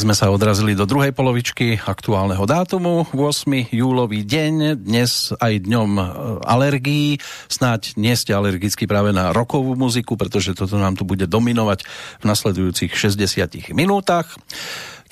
Tak 0.00 0.08
sme 0.08 0.16
sa 0.16 0.32
odrazili 0.32 0.72
do 0.72 0.88
druhej 0.88 1.12
polovičky 1.12 1.76
aktuálneho 1.76 2.48
dátumu, 2.48 3.04
8. 3.12 3.68
júlový 3.68 4.24
deň, 4.24 4.80
dnes 4.80 5.28
aj 5.36 5.68
dňom 5.68 5.90
e, 5.92 6.04
alergií. 6.40 7.20
Snáď 7.52 8.00
nie 8.00 8.16
ste 8.16 8.32
alergickí 8.32 8.88
práve 8.88 9.12
na 9.12 9.28
rokovú 9.36 9.76
muziku, 9.76 10.16
pretože 10.16 10.56
toto 10.56 10.80
nám 10.80 10.96
tu 10.96 11.04
bude 11.04 11.28
dominovať 11.28 11.84
v 12.16 12.24
nasledujúcich 12.24 12.96
60 12.96 13.76
minútach. 13.76 14.40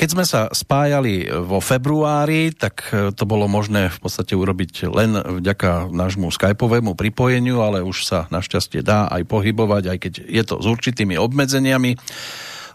Keď 0.00 0.08
sme 0.08 0.24
sa 0.24 0.48
spájali 0.56 1.28
vo 1.36 1.60
februári, 1.60 2.56
tak 2.56 2.88
e, 2.88 3.12
to 3.12 3.28
bolo 3.28 3.44
možné 3.44 3.92
v 3.92 3.98
podstate 4.00 4.32
urobiť 4.32 4.88
len 4.88 5.20
vďaka 5.20 5.92
nášmu 5.92 6.32
skypovému 6.32 6.96
pripojeniu, 6.96 7.60
ale 7.60 7.84
už 7.84 8.08
sa 8.08 8.24
našťastie 8.32 8.80
dá 8.80 9.04
aj 9.12 9.28
pohybovať, 9.28 9.84
aj 9.84 9.98
keď 10.00 10.12
je 10.24 10.42
to 10.48 10.64
s 10.64 10.66
určitými 10.70 11.20
obmedzeniami 11.20 11.92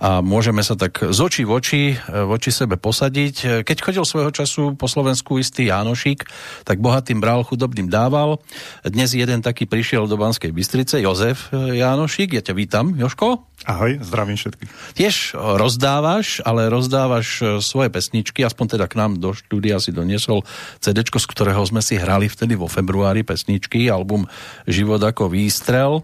a 0.03 0.19
môžeme 0.19 0.59
sa 0.67 0.75
tak 0.75 0.99
z 0.99 1.15
očí 1.15 1.47
v 1.47 1.51
oči, 1.55 1.83
e, 1.95 2.27
voči 2.27 2.51
sebe 2.51 2.75
posadiť. 2.75 3.63
Keď 3.63 3.77
chodil 3.79 4.03
svojho 4.03 4.35
času 4.35 4.75
po 4.75 4.91
Slovensku 4.91 5.39
istý 5.39 5.71
Jánošík, 5.71 6.27
tak 6.67 6.83
bohatým 6.83 7.23
bral, 7.23 7.47
chudobným 7.47 7.87
dával. 7.87 8.43
Dnes 8.83 9.15
jeden 9.15 9.39
taký 9.39 9.63
prišiel 9.63 10.11
do 10.11 10.19
Banskej 10.19 10.51
Bystrice, 10.51 10.99
Jozef 10.99 11.47
e, 11.55 11.79
Jánošík. 11.79 12.35
Ja 12.35 12.43
ťa 12.43 12.51
vítam, 12.51 12.91
Joško. 12.99 13.47
Ahoj, 13.63 14.03
zdravím 14.03 14.35
všetkých. 14.35 14.99
Tiež 14.99 15.39
rozdávaš, 15.39 16.43
ale 16.43 16.67
rozdávaš 16.67 17.27
e, 17.39 17.43
svoje 17.63 17.87
pesničky, 17.87 18.43
aspoň 18.43 18.75
teda 18.75 18.91
k 18.91 18.99
nám 18.99 19.23
do 19.23 19.31
štúdia 19.31 19.79
si 19.79 19.95
doniesol 19.95 20.43
CD, 20.83 20.99
z 20.99 21.25
ktorého 21.31 21.63
sme 21.63 21.79
si 21.79 21.95
hrali 21.95 22.27
vtedy 22.27 22.59
vo 22.59 22.67
februári 22.67 23.23
pesničky, 23.23 23.87
album 23.87 24.27
Život 24.67 24.99
ako 24.99 25.31
výstrel. 25.31 26.03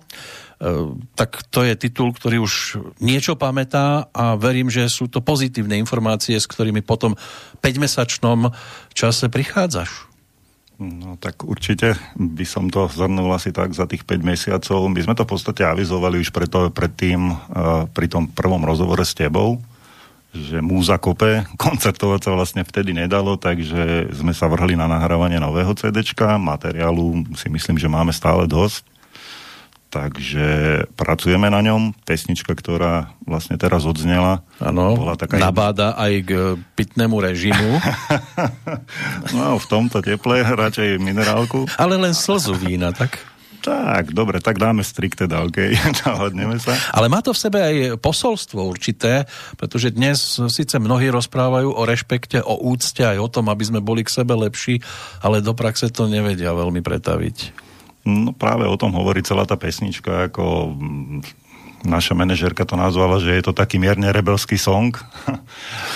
Ehm, 0.60 1.08
tak 1.16 1.40
to 1.48 1.64
je 1.64 1.72
titul, 1.80 2.12
ktorý 2.12 2.44
už 2.44 2.84
niečo 3.00 3.40
pamätá 3.40 4.12
a 4.12 4.36
verím, 4.36 4.68
že 4.68 4.92
sú 4.92 5.08
to 5.08 5.24
pozitívne 5.24 5.80
informácie, 5.80 6.36
s 6.36 6.52
ktorými 6.52 6.84
potom 6.84 7.16
5-mesačnom 7.64 8.52
čase 8.92 9.32
prichádzaš. 9.32 10.12
No 10.80 11.16
tak 11.20 11.48
určite 11.48 11.96
by 12.16 12.44
som 12.48 12.68
to 12.68 12.92
zhrnul 12.92 13.32
asi 13.36 13.52
tak 13.56 13.72
za 13.72 13.88
tých 13.88 14.04
5 14.04 14.20
mesiacov. 14.24 14.80
My 14.92 15.00
sme 15.04 15.16
to 15.16 15.24
v 15.28 15.32
podstate 15.32 15.64
avizovali 15.64 16.20
už 16.20 16.32
preto, 16.32 16.72
predtým 16.72 17.32
uh, 17.32 17.38
pri 17.92 18.08
tom 18.08 18.32
prvom 18.32 18.64
rozhovore 18.64 19.04
s 19.04 19.12
tebou, 19.12 19.60
že 20.32 20.64
múza 20.64 20.96
kope, 20.96 21.44
koncertovať 21.64 22.20
sa 22.24 22.32
vlastne 22.32 22.64
vtedy 22.64 22.96
nedalo, 22.96 23.36
takže 23.36 24.12
sme 24.12 24.32
sa 24.32 24.48
vrhli 24.48 24.80
na 24.80 24.88
nahrávanie 24.88 25.40
nového 25.40 25.72
CDčka, 25.76 26.40
materiálu 26.40 27.28
si 27.36 27.48
myslím, 27.52 27.76
že 27.76 27.92
máme 27.92 28.16
stále 28.16 28.48
dosť 28.48 28.99
Takže 29.90 30.86
pracujeme 30.94 31.50
na 31.50 31.66
ňom. 31.66 31.98
Pesnička, 32.06 32.54
ktorá 32.54 33.10
vlastne 33.26 33.58
teraz 33.58 33.90
odznela. 33.90 34.46
Áno, 34.62 34.94
taká... 35.18 35.42
nabáda 35.42 35.98
aj 35.98 36.14
k 36.30 36.32
pitnému 36.78 37.18
režimu. 37.18 37.82
no, 39.36 39.58
v 39.58 39.66
tomto 39.66 40.06
teple 40.06 40.46
radšej 40.46 41.02
minerálku. 41.02 41.66
Ale 41.82 41.98
len 41.98 42.14
slzu 42.14 42.54
vína, 42.54 42.94
tak? 42.94 43.18
Tak, 43.60 44.16
dobre, 44.16 44.40
tak 44.40 44.56
dáme 44.56 44.86
strikte 44.88 45.28
OK, 45.28 45.76
dohodneme 46.06 46.62
sa. 46.62 46.78
Ale 46.96 47.12
má 47.12 47.20
to 47.20 47.36
v 47.36 47.42
sebe 47.44 47.60
aj 47.60 47.76
posolstvo 48.00 48.64
určité, 48.64 49.28
pretože 49.60 49.92
dnes 49.92 50.40
síce 50.48 50.80
mnohí 50.80 51.12
rozprávajú 51.12 51.76
o 51.76 51.84
rešpekte, 51.84 52.40
o 52.40 52.56
úcte, 52.62 53.04
aj 53.04 53.20
o 53.20 53.28
tom, 53.28 53.52
aby 53.52 53.64
sme 53.68 53.84
boli 53.84 54.08
k 54.08 54.14
sebe 54.16 54.38
lepší, 54.38 54.80
ale 55.20 55.44
do 55.44 55.52
praxe 55.52 55.92
to 55.92 56.08
nevedia 56.08 56.56
veľmi 56.56 56.80
pretaviť. 56.80 57.69
No 58.08 58.32
práve 58.32 58.64
o 58.66 58.80
tom 58.80 58.96
hovorí 58.96 59.20
celá 59.22 59.44
tá 59.44 59.60
pesnička, 59.60 60.32
ako 60.32 60.74
mm, 60.76 61.20
naša 61.88 62.12
manažerka 62.16 62.68
to 62.68 62.76
nazvala, 62.76 63.24
že 63.24 63.40
je 63.40 63.44
to 63.44 63.54
taký 63.56 63.80
mierne 63.80 64.12
rebelský 64.12 64.60
song. 64.60 64.96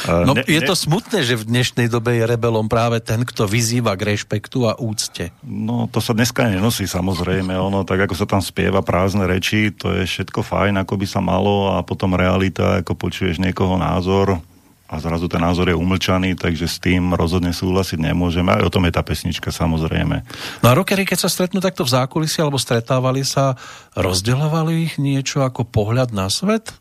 No 0.03 0.35
ne, 0.35 0.44
je 0.44 0.59
to 0.59 0.75
smutné, 0.75 1.23
že 1.23 1.39
v 1.39 1.47
dnešnej 1.47 1.88
dobe 1.88 2.19
je 2.19 2.27
rebelom 2.27 2.67
práve 2.67 3.00
ten, 3.00 3.23
kto 3.23 3.47
vyzýva 3.47 3.95
k 3.95 4.11
rešpektu 4.11 4.67
a 4.67 4.75
úcte. 4.75 5.31
No 5.47 5.88
to 5.88 6.03
sa 6.03 6.11
dneska 6.11 6.51
nenosí 6.51 6.83
samozrejme, 6.83 7.55
ono 7.55 7.88
tak 7.88 8.03
ako 8.03 8.11
sa 8.11 8.27
tam 8.27 8.44
spieva 8.44 8.83
prázdne 8.83 9.23
reči, 9.23 9.71
to 9.71 9.95
je 9.95 10.03
všetko 10.03 10.44
fajn, 10.44 10.83
ako 10.83 11.00
by 11.00 11.07
sa 11.07 11.23
malo 11.23 11.71
a 11.71 11.88
potom 11.88 12.19
realita, 12.19 12.83
ako 12.83 13.00
počuješ 13.00 13.39
niekoho 13.39 13.79
názor, 13.79 14.44
a 14.94 15.01
zrazu 15.01 15.25
ten 15.25 15.42
názor 15.42 15.74
je 15.74 15.78
umlčaný, 15.78 16.38
takže 16.38 16.69
s 16.69 16.78
tým 16.78 17.18
rozhodne 17.18 17.50
súhlasiť 17.50 17.98
nemôžeme. 17.98 18.54
Aj 18.54 18.62
o 18.62 18.69
tom 18.69 18.86
je 18.86 18.94
tá 18.94 19.01
pesnička 19.01 19.50
samozrejme. 19.50 20.22
No 20.62 20.66
a 20.69 20.78
rockery, 20.78 21.01
keď 21.01 21.25
sa 21.25 21.34
stretnú 21.34 21.57
takto 21.57 21.81
v 21.81 21.98
zákulisí 21.98 22.38
alebo 22.38 22.62
stretávali 22.62 23.25
sa, 23.25 23.57
rozdeľovali 23.98 24.86
ich 24.86 24.94
niečo 25.01 25.42
ako 25.42 25.66
pohľad 25.66 26.13
na 26.13 26.30
svet? 26.30 26.78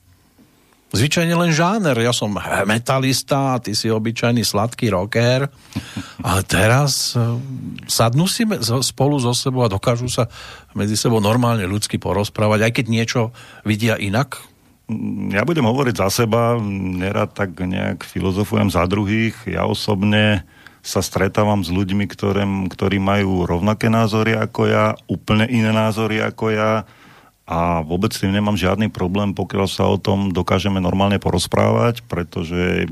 Zvyčajne 0.93 1.33
len 1.33 1.57
žáner. 1.57 1.97
Ja 1.97 2.13
som 2.13 2.37
metalista, 2.69 3.57
ty 3.65 3.73
si 3.73 3.89
obyčajný 3.89 4.45
sladký 4.45 4.93
rocker. 4.93 5.49
A 6.21 6.45
teraz 6.45 7.17
e, 7.17 7.41
sadnú 7.89 8.29
si 8.29 8.45
spolu 8.85 9.17
so 9.17 9.33
sebou 9.33 9.65
a 9.65 9.73
dokážu 9.73 10.13
sa 10.13 10.29
medzi 10.77 11.01
sebou 11.01 11.17
normálne 11.17 11.65
ľudsky 11.65 11.97
porozprávať, 11.97 12.69
aj 12.69 12.73
keď 12.77 12.87
niečo 12.93 13.21
vidia 13.65 13.97
inak 13.97 14.52
ja 15.33 15.43
budem 15.47 15.65
hovoriť 15.65 15.95
za 15.99 16.09
seba, 16.11 16.59
nerad 16.63 17.33
tak 17.33 17.55
nejak 17.57 18.03
filozofujem 18.03 18.69
za 18.69 18.85
druhých. 18.85 19.37
Ja 19.47 19.65
osobne 19.65 20.45
sa 20.83 20.99
stretávam 20.99 21.63
s 21.63 21.71
ľuďmi, 21.71 22.11
ktorým, 22.11 22.53
ktorí 22.67 22.99
majú 22.99 23.47
rovnaké 23.47 23.87
názory 23.87 24.35
ako 24.35 24.67
ja, 24.67 24.99
úplne 25.07 25.47
iné 25.47 25.71
názory 25.71 26.19
ako 26.19 26.51
ja 26.51 26.83
a 27.47 27.83
vôbec 27.83 28.11
s 28.15 28.23
tým 28.23 28.35
nemám 28.35 28.59
žiadny 28.59 28.91
problém, 28.91 29.35
pokiaľ 29.35 29.67
sa 29.71 29.87
o 29.87 29.99
tom 29.99 30.35
dokážeme 30.35 30.79
normálne 30.83 31.23
porozprávať, 31.23 32.03
pretože 32.07 32.87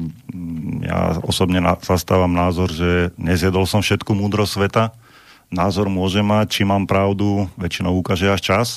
ja 0.82 1.18
osobne 1.22 1.62
zastávam 1.82 2.30
názor, 2.30 2.70
že 2.70 3.10
nezjedol 3.18 3.66
som 3.66 3.82
všetku 3.82 4.10
múdro 4.14 4.46
sveta. 4.46 4.94
Názor 5.50 5.90
môže 5.90 6.22
mať, 6.22 6.46
či 6.50 6.62
mám 6.62 6.86
pravdu, 6.86 7.50
väčšinou 7.58 7.94
ukáže 7.98 8.30
až 8.30 8.42
čas 8.42 8.68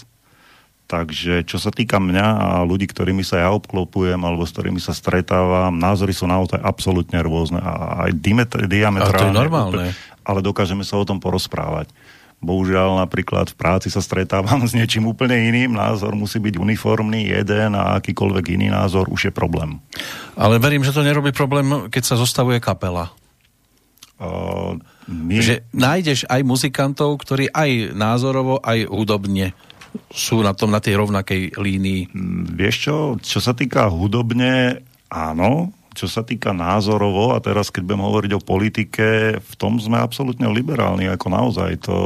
Takže 0.93 1.41
čo 1.49 1.57
sa 1.57 1.73
týka 1.73 1.97
mňa 1.97 2.27
a 2.37 2.47
ľudí, 2.61 2.85
ktorými 2.85 3.25
sa 3.25 3.41
ja 3.41 3.49
obklopujem 3.49 4.21
alebo 4.21 4.45
s 4.45 4.53
ktorými 4.53 4.77
sa 4.77 4.93
stretávam, 4.93 5.73
názory 5.73 6.13
sú 6.13 6.29
naozaj 6.29 6.61
absolútne 6.61 7.17
rôzne 7.25 7.57
a 7.57 8.05
aj 8.05 8.21
diametrálne. 8.21 9.01
Ale 9.01 9.17
to 9.17 9.25
je 9.25 9.33
normálne. 9.33 9.85
Ale 10.21 10.45
dokážeme 10.45 10.85
sa 10.85 11.01
o 11.01 11.07
tom 11.09 11.17
porozprávať. 11.17 11.89
Bohužiaľ 12.45 13.01
napríklad 13.01 13.49
v 13.49 13.57
práci 13.57 13.89
sa 13.89 14.05
stretávam 14.05 14.61
s 14.69 14.77
niečím 14.77 15.09
úplne 15.09 15.33
iným, 15.49 15.73
názor 15.73 16.13
musí 16.13 16.37
byť 16.37 16.61
uniformný, 16.61 17.25
jeden 17.25 17.73
a 17.73 17.97
akýkoľvek 17.97 18.45
iný 18.53 18.69
názor 18.69 19.09
už 19.09 19.31
je 19.31 19.33
problém. 19.33 19.81
Ale 20.37 20.61
verím, 20.61 20.85
že 20.85 20.93
to 20.93 21.01
nerobí 21.01 21.33
problém, 21.33 21.89
keď 21.89 22.03
sa 22.05 22.15
zostavuje 22.21 22.61
kapela. 22.61 23.09
Uh, 24.21 24.77
my... 25.09 25.41
Že 25.41 25.65
nájdeš 25.73 26.29
aj 26.29 26.41
muzikantov, 26.45 27.17
ktorí 27.17 27.49
aj 27.49 27.97
názorovo, 27.97 28.61
aj 28.61 28.91
hudobne 28.93 29.57
sú 30.13 30.41
na 30.41 30.53
tom 30.53 30.73
na 30.73 30.81
tej 30.81 30.97
rovnakej 30.99 31.57
línii? 31.57 32.13
Mm, 32.13 32.43
vieš 32.53 32.89
čo, 32.89 32.95
čo 33.21 33.39
sa 33.41 33.53
týka 33.57 33.89
hudobne, 33.89 34.85
áno, 35.09 35.73
čo 35.93 36.09
sa 36.09 36.25
týka 36.25 36.51
názorovo, 36.51 37.37
a 37.37 37.41
teraz 37.41 37.69
keď 37.69 37.85
budem 37.85 38.05
hovoriť 38.05 38.31
o 38.33 38.41
politike, 38.41 39.07
v 39.37 39.53
tom 39.57 39.77
sme 39.77 40.01
absolútne 40.01 40.49
liberálni, 40.49 41.05
ako 41.05 41.27
naozaj. 41.29 41.85
To, 41.85 41.97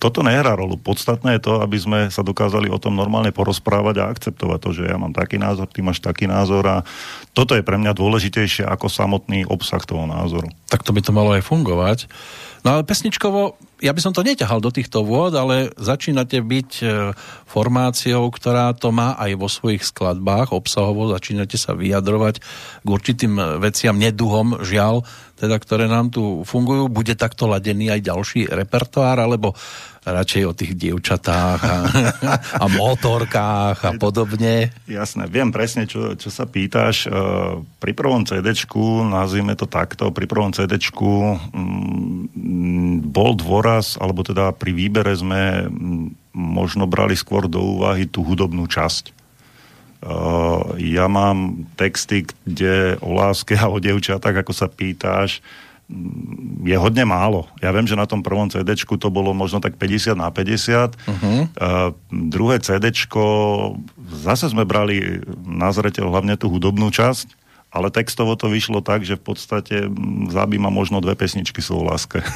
toto 0.00 0.24
nehrá 0.24 0.56
rolu. 0.56 0.80
Podstatné 0.80 1.38
je 1.38 1.44
to, 1.44 1.60
aby 1.60 1.76
sme 1.76 1.98
sa 2.08 2.24
dokázali 2.24 2.72
o 2.72 2.80
tom 2.80 2.96
normálne 2.96 3.30
porozprávať 3.30 4.00
a 4.00 4.08
akceptovať 4.08 4.58
to, 4.58 4.70
že 4.72 4.84
ja 4.88 4.96
mám 4.96 5.12
taký 5.12 5.36
názor, 5.36 5.68
ty 5.68 5.84
máš 5.84 6.00
taký 6.00 6.24
názor 6.24 6.64
a 6.66 6.76
toto 7.36 7.52
je 7.52 7.60
pre 7.60 7.76
mňa 7.76 7.92
dôležitejšie 7.92 8.64
ako 8.64 8.88
samotný 8.88 9.44
obsah 9.46 9.84
toho 9.84 10.08
názoru. 10.08 10.48
Tak 10.72 10.82
to 10.82 10.96
by 10.96 11.04
to 11.04 11.12
malo 11.12 11.36
aj 11.36 11.44
fungovať. 11.44 12.08
No 12.64 12.80
ale 12.80 12.88
pesničkovo 12.88 13.60
ja 13.80 13.96
by 13.96 14.00
som 14.00 14.12
to 14.12 14.20
neťahal 14.20 14.60
do 14.60 14.68
týchto 14.68 15.02
vôd, 15.02 15.32
ale 15.32 15.72
začínate 15.80 16.44
byť 16.44 16.70
e, 16.80 16.86
formáciou, 17.48 18.28
ktorá 18.28 18.76
to 18.76 18.92
má 18.92 19.16
aj 19.16 19.32
vo 19.40 19.48
svojich 19.48 19.82
skladbách 19.82 20.52
obsahovo, 20.52 21.08
začínate 21.10 21.56
sa 21.56 21.72
vyjadrovať 21.72 22.44
k 22.84 22.88
určitým 22.88 23.60
veciam, 23.60 23.96
neduhom, 23.96 24.60
žiaľ, 24.60 25.02
teda, 25.40 25.56
ktoré 25.56 25.88
nám 25.88 26.12
tu 26.12 26.44
fungujú. 26.44 26.92
Bude 26.92 27.16
takto 27.16 27.48
ladený 27.48 27.96
aj 27.96 28.00
ďalší 28.04 28.40
repertoár, 28.52 29.16
alebo 29.24 29.56
radšej 30.00 30.42
o 30.48 30.56
tých 30.56 30.72
dievčatách 30.80 31.60
a, 31.60 31.76
a 32.56 32.64
motorkách 32.72 33.78
a 33.84 33.90
podobne. 34.00 34.72
Jasné, 34.88 35.28
viem 35.28 35.52
presne, 35.52 35.84
čo, 35.84 36.16
čo 36.16 36.32
sa 36.32 36.48
pýtaš. 36.48 37.04
E, 37.04 37.08
pri 37.76 37.92
prvom 37.92 38.24
CD-čku, 38.24 39.04
nazvime 39.04 39.52
to 39.60 39.68
takto, 39.68 40.08
pri 40.08 40.24
prvom 40.24 40.56
CD-čku 40.56 41.36
mm, 41.52 43.12
bol 43.12 43.36
dôraz, 43.36 44.00
alebo 44.00 44.24
teda 44.24 44.56
pri 44.56 44.72
výbere 44.72 45.12
sme 45.12 45.68
mm, 45.68 46.32
možno 46.32 46.88
brali 46.88 47.12
skôr 47.12 47.44
do 47.44 47.60
úvahy 47.60 48.08
tú 48.08 48.24
hudobnú 48.24 48.64
časť. 48.64 49.04
E, 49.04 49.12
ja 50.80 51.12
mám 51.12 51.68
texty, 51.76 52.24
kde 52.48 52.96
o 53.04 53.12
láske 53.12 53.52
a 53.52 53.68
o 53.68 53.76
dievčatách, 53.76 54.48
ako 54.48 54.52
sa 54.56 54.64
pýtaš, 54.64 55.44
je 56.60 56.76
hodne 56.76 57.02
málo. 57.08 57.48
Ja 57.58 57.74
viem, 57.74 57.88
že 57.88 57.98
na 57.98 58.06
tom 58.06 58.22
prvom 58.22 58.46
CD 58.52 58.76
to 58.76 59.08
bolo 59.08 59.34
možno 59.34 59.58
tak 59.58 59.80
50 59.80 60.14
na 60.14 60.28
50. 60.30 60.94
Uh-huh. 60.94 61.48
Uh, 61.56 61.90
druhé 62.10 62.62
CD 62.62 62.92
zase 64.22 64.46
sme 64.50 64.68
brali 64.68 65.24
na 65.42 65.72
zreteľ 65.72 66.12
hlavne 66.12 66.36
tú 66.36 66.52
hudobnú 66.52 66.92
časť 66.92 67.40
ale 67.70 67.94
textovo 67.94 68.34
to 68.34 68.50
vyšlo 68.50 68.82
tak, 68.82 69.06
že 69.06 69.14
v 69.14 69.24
podstate 69.30 69.76
zabíma 70.28 70.74
možno 70.74 70.98
dve 70.98 71.14
pesničky 71.14 71.62
sú 71.62 71.80
o 71.80 71.86
láske. 71.86 72.20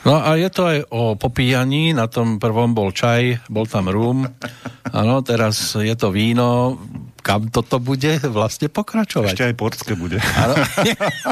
No 0.00 0.16
a 0.16 0.32
je 0.36 0.48
to 0.48 0.62
aj 0.64 0.78
o 0.88 1.12
popíjaní, 1.16 1.92
na 1.92 2.08
tom 2.08 2.40
prvom 2.40 2.72
bol 2.72 2.88
čaj, 2.88 3.44
bol 3.52 3.68
tam 3.68 3.88
rum, 3.92 4.24
áno, 4.88 5.20
teraz 5.20 5.76
je 5.76 5.92
to 5.92 6.08
víno, 6.08 6.80
kam 7.20 7.52
toto 7.52 7.78
bude 7.78 8.20
vlastne 8.28 8.72
pokračovať? 8.72 9.32
Ešte 9.32 9.46
aj 9.48 9.54
portské 9.54 9.92
bude. 9.94 10.18
Áno. 10.36 10.54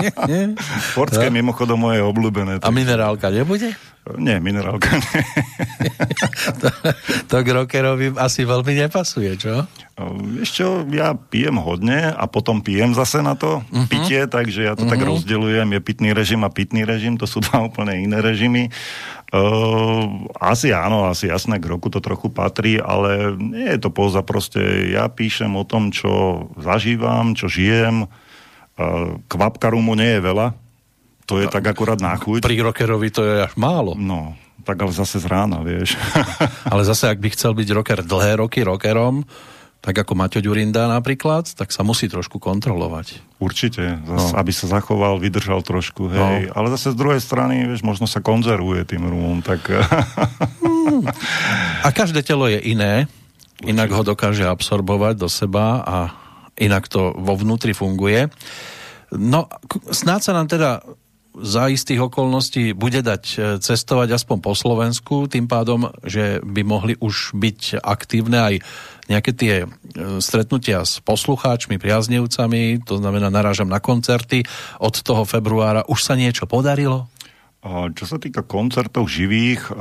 portské 0.97 1.33
no. 1.33 1.35
mimochodom 1.35 1.80
moje 1.80 2.04
obľúbené. 2.04 2.61
A 2.62 2.71
minerálka 2.71 3.33
nebude? 3.33 3.75
Nie, 4.16 4.40
minerálka 4.40 4.88
nie. 4.97 5.21
to, 6.64 6.68
to 7.28 7.37
k 7.45 7.49
rockerovi 7.52 8.16
asi 8.16 8.49
veľmi 8.49 8.73
nepasuje, 8.88 9.37
čo? 9.37 9.68
Čo, 10.47 10.87
ja 10.88 11.12
pijem 11.12 11.61
hodne 11.61 12.14
a 12.14 12.25
potom 12.30 12.64
pijem 12.64 12.97
zase 12.97 13.21
na 13.21 13.37
to 13.37 13.61
uh-huh. 13.61 13.85
pitie, 13.90 14.25
takže 14.30 14.64
ja 14.64 14.73
to 14.78 14.87
uh-huh. 14.87 14.92
tak 14.97 15.04
mhm. 15.04 15.09
rozdeľujem. 15.12 15.68
Je 15.76 15.80
pitný 15.83 16.09
režim 16.16 16.40
a 16.47 16.49
pitný 16.49 16.88
režim, 16.88 17.21
to 17.21 17.28
sú 17.28 17.45
dva 17.45 17.66
úplne 17.68 17.99
iné 18.00 18.23
režimy. 18.23 18.73
Uh, 19.28 20.25
asi 20.40 20.73
áno, 20.73 21.04
asi 21.04 21.28
jasné, 21.28 21.61
k 21.61 21.68
roku 21.68 21.92
to 21.92 22.00
trochu 22.00 22.32
patrí, 22.32 22.80
ale 22.80 23.37
nie 23.37 23.76
je 23.76 23.78
to 23.85 23.92
poza 23.92 24.25
proste. 24.25 24.88
Ja 24.88 25.04
píšem 25.12 25.52
o 25.52 25.68
tom, 25.68 25.92
čo 25.92 26.49
zažívam, 26.56 27.37
čo 27.37 27.44
žijem. 27.44 28.08
Uh, 28.80 29.20
kvapka 29.28 29.68
rumu 29.68 29.92
nie 29.92 30.16
je 30.16 30.25
veľa, 30.25 30.56
to 31.28 31.44
je 31.44 31.47
tak 31.52 31.61
akurát 31.68 32.00
náchuť. 32.00 32.40
Pri 32.40 32.56
rockerovi 32.64 33.08
to 33.12 33.20
je 33.20 33.44
až 33.44 33.52
málo. 33.61 33.92
No, 34.00 34.32
tak 34.64 34.80
ale 34.80 34.97
zase 34.97 35.20
z 35.20 35.28
rána, 35.28 35.61
vieš. 35.61 35.92
ale 36.73 36.88
zase, 36.88 37.12
ak 37.12 37.20
by 37.20 37.28
chcel 37.37 37.52
byť 37.52 37.68
rocker 37.76 38.00
dlhé 38.00 38.40
roky 38.40 38.64
rockerom, 38.64 39.28
tak 39.78 39.94
ako 39.94 40.18
Maťo 40.18 40.42
Ďurinda 40.42 40.90
napríklad, 40.90 41.54
tak 41.54 41.70
sa 41.70 41.87
musí 41.87 42.11
trošku 42.11 42.42
kontrolovať. 42.42 43.23
Určite, 43.38 44.02
zas, 44.02 44.35
no. 44.35 44.38
aby 44.38 44.50
sa 44.50 44.66
zachoval, 44.66 45.23
vydržal 45.23 45.62
trošku, 45.62 46.11
hej. 46.11 46.50
No. 46.50 46.58
Ale 46.58 46.66
zase 46.75 46.92
z 46.92 46.99
druhej 46.99 47.23
strany, 47.23 47.62
vieš, 47.70 47.87
možno 47.87 48.11
sa 48.11 48.18
konzervuje 48.18 48.82
tým 48.82 49.06
rumom, 49.06 49.38
tak... 49.40 49.62
Hmm. 50.58 51.04
A 51.87 51.88
každé 51.94 52.25
telo 52.26 52.50
je 52.50 52.58
iné, 52.58 53.06
Určite. 53.06 53.70
inak 53.70 53.90
ho 53.94 54.02
dokáže 54.02 54.49
absorbovať 54.49 55.14
do 55.20 55.28
seba 55.30 55.85
a 55.87 55.97
inak 56.58 56.90
to 56.90 57.14
vo 57.14 57.38
vnútri 57.38 57.70
funguje. 57.70 58.26
No, 59.14 59.47
snáď 59.94 60.20
sa 60.20 60.32
nám 60.35 60.50
teda 60.50 60.82
za 61.42 61.71
istých 61.71 62.11
okolností 62.11 62.75
bude 62.75 63.02
dať 63.02 63.25
e, 63.25 63.37
cestovať 63.62 64.14
aspoň 64.18 64.38
po 64.42 64.52
Slovensku, 64.54 65.30
tým 65.30 65.47
pádom, 65.47 65.90
že 66.02 66.42
by 66.42 66.62
mohli 66.66 66.95
už 66.99 67.35
byť 67.35 67.83
aktívne 67.83 68.38
aj 68.38 68.54
nejaké 69.09 69.33
tie 69.35 69.54
e, 69.64 69.66
stretnutia 70.18 70.83
s 70.85 71.00
poslucháčmi, 71.02 71.80
priaznevcami, 71.80 72.83
to 72.85 72.99
znamená 72.99 73.30
narážam 73.30 73.71
na 73.71 73.78
koncerty 73.78 74.45
od 74.83 74.95
toho 74.99 75.23
februára. 75.25 75.87
Už 75.87 76.04
sa 76.04 76.18
niečo 76.18 76.45
podarilo? 76.47 77.11
Čo 77.68 78.04
sa 78.07 78.23
týka 78.23 78.47
koncertov 78.47 79.11
živých, 79.11 79.68
e, 79.68 79.73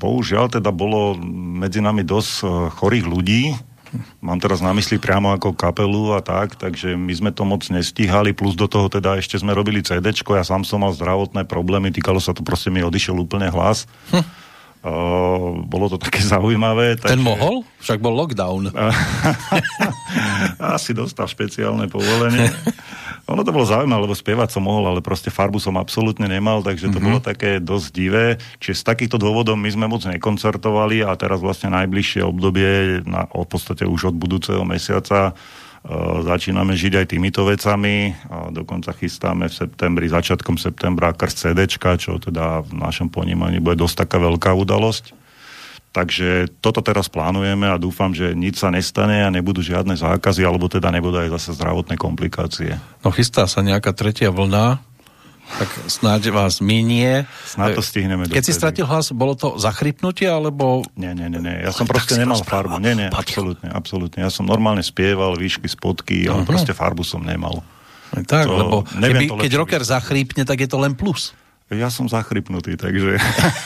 bohužiaľ 0.00 0.60
teda 0.60 0.72
bolo 0.72 1.16
medzi 1.60 1.84
nami 1.84 2.04
dosť 2.04 2.32
chorých 2.76 3.06
ľudí, 3.06 3.42
Mám 4.20 4.42
teraz 4.42 4.58
na 4.60 4.74
mysli 4.74 4.98
priamo 4.98 5.30
ako 5.34 5.54
kapelu 5.54 6.16
a 6.16 6.20
tak, 6.20 6.58
takže 6.58 6.98
my 6.98 7.12
sme 7.14 7.30
to 7.30 7.46
moc 7.46 7.62
nestíhali, 7.70 8.34
plus 8.34 8.58
do 8.58 8.66
toho 8.66 8.90
teda 8.90 9.18
ešte 9.18 9.38
sme 9.38 9.54
robili 9.54 9.82
CD, 9.82 10.10
ja 10.10 10.44
sám 10.44 10.66
som 10.66 10.82
mal 10.82 10.92
zdravotné 10.92 11.46
problémy, 11.46 11.94
týkalo 11.94 12.18
sa 12.18 12.34
to 12.34 12.42
proste 12.42 12.68
mi 12.72 12.82
odišiel 12.82 13.16
úplne 13.16 13.48
hlas. 13.50 13.86
Hm. 14.10 14.45
Bolo 15.66 15.86
to 15.90 15.98
také 15.98 16.22
zaujímavé. 16.34 16.96
Takže... 17.00 17.18
Ten 17.18 17.22
mohol? 17.22 17.66
Však 17.82 17.98
bol 17.98 18.14
lockdown. 18.14 18.70
Asi 20.78 20.94
dostal 20.94 21.26
špeciálne 21.26 21.90
povolenie. 21.90 22.50
Ono 23.26 23.42
to 23.42 23.50
bolo 23.50 23.66
zaujímavé, 23.66 24.06
lebo 24.06 24.14
spievať 24.14 24.54
som 24.54 24.62
mohol, 24.62 24.86
ale 24.86 25.02
proste 25.02 25.34
farbu 25.34 25.58
som 25.58 25.74
absolútne 25.74 26.30
nemal, 26.30 26.62
takže 26.62 26.94
to 26.94 27.02
mm-hmm. 27.02 27.06
bolo 27.10 27.18
také 27.18 27.58
dosť 27.58 27.88
divé. 27.90 28.26
Čiže 28.62 28.86
z 28.86 28.86
takýchto 28.86 29.18
dôvodov 29.18 29.58
my 29.58 29.66
sme 29.66 29.90
moc 29.90 30.06
nekoncertovali 30.06 31.02
a 31.02 31.10
teraz 31.18 31.42
vlastne 31.42 31.74
najbližšie 31.74 32.22
obdobie, 32.22 33.02
na, 33.02 33.26
v 33.26 33.48
podstate 33.50 33.82
už 33.82 34.14
od 34.14 34.16
budúceho 34.16 34.62
mesiaca, 34.62 35.34
začíname 36.26 36.74
žiť 36.74 36.92
aj 36.98 37.06
týmito 37.14 37.46
vecami 37.46 38.10
a 38.26 38.50
dokonca 38.50 38.90
chystáme 38.90 39.46
v 39.46 39.54
septembri, 39.54 40.10
začiatkom 40.10 40.58
septembra 40.58 41.14
krst 41.14 41.46
CD, 41.46 41.70
čo 41.70 42.18
teda 42.18 42.66
v 42.66 42.72
našom 42.74 43.06
ponímaní 43.06 43.62
bude 43.62 43.78
dosť 43.78 44.06
taká 44.06 44.18
veľká 44.18 44.50
udalosť. 44.50 45.14
Takže 45.94 46.60
toto 46.60 46.84
teraz 46.84 47.08
plánujeme 47.08 47.72
a 47.72 47.80
dúfam, 47.80 48.12
že 48.12 48.36
nič 48.36 48.60
sa 48.60 48.68
nestane 48.68 49.24
a 49.24 49.32
nebudú 49.32 49.64
žiadne 49.64 49.96
zákazy, 49.96 50.44
alebo 50.44 50.68
teda 50.68 50.92
nebudú 50.92 51.24
aj 51.24 51.32
zase 51.40 51.56
zdravotné 51.56 51.96
komplikácie. 51.96 52.76
No 53.00 53.08
chystá 53.14 53.48
sa 53.48 53.64
nejaká 53.64 53.96
tretia 53.96 54.28
vlna, 54.28 54.82
tak 55.46 55.70
snáď 55.86 56.34
vás 56.34 56.58
minie. 56.58 57.24
Snáď 57.46 57.78
to 57.78 57.82
stihneme. 57.82 58.26
Keď 58.26 58.44
si 58.44 58.52
stratil 58.52 58.84
hlas, 58.84 59.14
bolo 59.14 59.38
to 59.38 59.56
zachrypnutie, 59.56 60.26
alebo... 60.26 60.82
Nie, 60.98 61.14
nie, 61.14 61.30
nie, 61.30 61.38
nie. 61.38 61.62
ja 61.62 61.70
som 61.70 61.86
proste 61.86 62.18
nemal 62.18 62.42
farbu. 62.42 62.82
Nie, 62.82 62.98
nie, 62.98 63.08
absolútne, 63.08 63.70
absolútne. 63.70 64.26
Ja 64.26 64.30
som 64.30 64.44
normálne 64.44 64.82
spieval, 64.82 65.38
výšky, 65.38 65.70
spotky, 65.70 66.26
ale 66.26 66.42
uh-huh. 66.42 66.50
proste 66.50 66.74
farbu 66.74 67.06
som 67.06 67.22
nemal. 67.22 67.62
Tak, 68.10 68.46
to, 68.46 68.54
lebo 68.54 68.76
keby, 68.86 69.24
keď 69.46 69.52
rocker 69.54 69.82
zachrípne, 69.82 70.42
tak 70.42 70.62
je 70.62 70.68
to 70.70 70.78
len 70.82 70.98
plus. 70.98 71.34
Ja 71.66 71.90
som 71.90 72.06
zachrypnutý, 72.06 72.78
takže 72.78 73.18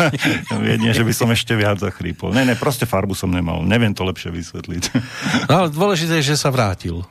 jedine, 0.72 0.96
že 0.96 1.04
by 1.04 1.12
som 1.12 1.28
ešte 1.28 1.52
viac 1.52 1.76
zachrypol. 1.84 2.32
Ne, 2.32 2.49
ne, 2.49 2.56
proste 2.56 2.88
farbu 2.88 3.12
som 3.12 3.28
nemal. 3.28 3.60
Neviem 3.60 3.92
to 3.92 4.08
lepšie 4.08 4.32
vysvetliť. 4.32 4.82
no 5.52 5.52
ale 5.52 5.68
dôležité 5.68 6.25
je, 6.25 6.32
že 6.32 6.40
sa 6.40 6.49
vrátil. 6.49 7.04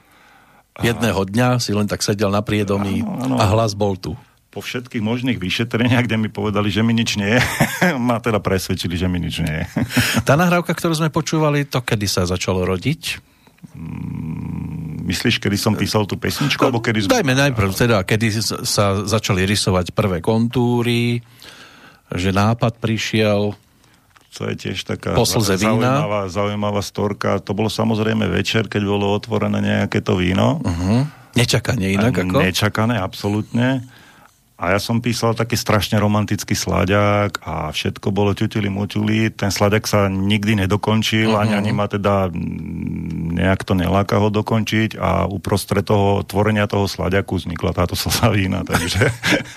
Jedného 0.79 1.21
dňa 1.27 1.59
si 1.61 1.75
len 1.75 1.85
tak 1.85 2.01
sedel 2.01 2.31
na 2.33 2.41
priedomí 2.41 3.03
a 3.37 3.45
hlas 3.51 3.75
bol 3.75 3.99
tu. 3.99 4.17
Po 4.49 4.65
všetkých 4.65 5.05
možných 5.05 5.37
vyšetreniach, 5.37 6.09
kde 6.09 6.17
mi 6.17 6.29
povedali, 6.33 6.73
že 6.73 6.81
mi 6.81 6.97
nič 6.97 7.21
nie 7.21 7.37
je, 7.37 7.41
ma 8.09 8.17
teda 8.17 8.41
presvedčili, 8.41 8.97
že 8.97 9.05
mi 9.05 9.21
nič 9.21 9.45
nie 9.45 9.55
je. 9.61 9.65
Tá 10.27 10.33
nahrávka, 10.33 10.73
ktorú 10.73 10.97
sme 10.97 11.13
počúvali, 11.13 11.69
to 11.69 11.85
kedy 11.85 12.09
sa 12.09 12.25
začalo 12.25 12.65
rodiť? 12.65 13.21
Mm, 13.77 15.05
myslíš, 15.05 15.37
kedy 15.37 15.53
som 15.53 15.77
písal 15.77 16.09
tú 16.09 16.17
pesničku? 16.17 16.65
Alebo 16.65 16.81
kedy... 16.81 17.05
Dajme 17.05 17.37
najprv 17.37 17.69
teda, 17.77 18.01
kedy 18.01 18.27
sa 18.65 19.05
začali 19.05 19.45
rysovať 19.45 19.93
prvé 19.93 20.17
kontúry, 20.17 21.21
že 22.09 22.33
nápad 22.33 22.81
prišiel, 22.81 23.53
to 24.29 24.45
je 24.45 24.55
tiež 24.55 24.85
taká 24.85 25.17
zaujímavá, 25.17 26.29
zaujímavá 26.29 26.81
storka. 26.85 27.41
To 27.41 27.57
bolo 27.57 27.67
samozrejme 27.67 28.29
večer, 28.29 28.69
keď 28.69 28.81
bolo 28.85 29.09
otvorené 29.09 29.57
nejaké 29.57 30.05
to 30.05 30.13
víno. 30.13 30.61
Uh-huh. 30.61 31.09
Nečakanie 31.33 31.97
inak 31.97 32.13
ako? 32.13 32.37
Nečakané, 32.37 33.01
absolútne. 33.01 33.83
A 34.59 34.75
ja 34.75 34.79
som 34.83 34.99
písal 34.99 35.39
taký 35.39 35.55
strašne 35.55 35.95
romantický 36.03 36.51
slaďák 36.51 37.39
a 37.47 37.71
všetko 37.71 38.11
bolo 38.11 38.35
ťutili 38.35 38.67
muťuli. 38.67 39.31
Ten 39.31 39.55
slaďák 39.55 39.87
sa 39.87 40.11
nikdy 40.11 40.67
nedokončil, 40.67 41.31
uh-huh. 41.31 41.47
ani, 41.47 41.55
ani 41.55 41.71
ma 41.71 41.87
teda 41.87 42.27
nejak 43.39 43.63
to 43.63 43.71
neláka 43.71 44.19
ho 44.19 44.27
dokončiť 44.27 44.99
a 44.99 45.31
uprostred 45.31 45.87
toho 45.87 46.27
tvorenia 46.27 46.67
toho 46.67 46.91
slaďaku 46.91 47.39
vznikla 47.39 47.71
táto 47.71 47.95
slavína. 47.95 48.67
Takže 48.67 48.99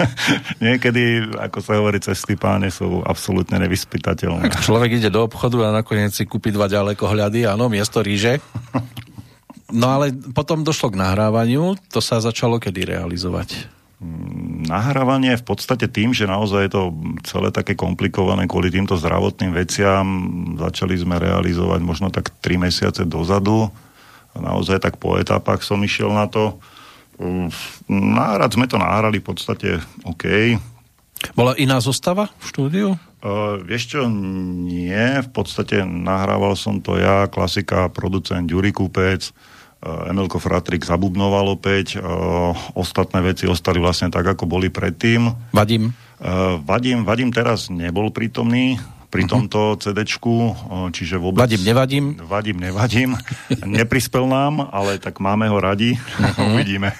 niekedy, 0.70 1.34
ako 1.34 1.58
sa 1.58 1.82
hovorí, 1.82 1.98
cesty 1.98 2.38
páne 2.38 2.70
sú 2.70 3.02
absolútne 3.02 3.58
nevyspytateľné. 3.58 4.54
Človek 4.54 5.02
ide 5.02 5.10
do 5.10 5.26
obchodu 5.26 5.66
a 5.66 5.82
nakoniec 5.82 6.14
si 6.14 6.30
kúpi 6.30 6.54
dva 6.54 6.70
ďalekohľady, 6.70 7.50
áno, 7.50 7.66
miesto 7.66 7.98
ríže. 8.06 8.38
No 9.72 9.88
ale 9.88 10.12
potom 10.12 10.68
došlo 10.68 10.92
k 10.92 11.00
nahrávaniu, 11.00 11.80
to 11.88 12.04
sa 12.04 12.20
začalo 12.20 12.60
kedy 12.60 12.92
realizovať? 12.92 13.72
Nahrávanie 14.66 15.38
v 15.38 15.46
podstate 15.46 15.86
tým, 15.86 16.10
že 16.10 16.26
naozaj 16.26 16.60
je 16.66 16.72
to 16.74 16.82
celé 17.22 17.54
také 17.54 17.78
komplikované 17.78 18.50
kvôli 18.50 18.66
týmto 18.66 18.98
zdravotným 18.98 19.54
veciam, 19.54 20.06
začali 20.58 20.98
sme 20.98 21.22
realizovať 21.22 21.80
možno 21.86 22.10
tak 22.10 22.34
3 22.42 22.66
mesiace 22.66 23.06
dozadu. 23.06 23.70
Naozaj 24.34 24.82
tak 24.82 24.98
po 24.98 25.14
etapách 25.14 25.62
som 25.62 25.78
išiel 25.82 26.10
na 26.10 26.26
to. 26.26 26.58
Náhrad 27.86 28.50
sme 28.50 28.66
to 28.66 28.74
nahrali 28.74 29.22
v 29.22 29.26
podstate 29.30 29.78
OK. 30.02 30.58
Bola 31.38 31.54
iná 31.54 31.78
zostava 31.78 32.26
v 32.42 32.44
štúdiu? 32.50 32.88
Uh, 33.22 33.62
vieš 33.62 33.94
čo, 33.94 34.10
nie. 34.10 35.22
V 35.22 35.30
podstate 35.30 35.86
nahrával 35.86 36.58
som 36.58 36.82
to 36.82 36.98
ja, 36.98 37.30
klasika, 37.30 37.86
producent 37.86 38.50
Ďuri 38.50 38.74
Kúpec, 38.74 39.30
Eh, 39.30 39.51
Emilko 39.82 40.38
Fratrik 40.38 40.86
zabubnoval 40.86 41.58
opäť, 41.58 41.98
uh, 41.98 42.54
ostatné 42.78 43.18
veci 43.18 43.50
ostali 43.50 43.82
vlastne 43.82 44.14
tak, 44.14 44.22
ako 44.22 44.46
boli 44.46 44.70
predtým. 44.70 45.50
Vadím? 45.50 45.90
Uh, 46.22 46.62
Vadim, 46.62 47.02
Vadim 47.02 47.34
teraz 47.34 47.66
nebol 47.66 48.14
prítomný 48.14 48.78
pri 49.10 49.26
uh-huh. 49.26 49.50
tomto 49.50 49.74
uh, 49.76 50.88
čiže 50.94 51.18
vôbec... 51.18 51.42
Vadím, 51.42 51.62
nevadím? 51.66 52.04
Vadím, 52.22 52.58
nevadím. 52.62 53.10
Neprispel 53.82 54.24
nám, 54.30 54.70
ale 54.70 55.02
tak 55.02 55.18
máme 55.18 55.50
ho 55.50 55.58
radi. 55.58 55.98
Uh-huh. 55.98 56.48
Uvidíme. 56.54 56.94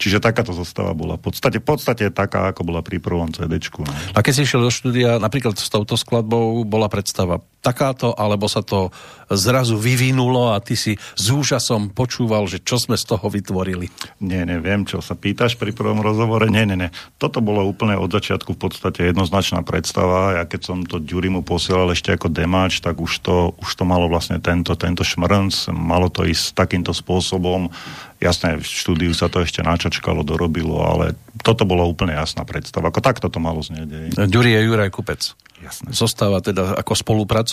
Čiže 0.00 0.18
takáto 0.18 0.56
zostava 0.56 0.96
bola. 0.96 1.20
V 1.20 1.28
podstate, 1.28 1.60
v 1.60 1.66
podstate 1.68 2.08
taká, 2.08 2.50
ako 2.50 2.72
bola 2.72 2.80
pri 2.80 2.98
prvom 2.98 3.28
CD-čku. 3.28 3.84
No. 3.84 3.92
A 4.16 4.24
keď 4.24 4.32
si 4.32 4.40
išiel 4.48 4.64
do 4.64 4.72
štúdia, 4.72 5.20
napríklad 5.20 5.60
s 5.60 5.68
touto 5.68 5.94
skladbou, 6.00 6.64
bola 6.64 6.88
predstava 6.88 7.44
takáto, 7.62 8.10
alebo 8.18 8.50
sa 8.50 8.60
to 8.60 8.90
zrazu 9.30 9.78
vyvinulo 9.78 10.52
a 10.52 10.60
ty 10.60 10.76
si 10.76 10.98
s 10.98 11.26
úžasom 11.32 11.94
počúval, 11.94 12.44
že 12.50 12.60
čo 12.60 12.76
sme 12.76 12.98
z 12.98 13.06
toho 13.06 13.26
vytvorili? 13.30 13.88
Nie, 14.20 14.44
neviem, 14.44 14.84
čo 14.84 15.00
sa 15.00 15.16
pýtaš 15.16 15.56
pri 15.56 15.72
prvom 15.72 16.02
rozhovore. 16.04 16.50
Nie, 16.50 16.68
nie, 16.68 16.76
nie. 16.76 16.90
Toto 17.16 17.40
bolo 17.40 17.64
úplne 17.64 17.96
od 17.96 18.12
začiatku 18.12 18.58
v 18.58 18.60
podstate 18.60 19.08
jednoznačná 19.08 19.64
predstava. 19.64 20.42
Ja 20.42 20.44
keď 20.44 20.60
som 20.60 20.78
to 20.84 21.00
Ďurimu 21.00 21.46
posielal 21.46 21.94
ešte 21.94 22.12
ako 22.12 22.28
demáč, 22.28 22.82
tak 22.82 22.98
už 23.00 23.12
to, 23.24 23.56
už 23.62 23.70
to 23.72 23.84
malo 23.86 24.10
vlastne 24.10 24.42
tento, 24.42 24.74
tento 24.76 25.06
šmrnc, 25.06 25.72
malo 25.72 26.12
to 26.12 26.26
ísť 26.26 26.58
takýmto 26.58 26.92
spôsobom. 26.92 27.72
Jasné, 28.22 28.58
v 28.58 28.66
štúdiu 28.66 29.10
sa 29.14 29.26
to 29.26 29.42
ešte 29.42 29.64
načačkalo, 29.66 30.22
dorobilo, 30.22 30.78
ale 30.78 31.18
toto 31.42 31.66
bolo 31.66 31.82
úplne 31.88 32.14
jasná 32.14 32.46
predstava. 32.46 32.90
Ako 32.90 33.02
takto 33.02 33.26
to 33.26 33.42
malo 33.42 33.64
znieť. 33.64 34.14
Ďuri 34.14 34.50
je 34.54 34.60
Juraj 34.66 34.90
Kupec. 34.94 35.34
Jasné. 35.62 35.94
Zostáva 35.94 36.42
teda 36.42 36.74
ako 36.74 36.92
spolupracovník, 36.98 37.51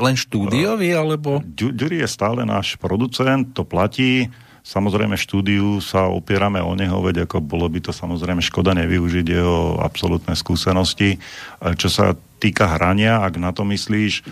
len 0.00 0.16
štúdiový, 0.18 0.90
alebo? 0.96 1.38
Ďuri 1.46 2.02
je 2.02 2.08
stále 2.10 2.42
náš 2.42 2.74
producent, 2.80 3.46
to 3.54 3.62
platí. 3.62 4.26
Samozrejme 4.66 5.14
v 5.14 5.22
štúdiu 5.22 5.66
sa 5.78 6.10
opierame 6.10 6.58
o 6.58 6.74
neho, 6.74 6.98
veď 6.98 7.30
ako 7.30 7.38
bolo 7.38 7.70
by 7.70 7.78
to 7.78 7.94
samozrejme 7.94 8.42
škoda 8.42 8.74
nevyužiť 8.74 9.26
jeho 9.30 9.78
absolútne 9.78 10.34
skúsenosti. 10.34 11.22
Čo 11.62 11.86
sa 11.86 12.18
týka 12.42 12.66
hrania, 12.74 13.22
ak 13.22 13.38
na 13.38 13.54
to 13.54 13.62
myslíš, 13.62 14.26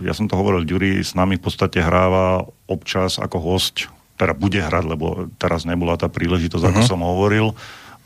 ja 0.00 0.12
som 0.16 0.32
to 0.32 0.40
hovoril, 0.40 0.64
Ďuri 0.64 1.04
s 1.04 1.12
nami 1.12 1.36
v 1.36 1.44
podstate 1.44 1.84
hráva 1.84 2.48
občas 2.64 3.20
ako 3.20 3.36
host, 3.36 3.92
teda 4.16 4.32
bude 4.32 4.64
hrať, 4.64 4.84
lebo 4.84 5.28
teraz 5.36 5.68
nebola 5.68 6.00
tá 6.00 6.08
príležitosť, 6.08 6.64
uh-huh. 6.64 6.76
ako 6.76 6.82
mhm. 6.84 6.88
som 6.88 7.00
hovoril 7.04 7.52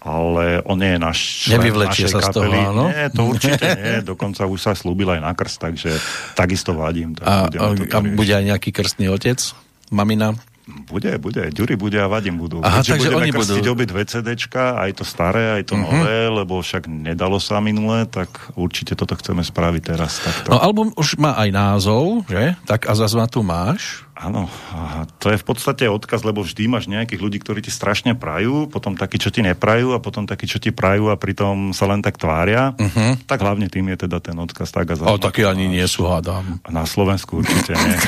ale 0.05 0.61
on 0.69 0.77
nie 0.77 0.95
je 0.95 1.01
náš 1.01 1.19
člen 1.49 1.65
našej 1.65 2.09
sa 2.13 2.21
kapely. 2.21 2.29
Z 2.29 2.37
toho, 2.37 2.71
áno? 2.71 2.85
Nie, 2.93 3.07
to 3.09 3.23
určite 3.25 3.67
nie. 3.81 3.95
Dokonca 4.05 4.45
už 4.45 4.59
sa 4.61 4.73
slúbil 4.77 5.09
aj 5.17 5.21
na 5.25 5.33
krst, 5.33 5.59
takže 5.65 5.91
takisto 6.37 6.77
vadím. 6.77 7.17
Tak 7.17 7.25
a, 7.25 7.49
a, 7.49 7.67
a 7.73 7.99
bude 8.05 8.33
aj 8.37 8.45
nejaký 8.45 8.71
krstný 8.71 9.09
otec? 9.09 9.41
Mamina? 9.89 10.37
Bude, 10.65 11.21
bude. 11.21 11.53
Ďuri 11.53 11.77
bude 11.77 12.01
a 12.01 12.09
Vadim 12.09 12.41
budú. 12.41 12.65
Aha, 12.65 12.81
takže 12.81 13.13
budeme 13.13 13.21
oni 13.21 13.31
krstiť 13.37 13.65
budú... 13.69 13.77
obi 13.77 13.85
dve 13.85 14.03
CDčka, 14.09 14.81
aj 14.81 14.91
to 14.97 15.05
staré, 15.05 15.61
aj 15.61 15.69
to 15.69 15.77
uh-huh. 15.77 15.85
nové, 15.85 16.17
lebo 16.33 16.57
však 16.65 16.89
nedalo 16.89 17.37
sa 17.37 17.61
minule, 17.61 18.09
tak 18.09 18.33
určite 18.57 18.97
toto 18.97 19.13
chceme 19.13 19.45
spraviť 19.45 19.83
teraz. 19.85 20.25
Takto. 20.25 20.57
No 20.57 20.65
album 20.65 20.89
už 20.97 21.21
má 21.21 21.37
aj 21.37 21.53
názov, 21.53 22.25
že? 22.33 22.57
Tak 22.65 22.89
a 22.89 22.97
zazva 22.97 23.29
tu 23.29 23.45
máš. 23.45 24.04
Áno, 24.15 24.47
to 25.19 25.35
je 25.35 25.43
v 25.43 25.47
podstate 25.47 25.91
odkaz, 25.91 26.23
lebo 26.23 26.47
vždy 26.47 26.71
máš 26.71 26.87
nejakých 26.87 27.19
ľudí, 27.19 27.43
ktorí 27.43 27.67
ti 27.67 27.75
strašne 27.75 28.15
prajú, 28.15 28.71
potom 28.71 28.95
takí, 28.95 29.19
čo 29.19 29.35
ti 29.35 29.43
neprajú 29.43 29.91
a 29.91 29.99
potom 29.99 30.23
takí, 30.23 30.47
čo 30.47 30.63
ti 30.63 30.71
prajú 30.71 31.11
a 31.11 31.19
pritom 31.19 31.75
sa 31.75 31.91
len 31.91 31.99
tak 31.99 32.15
tvária. 32.15 32.79
Uh-huh. 32.79 33.19
Tak 33.27 33.43
hlavne 33.43 33.67
tým 33.67 33.91
je 33.91 34.07
teda 34.07 34.23
ten 34.23 34.39
odkaz 34.39 34.71
tak 34.71 34.95
a 34.95 35.11
O, 35.11 35.19
takí 35.19 35.43
ani 35.43 35.67
nie 35.67 35.83
sú, 35.91 36.07
hádam. 36.07 36.63
Na 36.71 36.87
Slovensku 36.87 37.43
určite 37.43 37.75
nie. 37.75 37.99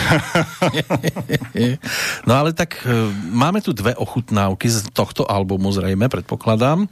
no 2.29 2.33
ale 2.39 2.55
tak 2.55 2.87
e, 2.87 3.11
máme 3.35 3.59
tu 3.59 3.75
dve 3.75 3.99
ochutnávky 3.99 4.71
z 4.71 4.87
tohto 4.95 5.27
albumu 5.27 5.75
zrejme, 5.75 6.07
predpokladám. 6.07 6.87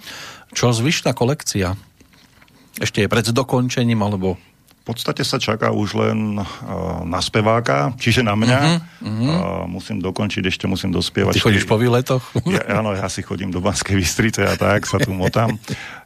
Čo 0.51 0.75
zvyšná 0.75 1.15
kolekcia? 1.15 1.79
Ešte 2.83 3.07
je 3.07 3.07
pred 3.07 3.31
dokončením, 3.31 4.03
alebo 4.03 4.35
podstate 4.85 5.25
sa 5.25 5.41
čaká 5.41 5.73
už 5.73 5.97
len 5.97 6.37
uh, 6.37 6.45
na 7.09 7.25
speváka, 7.25 7.97
čiže 7.97 8.21
na 8.21 8.37
mňa. 8.37 8.61
Uh-huh, 8.61 9.09
uh-huh. 9.09 9.25
Uh, 9.25 9.65
musím 9.65 10.05
dokončiť, 10.05 10.45
ešte 10.45 10.69
musím 10.69 10.93
dospievať. 10.93 11.41
Ty 11.41 11.41
chodíš 11.41 11.65
po 11.65 11.81
výletoch? 11.81 12.21
ja, 12.45 12.85
áno, 12.85 12.93
ja 12.93 13.09
si 13.09 13.25
chodím 13.25 13.49
do 13.49 13.65
Banskej 13.65 13.97
Bystrice 13.97 14.45
a 14.45 14.55
tak 14.61 14.85
sa 14.85 15.01
tu 15.01 15.17
motám. 15.17 15.57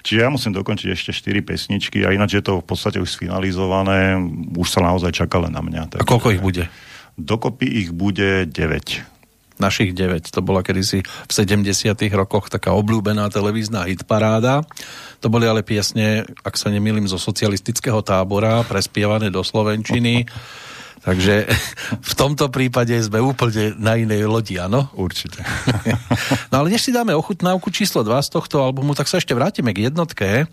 Čiže 0.06 0.18
ja 0.22 0.30
musím 0.30 0.54
dokončiť 0.54 0.94
ešte 0.94 1.10
4 1.10 1.42
pesničky 1.42 2.06
a 2.06 2.14
ináč 2.14 2.38
je 2.38 2.42
to 2.46 2.62
v 2.62 2.66
podstate 2.70 3.02
už 3.02 3.10
sfinalizované. 3.10 4.14
Už 4.54 4.70
sa 4.70 4.78
naozaj 4.78 5.10
čaká 5.10 5.42
len 5.42 5.50
na 5.50 5.60
mňa. 5.60 5.98
Takže, 5.98 6.06
a 6.06 6.06
koľko 6.06 6.38
ich 6.38 6.42
bude? 6.42 6.64
Dokopy 7.18 7.66
ich 7.66 7.90
bude 7.90 8.46
9 8.46 9.17
našich 9.62 9.90
9. 9.94 10.30
To 10.34 10.40
bola 10.40 10.62
kedysi 10.62 11.02
v 11.02 11.32
70 11.32 11.66
rokoch 12.14 12.48
taká 12.48 12.74
obľúbená 12.74 13.28
televízna 13.30 13.86
hitparáda. 13.86 14.62
To 15.22 15.26
boli 15.28 15.50
ale 15.50 15.66
piesne, 15.66 16.26
ak 16.46 16.54
sa 16.54 16.70
nemýlim, 16.70 17.10
zo 17.10 17.18
socialistického 17.18 18.02
tábora, 18.02 18.62
prespievané 18.64 19.28
do 19.28 19.42
Slovenčiny. 19.42 20.24
Takže 20.98 21.46
v 22.04 22.12
tomto 22.18 22.50
prípade 22.50 22.92
sme 22.98 23.22
úplne 23.22 23.72
na 23.78 23.94
inej 23.94 24.26
lodi, 24.26 24.58
áno? 24.58 24.90
Určite. 24.92 25.40
No 26.48 26.64
ale 26.64 26.72
než 26.72 26.88
si 26.88 26.92
dáme 26.92 27.12
ochutnávku 27.12 27.68
číslo 27.68 28.00
2 28.00 28.24
z 28.24 28.32
tohto 28.32 28.64
albumu, 28.64 28.96
tak 28.96 29.04
sa 29.04 29.20
ešte 29.20 29.36
vrátime 29.36 29.76
k 29.76 29.92
jednotke. 29.92 30.48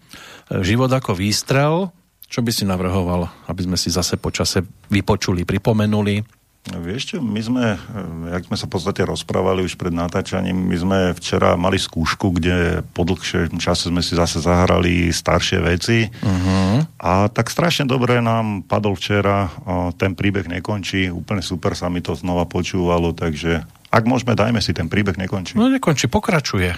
Život 0.52 0.92
ako 0.92 1.16
výstrel. 1.16 1.90
Čo 2.28 2.44
by 2.44 2.52
si 2.52 2.68
navrhoval, 2.68 3.32
aby 3.48 3.62
sme 3.64 3.78
si 3.80 3.88
zase 3.88 4.20
počase 4.20 4.60
vypočuli, 4.92 5.48
pripomenuli? 5.48 6.20
Vieš 6.66 7.14
čo, 7.14 7.18
my 7.22 7.42
sme, 7.46 7.66
eh, 7.78 8.34
jak 8.34 8.50
sme 8.50 8.58
sa 8.58 8.66
v 8.66 8.74
podstate 8.74 9.02
rozprávali 9.06 9.62
už 9.62 9.78
pred 9.78 9.94
natáčaním, 9.94 10.58
my 10.66 10.78
sme 10.82 11.00
včera 11.14 11.54
mali 11.54 11.78
skúšku, 11.78 12.34
kde 12.34 12.82
po 12.90 13.06
dlhšie 13.06 13.54
čase 13.62 13.94
sme 13.94 14.02
si 14.02 14.18
zase 14.18 14.42
zahrali 14.42 15.14
staršie 15.14 15.62
veci 15.62 16.10
uh-huh. 16.10 16.82
a 16.98 17.30
tak 17.30 17.54
strašne 17.54 17.86
dobre 17.86 18.18
nám 18.18 18.66
padol 18.66 18.98
včera, 18.98 19.54
ten 20.02 20.18
príbeh 20.18 20.50
nekončí, 20.50 21.14
úplne 21.14 21.46
super 21.46 21.78
sa 21.78 21.86
mi 21.86 22.02
to 22.02 22.18
znova 22.18 22.50
počúvalo, 22.50 23.14
takže 23.14 23.62
ak 23.94 24.04
môžeme, 24.10 24.34
dajme 24.34 24.58
si 24.60 24.74
ten 24.74 24.90
príbeh 24.90 25.16
nekončí. 25.22 25.54
No 25.56 25.70
nekončí, 25.70 26.10
pokračuje. 26.10 26.74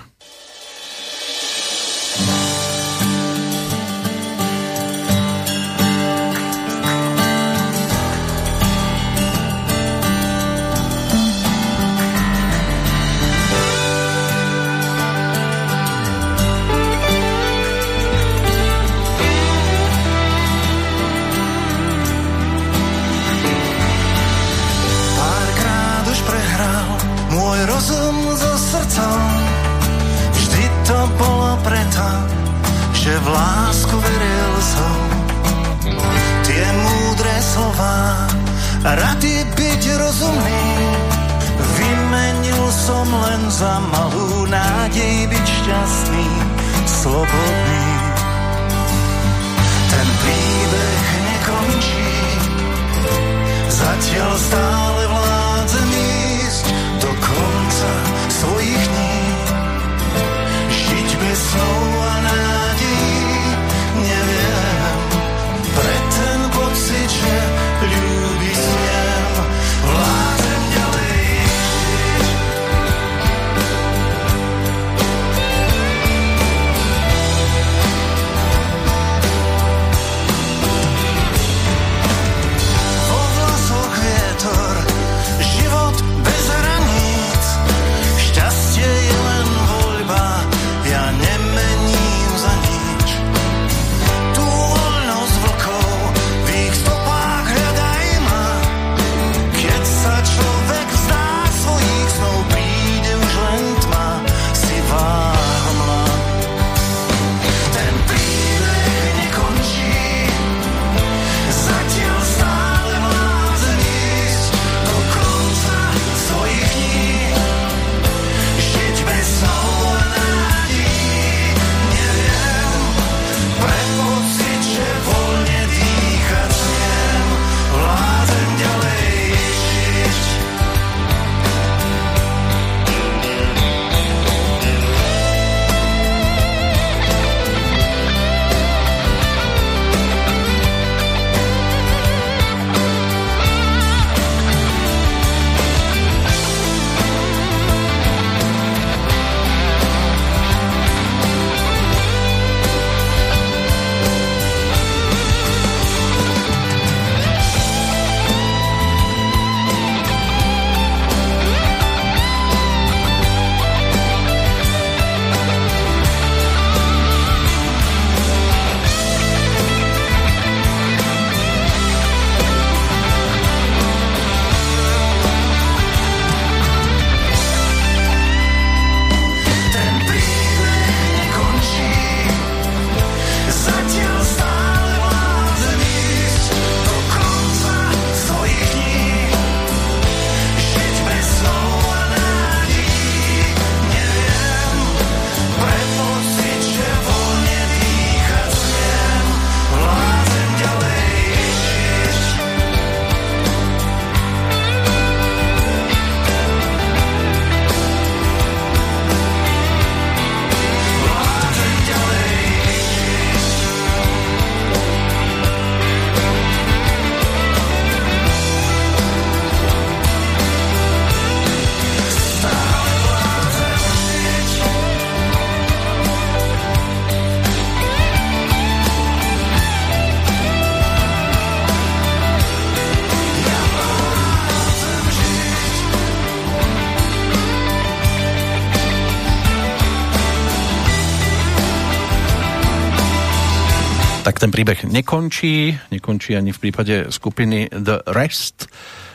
Tak 244.27 244.43
ten 244.43 244.51
príbeh 244.51 244.83
nekončí, 244.83 245.71
nekončí 245.87 246.35
ani 246.35 246.51
v 246.51 246.59
prípade 246.59 247.07
skupiny 247.15 247.71
The 247.71 248.11
Rest. 248.11 248.67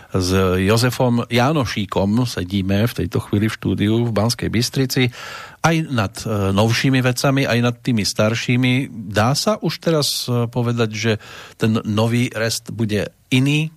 S 0.09 0.57
Jozefom 0.57 1.29
Jánošíkom 1.29 2.25
sedíme 2.25 2.89
v 2.89 2.97
tejto 2.97 3.21
chvíli 3.21 3.53
v 3.53 3.57
štúdiu 3.61 4.09
v 4.09 4.13
Banskej 4.17 4.49
Bystrici 4.49 5.13
aj 5.61 5.77
nad 5.93 6.17
e, 6.25 6.57
novšími 6.57 7.05
vecami, 7.05 7.45
aj 7.45 7.59
nad 7.61 7.77
tými 7.85 8.09
staršími. 8.09 8.89
Dá 9.13 9.37
sa 9.37 9.61
už 9.61 9.85
teraz 9.85 10.33
e, 10.33 10.49
povedať, 10.49 10.91
že 10.97 11.13
ten 11.61 11.77
nový 11.85 12.33
rest 12.33 12.73
bude 12.73 13.13
iný? 13.29 13.69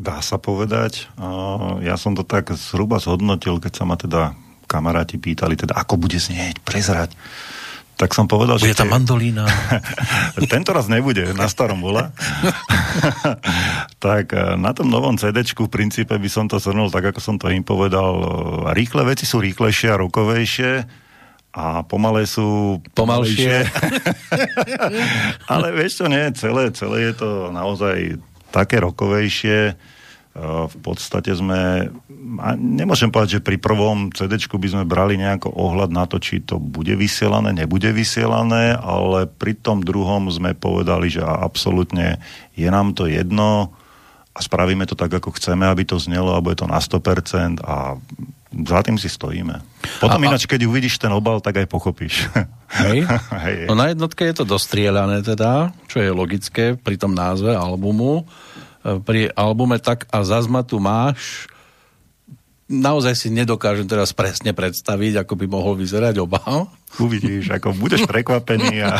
Dá 0.00 0.24
sa 0.24 0.40
povedať. 0.40 1.12
Ja 1.84 2.00
som 2.00 2.16
to 2.16 2.24
tak 2.24 2.56
zhruba 2.56 3.04
zhodnotil, 3.04 3.60
keď 3.60 3.72
sa 3.76 3.84
ma 3.84 4.00
teda 4.00 4.32
kamaráti 4.64 5.20
pýtali, 5.20 5.60
teda 5.60 5.76
ako 5.76 6.00
bude 6.00 6.16
znieť, 6.16 6.56
prezrať. 6.64 7.12
Tak 8.00 8.16
som 8.16 8.24
povedal, 8.24 8.56
bude 8.56 8.72
že... 8.72 8.72
Bude 8.72 8.80
tam 8.80 8.96
mandolína. 8.96 9.44
Tento 10.56 10.72
raz 10.72 10.88
nebude, 10.88 11.36
na 11.36 11.52
starom 11.52 11.84
bola. 11.84 12.16
tak 14.04 14.32
e, 14.32 14.56
na 14.56 14.72
tom 14.72 14.88
novom 14.88 15.20
CD 15.20 15.44
v 15.44 15.68
princípe 15.68 16.16
by 16.16 16.28
som 16.32 16.48
to 16.48 16.56
zhrnul 16.56 16.88
tak, 16.88 17.12
ako 17.12 17.20
som 17.20 17.36
to 17.36 17.52
im 17.52 17.60
povedal. 17.60 18.16
E, 18.16 18.26
rýchle 18.72 19.04
veci 19.04 19.28
sú 19.28 19.44
rýchlejšie 19.44 19.92
a 19.92 20.00
rokovejšie 20.00 20.72
a 21.52 21.84
pomalé 21.84 22.24
sú 22.24 22.80
pomalšie. 22.96 23.68
Ale 25.52 25.68
vieš 25.76 26.00
čo, 26.00 26.08
nie, 26.08 26.32
celé, 26.32 26.72
celé 26.72 27.12
je 27.12 27.14
to 27.20 27.52
naozaj 27.52 28.16
také 28.48 28.80
rokovejšie 28.80 29.76
v 30.38 30.76
podstate 30.78 31.34
sme, 31.34 31.90
nemôžem 32.54 33.10
povedať, 33.10 33.42
že 33.42 33.46
pri 33.46 33.58
prvom 33.58 34.14
CD 34.14 34.38
by 34.38 34.68
sme 34.70 34.84
brali 34.86 35.18
nejako 35.18 35.50
ohľad 35.50 35.90
na 35.90 36.06
to, 36.06 36.22
či 36.22 36.38
to 36.38 36.62
bude 36.62 36.94
vysielané, 36.94 37.50
nebude 37.50 37.90
vysielané, 37.90 38.78
ale 38.78 39.26
pri 39.26 39.58
tom 39.58 39.82
druhom 39.82 40.30
sme 40.30 40.54
povedali, 40.54 41.10
že 41.10 41.26
absolútne 41.26 42.22
je 42.54 42.68
nám 42.70 42.94
to 42.94 43.10
jedno 43.10 43.74
a 44.30 44.38
spravíme 44.38 44.86
to 44.86 44.94
tak, 44.94 45.10
ako 45.10 45.34
chceme, 45.34 45.66
aby 45.66 45.82
to 45.82 45.98
znelo, 45.98 46.30
alebo 46.30 46.54
je 46.54 46.62
to 46.62 46.70
na 46.70 46.78
100% 46.78 47.58
a 47.66 47.98
za 48.50 48.80
tým 48.82 48.98
si 48.98 49.10
stojíme. 49.10 49.62
Potom 50.02 50.22
a, 50.22 50.26
ináč, 50.26 50.46
keď 50.46 50.66
uvidíš 50.66 50.98
ten 50.98 51.10
obal, 51.10 51.38
tak 51.42 51.58
aj 51.58 51.66
pochopíš. 51.70 52.26
Hej, 52.70 53.02
hej. 53.42 53.66
No 53.66 53.74
na 53.74 53.90
jednotke 53.90 54.22
je 54.30 54.30
to 54.30 54.46
dostrielané 54.46 55.26
teda, 55.26 55.74
čo 55.90 55.98
je 55.98 56.06
logické 56.14 56.78
pri 56.78 56.94
tom 56.94 57.18
názve 57.18 57.50
albumu 57.50 58.30
pri 58.80 59.32
albume 59.36 59.76
Tak 59.80 60.08
a 60.08 60.24
zazma 60.24 60.64
tu 60.64 60.80
máš 60.80 61.50
naozaj 62.70 63.18
si 63.18 63.28
nedokážem 63.34 63.90
teraz 63.90 64.14
presne 64.14 64.54
predstaviť, 64.54 65.26
ako 65.26 65.34
by 65.34 65.46
mohol 65.50 65.74
vyzerať 65.74 66.22
obal. 66.22 66.70
Uvidíš, 67.02 67.50
ako 67.50 67.74
budeš 67.74 68.06
prekvapený 68.06 68.82
a, 68.86 68.94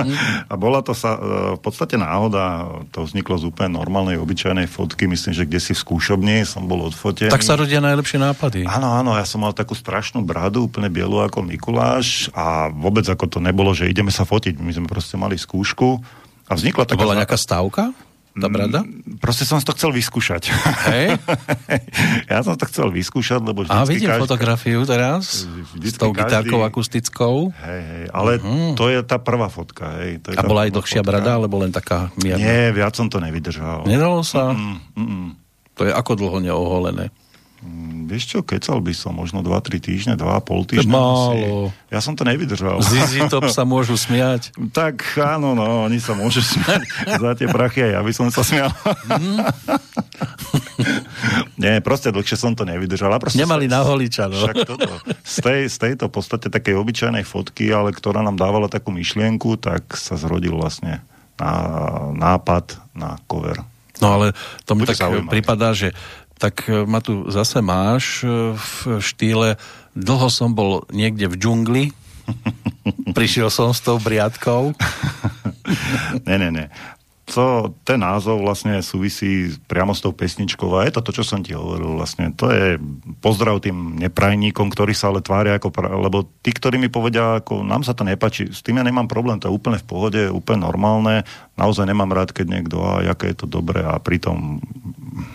a 0.50 0.54
bola 0.54 0.82
to 0.82 0.94
sa, 0.94 1.18
e, 1.18 1.20
v 1.58 1.60
podstate 1.60 1.98
náhoda, 1.98 2.70
to 2.94 3.02
vzniklo 3.02 3.34
z 3.38 3.50
úplne 3.50 3.74
normálnej, 3.74 4.18
obyčajnej 4.22 4.70
fotky, 4.70 5.10
myslím, 5.10 5.34
že 5.34 5.46
kde 5.46 5.58
si 5.58 5.74
v 5.74 5.82
skúšobni 5.82 6.46
som 6.46 6.70
bol 6.70 6.86
odfotený. 6.86 7.34
Tak 7.34 7.42
sa 7.42 7.58
rodia 7.58 7.82
najlepšie 7.82 8.22
nápady. 8.22 8.60
Áno, 8.70 8.94
áno, 8.94 9.18
ja 9.18 9.26
som 9.26 9.42
mal 9.42 9.54
takú 9.54 9.74
strašnú 9.74 10.22
bradu, 10.22 10.70
úplne 10.70 10.86
bielu 10.86 11.26
ako 11.26 11.42
Mikuláš 11.42 12.30
a 12.30 12.70
vôbec 12.70 13.06
ako 13.06 13.26
to 13.26 13.38
nebolo, 13.42 13.74
že 13.74 13.90
ideme 13.90 14.14
sa 14.14 14.22
fotiť, 14.22 14.62
my 14.62 14.70
sme 14.70 14.86
proste 14.86 15.18
mali 15.18 15.34
skúšku 15.34 15.98
a 16.46 16.52
vznikla 16.54 16.86
to 16.86 16.94
taká... 16.94 17.02
bola 17.02 17.18
nejaká 17.18 17.38
stávka? 17.38 17.90
Tá 18.36 18.48
brada? 18.52 18.80
Mm, 18.84 19.16
proste 19.16 19.48
som 19.48 19.56
to 19.58 19.72
chcel 19.72 19.90
vyskúšať. 19.96 20.52
Hej? 20.92 21.16
ja 22.32 22.38
som 22.44 22.54
to 22.54 22.68
chcel 22.68 22.92
vyskúšať, 22.92 23.40
lebo 23.40 23.64
vždycky... 23.64 23.80
A 23.80 23.88
vidím 23.88 24.10
každý, 24.12 24.22
fotografiu 24.28 24.80
teraz 24.84 25.48
s 25.80 25.94
tou 25.96 26.12
gitarkou 26.12 26.60
akustickou. 26.62 27.50
Hej, 27.56 27.80
hej, 27.82 28.04
ale 28.12 28.38
uh-huh. 28.38 28.76
to 28.76 28.92
je 28.92 29.00
tá 29.02 29.16
prvá 29.16 29.48
fotka. 29.48 29.96
Hej, 30.04 30.20
to 30.20 30.32
je 30.32 30.36
A 30.36 30.44
bola 30.44 30.68
aj 30.68 30.76
dlhšia 30.76 31.00
fotka. 31.00 31.08
brada, 31.08 31.30
alebo 31.40 31.56
len 31.64 31.72
taká 31.72 32.12
mierna? 32.20 32.44
Nie, 32.44 32.76
viac 32.76 32.92
som 32.92 33.08
to 33.08 33.18
nevydržal. 33.18 33.88
Nedalo 33.88 34.20
sa? 34.20 34.52
Mm-mm, 34.52 34.76
mm-mm. 34.94 35.26
To 35.76 35.84
je 35.84 35.92
ako 35.92 36.12
dlho 36.16 36.38
neoholené? 36.40 37.12
Mm, 37.64 38.04
vieš 38.04 38.36
čo, 38.36 38.38
kecal 38.44 38.84
by 38.84 38.92
som 38.92 39.16
možno 39.16 39.40
2-3 39.40 39.80
týždne, 39.80 40.14
2,5 40.20 40.76
týždne. 40.76 40.92
Málo. 40.92 41.72
Asi. 41.72 41.88
Ja 41.88 42.00
som 42.04 42.12
to 42.12 42.28
nevydržal. 42.28 42.84
Zizi 42.84 43.24
Top 43.32 43.48
sa 43.48 43.64
môžu 43.64 43.96
smiať. 43.96 44.52
tak 44.76 45.00
áno, 45.16 45.56
no, 45.56 45.88
oni 45.88 45.96
sa 45.96 46.12
môžu 46.12 46.44
smiať 46.44 46.84
za 47.24 47.32
tie 47.32 47.48
prachy 47.48 47.80
aj 47.88 47.92
ja 47.96 48.00
by 48.04 48.12
som 48.12 48.28
sa 48.28 48.44
smial. 48.44 48.68
Mm. 49.08 49.40
Nie, 51.62 51.80
proste 51.80 52.12
dlhšie 52.12 52.36
som 52.36 52.52
to 52.52 52.68
nevydržal. 52.68 53.08
A 53.08 53.18
Nemali 53.32 53.66
sa, 53.66 53.72
na 53.72 53.80
holiča, 53.88 54.24
no. 54.28 54.36
Však 54.36 54.56
toto. 54.68 54.92
Z, 55.24 55.36
tej, 55.40 55.60
z 55.72 55.76
tejto 55.80 56.12
podstate 56.12 56.52
takej 56.52 56.76
obyčajnej 56.76 57.24
fotky, 57.24 57.72
ale 57.72 57.96
ktorá 57.96 58.20
nám 58.20 58.36
dávala 58.36 58.68
takú 58.68 58.92
myšlienku, 58.92 59.56
tak 59.56 59.96
sa 59.96 60.20
zrodil 60.20 60.60
vlastne 60.60 61.00
na, 61.40 61.52
nápad 62.12 62.76
na 62.92 63.16
cover. 63.24 63.64
No 63.96 64.20
ale 64.20 64.36
to 64.68 64.76
mi 64.76 64.84
tak 64.84 65.00
zaujímavé. 65.00 65.32
prípada, 65.32 65.72
že 65.72 65.96
tak 66.36 66.68
e, 66.68 66.84
ma 66.84 67.00
tu 67.00 67.28
zase 67.32 67.60
máš 67.64 68.24
e, 68.24 68.56
v 68.56 69.00
štýle 69.00 69.56
dlho 69.96 70.28
som 70.28 70.52
bol 70.52 70.84
niekde 70.92 71.28
v 71.32 71.36
džungli, 71.40 71.84
prišiel 73.16 73.48
som 73.48 73.72
s 73.72 73.80
tou 73.80 73.96
briadkou. 73.96 74.76
ne, 76.28 76.36
ne, 76.36 76.48
ne 76.52 76.66
to, 77.26 77.74
ten 77.82 77.98
názov 77.98 78.38
vlastne 78.38 78.78
súvisí 78.86 79.50
priamo 79.66 79.90
s 79.90 79.98
tou 79.98 80.14
pesničkou 80.14 80.78
a 80.78 80.86
je 80.86 80.94
to 80.94 81.02
to, 81.02 81.10
čo 81.10 81.24
som 81.26 81.42
ti 81.42 81.58
hovoril 81.58 81.98
vlastne. 81.98 82.30
To 82.38 82.54
je 82.54 82.78
pozdrav 83.18 83.58
tým 83.58 83.98
neprajníkom, 83.98 84.70
ktorí 84.70 84.94
sa 84.94 85.10
ale 85.10 85.26
tvária 85.26 85.58
ako... 85.58 85.74
Pra... 85.74 85.90
Lebo 85.90 86.22
tí, 86.46 86.54
ktorí 86.54 86.78
mi 86.78 86.86
povedia, 86.86 87.42
ako 87.42 87.66
nám 87.66 87.82
sa 87.82 87.98
to 87.98 88.06
nepačí, 88.06 88.54
s 88.54 88.62
tým 88.62 88.78
ja 88.78 88.86
nemám 88.86 89.10
problém, 89.10 89.42
to 89.42 89.50
je 89.50 89.56
úplne 89.58 89.82
v 89.82 89.88
pohode, 89.90 90.22
úplne 90.30 90.62
normálne. 90.62 91.26
Naozaj 91.58 91.90
nemám 91.90 92.14
rád, 92.14 92.30
keď 92.30 92.46
niekto, 92.46 92.78
a 92.78 93.02
aké 93.02 93.34
je 93.34 93.42
to 93.42 93.46
dobré 93.50 93.82
a 93.82 93.98
pritom, 93.98 94.62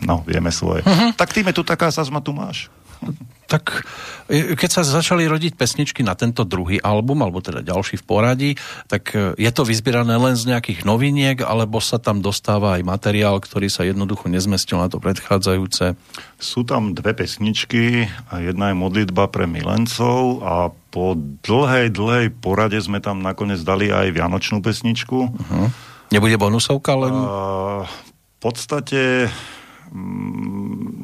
no, 0.08 0.23
vieme 0.23 0.56
svoje. 0.56 0.88
Uh-huh. 0.88 1.12
Tak 1.19 1.36
tým 1.36 1.51
je 1.51 1.60
tu 1.60 1.63
taká 1.67 1.91
sazma, 1.91 2.23
tu 2.23 2.32
máš 2.32 2.71
tak 3.52 3.84
e, 4.32 4.56
keď 4.56 4.70
sa 4.72 4.88
začali 4.88 5.28
rodiť 5.28 5.60
pesničky 5.60 6.08
na 6.08 6.16
tento 6.16 6.48
druhý 6.48 6.80
album, 6.80 7.20
alebo 7.20 7.44
teda 7.44 7.60
ďalší 7.60 8.00
v 8.00 8.08
poradí, 8.08 8.52
tak 8.88 9.12
e, 9.12 9.36
je 9.36 9.52
to 9.52 9.68
vyzbierané 9.68 10.16
len 10.16 10.40
z 10.40 10.56
nejakých 10.56 10.88
noviniek, 10.88 11.44
alebo 11.44 11.84
sa 11.84 12.00
tam 12.00 12.24
dostáva 12.24 12.80
aj 12.80 12.88
materiál, 12.88 13.44
ktorý 13.44 13.68
sa 13.68 13.84
jednoducho 13.84 14.32
nezmestil 14.32 14.80
na 14.80 14.88
to 14.88 15.04
predchádzajúce? 15.04 16.00
Sú 16.40 16.64
tam 16.64 16.96
dve 16.96 17.12
pesničky, 17.12 18.08
jedna 18.40 18.72
je 18.72 18.76
modlitba 18.80 19.28
pre 19.28 19.44
milencov 19.44 20.40
a 20.48 20.72
po 20.72 21.20
dlhej, 21.44 21.92
dlhej 21.92 22.28
porade 22.40 22.80
sme 22.80 23.04
tam 23.04 23.20
nakoniec 23.20 23.60
dali 23.64 23.92
aj 23.92 24.16
vianočnú 24.16 24.64
pesničku. 24.64 25.18
Uh-huh. 25.28 25.68
Nebude 26.12 26.36
bonusovka 26.36 26.96
len? 27.00 27.16
Uh, 27.16 27.88
v 27.88 28.38
podstate 28.44 29.32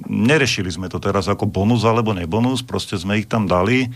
nerešili 0.08 0.72
sme 0.72 0.88
to 0.88 0.98
teraz 0.98 1.28
ako 1.28 1.48
bonus 1.48 1.84
alebo 1.84 2.16
nebonus, 2.16 2.64
proste 2.64 2.96
sme 2.96 3.20
ich 3.20 3.28
tam 3.28 3.46
dali. 3.46 3.92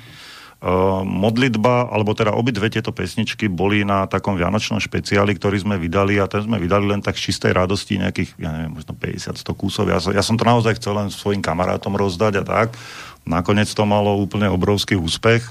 Uh, 0.62 1.02
modlitba, 1.02 1.90
alebo 1.90 2.14
teda 2.14 2.38
obidve 2.38 2.70
tieto 2.70 2.94
pesničky 2.94 3.50
boli 3.50 3.82
na 3.82 4.06
takom 4.06 4.38
vianočnom 4.38 4.78
špeciáli, 4.78 5.34
ktorý 5.34 5.58
sme 5.58 5.82
vydali 5.82 6.22
a 6.22 6.30
ten 6.30 6.46
sme 6.46 6.62
vydali 6.62 6.86
len 6.86 7.02
tak 7.02 7.18
z 7.18 7.34
čistej 7.34 7.50
radosti 7.58 7.98
nejakých, 7.98 8.38
ja 8.38 8.54
neviem, 8.54 8.78
možno 8.78 8.94
50-100 8.94 9.42
kusov. 9.58 9.90
Ja, 9.90 9.98
ja 9.98 10.22
som 10.22 10.38
to 10.38 10.46
naozaj 10.46 10.78
chcel 10.78 11.02
len 11.02 11.10
svojim 11.10 11.42
kamarátom 11.42 11.98
rozdať 11.98 12.34
a 12.40 12.44
tak. 12.46 12.78
Nakoniec 13.26 13.74
to 13.74 13.90
malo 13.90 14.14
úplne 14.22 14.54
obrovský 14.54 14.94
úspech 15.02 15.50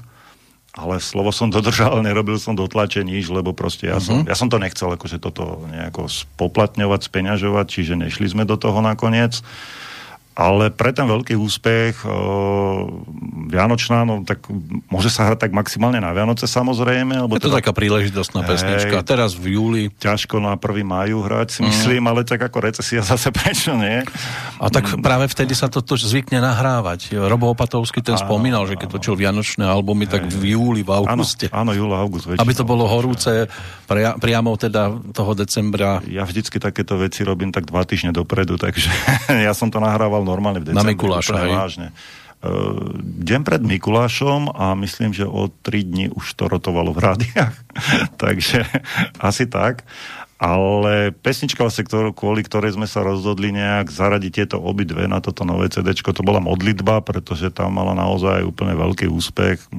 ale 0.75 1.03
slovo 1.03 1.35
som 1.35 1.51
dodržal, 1.51 1.99
nerobil 2.05 2.39
som 2.39 2.55
dotlače 2.55 3.03
nič, 3.03 3.27
lebo 3.27 3.51
proste 3.51 3.91
ja, 3.91 3.99
som, 3.99 4.23
mhm. 4.23 4.31
ja 4.31 4.35
som 4.35 4.47
to 4.47 4.61
nechcel 4.61 4.91
akože 4.95 5.19
toto 5.19 5.67
nejako 5.67 6.07
spoplatňovať, 6.07 6.99
speňažovať, 7.11 7.65
čiže 7.67 7.93
nešli 7.99 8.31
sme 8.31 8.43
do 8.47 8.55
toho 8.55 8.79
nakoniec. 8.79 9.43
Ale 10.31 10.71
pre 10.71 10.95
ten 10.95 11.03
veľký 11.03 11.35
úspech 11.35 12.07
uh, 12.07 12.87
Vianočná, 13.51 14.07
no 14.07 14.23
tak 14.23 14.47
môže 14.87 15.11
sa 15.11 15.27
hrať 15.27 15.43
tak 15.43 15.51
maximálne 15.51 15.99
na 15.99 16.15
Vianoce 16.15 16.47
samozrejme. 16.47 17.27
Lebo 17.27 17.35
je 17.35 17.43
to 17.43 17.51
teda, 17.51 17.59
taká 17.59 17.75
príležitostná 17.75 18.47
pesnička. 18.47 19.03
Hej, 19.03 19.11
teraz 19.11 19.35
v 19.35 19.59
júli. 19.59 19.83
Ťažko 19.91 20.39
na 20.39 20.55
1. 20.55 20.87
máju 20.87 21.19
hrať 21.19 21.47
si 21.51 21.59
mm. 21.59 21.67
myslím, 21.67 22.03
ale 22.07 22.23
tak 22.23 22.39
ako 22.39 22.57
recesia 22.63 23.03
zase 23.11 23.27
prečo 23.35 23.75
nie. 23.75 24.07
A 24.55 24.71
tak 24.71 24.87
mm. 24.87 25.03
práve 25.03 25.27
vtedy 25.27 25.51
sa 25.51 25.67
to 25.67 25.83
zvykne 25.83 26.39
nahrávať. 26.39 27.11
Robo 27.27 27.51
Opatovský 27.51 27.99
ten 27.99 28.15
áno, 28.15 28.23
spomínal, 28.23 28.63
že 28.71 28.79
keď 28.79 28.87
áno. 28.87 28.95
točil 28.95 29.19
Vianočné 29.19 29.67
albumy, 29.67 30.07
hej, 30.07 30.11
tak 30.15 30.23
v 30.31 30.55
júli, 30.55 30.81
v 30.87 30.95
auguste. 30.95 31.51
Áno, 31.51 31.67
áno 31.67 31.71
júl, 31.75 31.91
august. 31.91 32.25
Väčšinou. 32.31 32.43
Aby 32.47 32.53
to 32.55 32.63
bolo 32.63 32.87
horúce 32.87 33.51
pria, 33.83 34.15
priamo 34.15 34.55
teda 34.55 34.95
toho 35.11 35.35
decembra. 35.35 35.99
Ja 36.07 36.23
vždycky 36.23 36.55
takéto 36.55 36.95
veci 36.95 37.27
robím 37.27 37.51
tak 37.51 37.67
dva 37.67 37.83
týždne 37.83 38.15
dopredu, 38.15 38.55
takže 38.55 38.87
ja 39.45 39.51
som 39.51 39.67
to 39.67 39.83
nahrával 39.83 40.20
normálne 40.23 40.61
v 40.61 40.71
decembri. 40.71 40.83
Na 40.83 40.91
Mikuláša, 40.93 41.33
vážne. 41.47 41.87
Uh, 42.41 42.97
deň 43.21 43.41
pred 43.45 43.61
Mikulášom 43.61 44.49
a 44.49 44.73
myslím, 44.73 45.13
že 45.13 45.29
o 45.29 45.45
tri 45.61 45.85
dní 45.85 46.09
už 46.09 46.25
to 46.33 46.49
rotovalo 46.49 46.89
v 46.89 46.99
rádiách. 47.05 47.53
Takže 48.23 48.65
asi 49.21 49.45
tak. 49.45 49.85
Ale 50.41 51.13
pesnička, 51.13 51.61
vlastne, 51.61 51.85
kvôli 52.17 52.41
ktorej 52.41 52.73
sme 52.73 52.89
sa 52.89 53.05
rozhodli 53.05 53.53
nejak 53.53 53.93
zaradiť 53.93 54.31
tieto 54.41 54.57
obidve 54.57 55.05
na 55.05 55.21
toto 55.21 55.45
nové 55.45 55.69
CD, 55.69 55.93
to 55.93 56.25
bola 56.25 56.41
modlitba, 56.41 57.05
pretože 57.05 57.53
tam 57.53 57.77
mala 57.77 57.93
naozaj 57.93 58.41
úplne 58.41 58.73
veľký 58.73 59.05
úspech. 59.05 59.69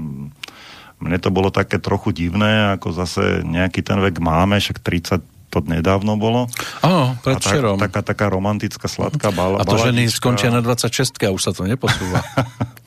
mne 1.03 1.19
to 1.19 1.35
bolo 1.35 1.51
také 1.51 1.83
trochu 1.83 2.15
divné, 2.15 2.79
ako 2.79 2.95
zase 2.95 3.43
nejaký 3.43 3.83
ten 3.83 3.99
vek 3.99 4.23
máme, 4.23 4.63
však 4.63 4.79
30 4.79 5.32
to 5.53 5.61
nedávno 5.61 6.17
bolo. 6.17 6.49
Áno, 6.81 7.21
predvčerom. 7.21 7.77
Tak, 7.77 7.93
taká, 7.93 8.01
taká 8.01 8.27
romantická, 8.33 8.89
sladká 8.89 9.29
bala. 9.37 9.61
A 9.61 9.69
to 9.69 9.77
ženy 9.77 10.09
skončia 10.09 10.49
na 10.49 10.65
26 10.65 11.13
a 11.21 11.29
už 11.29 11.43
sa 11.45 11.53
to 11.53 11.69
neposúva. 11.69 12.25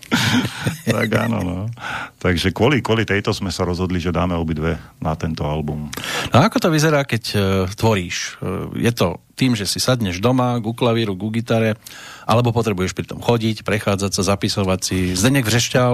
tak 0.97 1.10
áno, 1.13 1.45
no. 1.45 1.58
Takže 2.17 2.49
kvôli, 2.49 2.82
kvôli 2.82 3.06
tejto 3.06 3.38
sme 3.38 3.54
sa 3.54 3.69
rozhodli, 3.69 4.01
že 4.01 4.10
dáme 4.10 4.34
obidve 4.34 4.82
na 4.97 5.13
tento 5.13 5.45
album. 5.45 5.93
No 6.34 6.41
ako 6.41 6.58
to 6.58 6.69
vyzerá, 6.73 7.06
keď 7.06 7.23
uh, 7.38 7.41
tvoríš? 7.69 8.41
Uh, 8.41 8.73
je 8.73 8.89
to 8.89 9.21
tým, 9.36 9.54
že 9.54 9.67
si 9.67 9.84
sadneš 9.84 10.24
doma 10.24 10.58
ku 10.63 10.71
klavíru, 10.71 11.13
ku 11.19 11.28
gitare, 11.30 11.76
alebo 12.24 12.56
potrebuješ 12.56 12.95
pri 12.95 13.06
tom 13.06 13.19
chodiť, 13.19 13.67
prechádzať 13.67 14.12
sa, 14.15 14.24
zapisovať 14.36 14.80
si. 14.82 14.98
Zdenek 15.13 15.45
Vřešťal, 15.45 15.93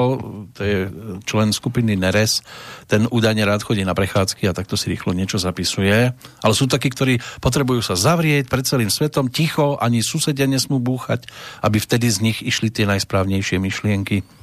to 0.54 0.62
je 0.62 0.78
člen 1.26 1.50
skupiny 1.52 1.98
Neres, 1.98 2.46
ten 2.86 3.10
údajne 3.10 3.44
rád 3.44 3.66
chodí 3.66 3.82
na 3.82 3.98
prechádzky 3.98 4.48
a 4.48 4.56
takto 4.56 4.78
si 4.78 4.94
rýchlo 4.94 5.18
niečo 5.18 5.42
zapisuje. 5.42 6.14
Ale 6.16 6.54
sú 6.54 6.70
takí, 6.70 6.94
ktorí 6.94 7.20
potrebujú 7.42 7.82
sa 7.82 7.98
zavrieť 7.98 8.48
pred 8.48 8.64
celým 8.64 8.94
svetom, 8.94 9.28
ticho, 9.28 9.76
ani 9.82 10.06
susedia 10.06 10.46
nesmú 10.46 10.78
búchať, 10.78 11.26
aby 11.66 11.82
vtedy 11.82 12.08
z 12.08 12.18
nich 12.22 12.38
išli 12.46 12.70
tie 12.70 12.86
najsprávnejšie 12.86 13.58
myšlienky. 13.58 14.41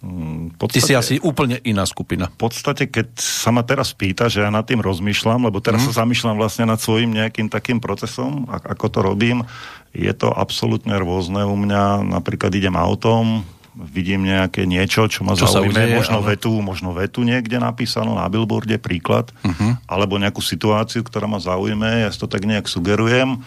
Mm, 0.00 0.56
podstate, 0.56 0.80
Ty 0.80 0.88
si 0.88 0.94
asi 0.96 1.14
úplne 1.20 1.60
iná 1.60 1.84
skupina. 1.84 2.32
V 2.32 2.48
podstate, 2.48 2.88
keď 2.88 3.20
sa 3.20 3.52
ma 3.52 3.60
teraz 3.60 3.92
pýta, 3.92 4.32
že 4.32 4.40
ja 4.40 4.48
nad 4.48 4.64
tým 4.64 4.80
rozmýšľam, 4.80 5.44
lebo 5.44 5.60
teraz 5.60 5.84
mm. 5.84 5.86
sa 5.92 6.04
zamýšľam 6.04 6.40
vlastne 6.40 6.64
nad 6.64 6.80
svojím 6.80 7.12
nejakým 7.20 7.52
takým 7.52 7.84
procesom, 7.84 8.48
ako 8.48 8.86
to 8.88 8.98
robím, 9.04 9.44
je 9.92 10.08
to 10.16 10.32
absolútne 10.32 10.96
rôzne 10.96 11.44
u 11.44 11.52
mňa. 11.52 12.16
Napríklad 12.16 12.48
idem 12.56 12.80
autom, 12.80 13.44
vidím 13.76 14.24
nejaké 14.24 14.64
niečo, 14.64 15.04
čo 15.04 15.20
ma 15.20 15.36
čo 15.36 15.44
zaujíma, 15.46 15.92
možno, 15.92 16.24
ale... 16.24 16.34
vetu, 16.34 16.52
možno 16.64 16.96
vetu 16.96 17.20
niekde 17.20 17.60
napísanú 17.60 18.16
na 18.16 18.24
billboarde, 18.32 18.80
príklad, 18.80 19.30
uh-huh. 19.44 19.76
alebo 19.84 20.16
nejakú 20.16 20.40
situáciu, 20.40 21.04
ktorá 21.04 21.28
ma 21.28 21.38
zaujíme, 21.38 22.04
ja 22.04 22.10
si 22.10 22.18
to 22.18 22.26
tak 22.26 22.48
nejak 22.48 22.66
sugerujem, 22.66 23.44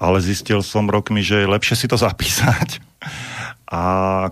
ale 0.00 0.16
zistil 0.24 0.64
som 0.64 0.88
rokmi, 0.88 1.20
že 1.20 1.44
je 1.44 1.52
lepšie 1.52 1.76
si 1.76 1.86
to 1.86 2.00
zapísať 2.00 2.80
a 3.70 3.82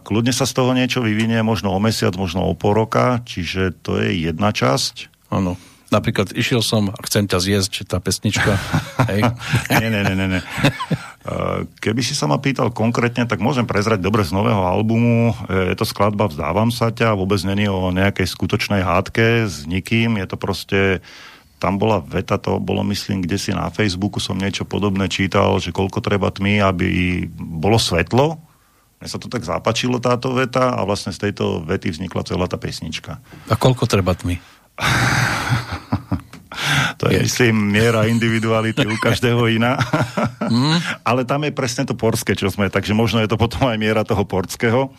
kľudne 0.02 0.34
sa 0.34 0.50
z 0.50 0.52
toho 0.58 0.74
niečo 0.74 0.98
vyvinie, 0.98 1.46
možno 1.46 1.70
o 1.70 1.78
mesiac, 1.78 2.10
možno 2.18 2.42
o 2.42 2.58
pol 2.58 2.74
roka, 2.74 3.22
čiže 3.22 3.70
to 3.86 4.02
je 4.02 4.26
jedna 4.26 4.50
časť. 4.50 5.14
Áno. 5.30 5.54
Napríklad 5.88 6.36
išiel 6.36 6.60
som 6.60 6.92
a 6.92 7.00
chcem 7.08 7.24
ťa 7.24 7.38
zjesť, 7.40 7.88
tá 7.88 7.96
pesnička. 7.96 8.60
Hej. 9.08 9.24
nie, 9.78 9.88
nie, 9.88 10.02
nie, 10.04 10.26
nie. 10.36 10.42
Keby 11.80 12.02
si 12.04 12.12
sa 12.12 12.28
ma 12.28 12.36
pýtal 12.36 12.74
konkrétne, 12.74 13.24
tak 13.24 13.40
môžem 13.40 13.64
prezrať 13.64 14.02
dobre 14.02 14.20
z 14.26 14.36
nového 14.36 14.60
albumu. 14.60 15.32
Je 15.48 15.76
to 15.78 15.88
skladba 15.88 16.28
Vzdávam 16.28 16.68
sa 16.68 16.92
ťa, 16.92 17.16
vôbec 17.16 17.40
není 17.40 17.70
o 17.72 17.88
nejakej 17.88 18.28
skutočnej 18.28 18.84
hádke 18.84 19.48
s 19.48 19.64
nikým. 19.64 20.20
Je 20.20 20.26
to 20.28 20.36
proste 20.36 21.00
tam 21.56 21.80
bola 21.80 22.04
veta, 22.04 22.36
to 22.36 22.60
bolo 22.60 22.84
myslím, 22.90 23.24
kde 23.24 23.40
si 23.40 23.50
na 23.56 23.72
Facebooku 23.72 24.20
som 24.22 24.38
niečo 24.38 24.68
podobné 24.68 25.08
čítal, 25.10 25.56
že 25.58 25.74
koľko 25.74 26.04
treba 26.04 26.30
tmy, 26.30 26.62
aby 26.62 26.88
bolo 27.34 27.80
svetlo, 27.80 28.47
mne 28.98 29.06
sa 29.06 29.22
to 29.22 29.30
tak 29.30 29.46
zápačilo 29.46 30.02
táto 30.02 30.34
veta 30.34 30.74
a 30.74 30.82
vlastne 30.82 31.14
z 31.14 31.30
tejto 31.30 31.62
vety 31.62 31.94
vznikla 31.94 32.26
celá 32.26 32.50
tá 32.50 32.58
pesnička. 32.58 33.22
A 33.46 33.54
koľko 33.54 33.86
treba 33.86 34.18
tmy? 34.18 34.42
to 36.98 37.06
je, 37.06 37.14
je, 37.14 37.22
myslím, 37.30 37.70
miera 37.70 38.10
individuality 38.10 38.82
u 38.82 38.98
každého 38.98 39.46
iná. 39.54 39.78
mm. 40.42 40.78
Ale 41.08 41.22
tam 41.22 41.46
je 41.46 41.54
presne 41.54 41.86
to 41.86 41.94
porské, 41.94 42.34
čo 42.34 42.50
sme, 42.50 42.66
takže 42.66 42.90
možno 42.90 43.22
je 43.22 43.30
to 43.30 43.38
potom 43.38 43.70
aj 43.70 43.78
miera 43.78 44.02
toho 44.02 44.26
porského. 44.26 44.90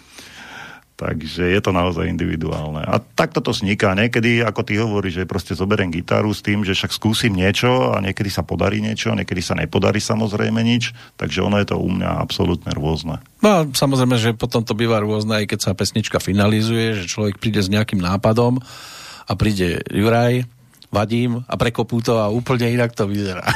Takže 1.00 1.48
je 1.48 1.60
to 1.64 1.72
naozaj 1.72 2.12
individuálne. 2.12 2.84
A 2.84 3.00
takto 3.00 3.40
to 3.40 3.56
sniká. 3.56 3.96
Niekedy, 3.96 4.44
ako 4.44 4.68
ty 4.68 4.76
hovoríš, 4.76 5.24
že 5.24 5.32
proste 5.32 5.56
zoberiem 5.56 5.96
gitaru 5.96 6.36
s 6.36 6.44
tým, 6.44 6.68
že 6.68 6.76
však 6.76 6.92
skúsim 6.92 7.32
niečo 7.32 7.96
a 7.96 8.04
niekedy 8.04 8.28
sa 8.28 8.44
podarí 8.44 8.84
niečo, 8.84 9.16
niekedy 9.16 9.40
sa 9.40 9.56
nepodarí 9.56 10.04
samozrejme 10.04 10.60
nič. 10.60 10.92
Takže 11.16 11.40
ono 11.40 11.56
je 11.64 11.72
to 11.72 11.80
u 11.80 11.88
mňa 11.88 12.20
absolútne 12.20 12.76
rôzne. 12.76 13.24
No 13.40 13.48
a 13.48 13.58
samozrejme, 13.72 14.20
že 14.20 14.36
potom 14.36 14.60
to 14.60 14.76
býva 14.76 15.00
rôzne, 15.00 15.40
aj 15.40 15.56
keď 15.56 15.60
sa 15.64 15.72
pesnička 15.72 16.20
finalizuje, 16.20 17.00
že 17.00 17.08
človek 17.08 17.40
príde 17.40 17.64
s 17.64 17.72
nejakým 17.72 18.04
nápadom 18.04 18.60
a 19.24 19.32
príde 19.40 19.80
Juraj, 19.88 20.44
vadím 20.92 21.48
a 21.48 21.56
prekopú 21.56 22.04
to 22.04 22.20
a 22.20 22.28
úplne 22.28 22.76
inak 22.76 22.92
to 22.92 23.08
vyzerá. 23.08 23.48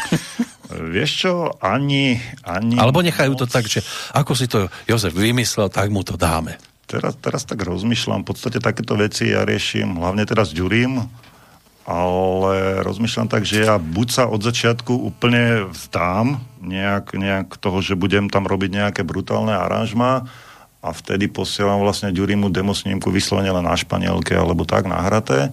Vieš 0.95 1.11
čo, 1.27 1.33
ani... 1.59 2.23
ani 2.47 2.79
Alebo 2.79 3.03
nechajú 3.03 3.35
moc... 3.35 3.41
to 3.43 3.47
tak, 3.51 3.67
že 3.67 3.83
ako 4.15 4.31
si 4.31 4.47
to 4.47 4.71
Jozef 4.87 5.11
vymyslel, 5.11 5.67
tak 5.67 5.91
mu 5.91 6.07
to 6.07 6.15
dáme 6.15 6.55
teraz, 6.93 7.17
teraz 7.17 7.41
tak 7.41 7.65
rozmýšľam, 7.65 8.21
v 8.21 8.29
podstate 8.29 8.61
takéto 8.61 8.93
veci 8.93 9.33
ja 9.33 9.41
riešim, 9.41 9.97
hlavne 9.97 10.21
teraz 10.29 10.53
ďurím, 10.53 11.09
ale 11.83 12.85
rozmýšľam 12.85 13.27
tak, 13.27 13.43
že 13.43 13.65
ja 13.65 13.81
buď 13.81 14.07
sa 14.13 14.23
od 14.29 14.45
začiatku 14.45 14.93
úplne 14.93 15.67
vzdám 15.73 16.39
nejak, 16.61 17.17
nejak 17.17 17.57
toho, 17.57 17.81
že 17.81 17.99
budem 17.99 18.29
tam 18.29 18.45
robiť 18.45 18.71
nejaké 18.71 19.01
brutálne 19.01 19.51
aranžma 19.51 20.29
a 20.79 20.89
vtedy 20.93 21.27
posielam 21.27 21.81
vlastne 21.81 22.13
Ďurimu 22.13 22.53
demosnímku 22.53 23.09
vyslovene 23.09 23.51
len 23.51 23.65
na 23.65 23.75
španielke 23.75 24.31
alebo 24.31 24.63
tak 24.63 24.87
nahraté, 24.87 25.51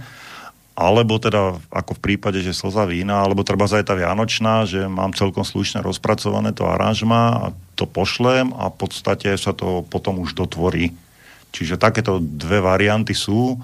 alebo 0.78 1.18
teda 1.18 1.58
ako 1.72 1.98
v 1.98 2.02
prípade, 2.02 2.38
že 2.46 2.54
slza 2.54 2.86
vína, 2.86 3.26
alebo 3.26 3.42
treba 3.42 3.66
aj 3.66 3.90
tá 3.90 3.98
Vianočná, 3.98 4.70
že 4.70 4.86
mám 4.86 5.10
celkom 5.18 5.42
slušne 5.42 5.82
rozpracované 5.82 6.54
to 6.54 6.62
aranžma 6.62 7.22
a 7.36 7.44
to 7.74 7.90
pošlem 7.90 8.54
a 8.54 8.70
v 8.70 8.76
podstate 8.78 9.34
sa 9.34 9.50
to 9.50 9.82
potom 9.82 10.22
už 10.22 10.38
dotvorí 10.38 10.94
Čiže 11.50 11.80
takéto 11.80 12.22
dve 12.22 12.62
varianty 12.62 13.14
sú. 13.14 13.58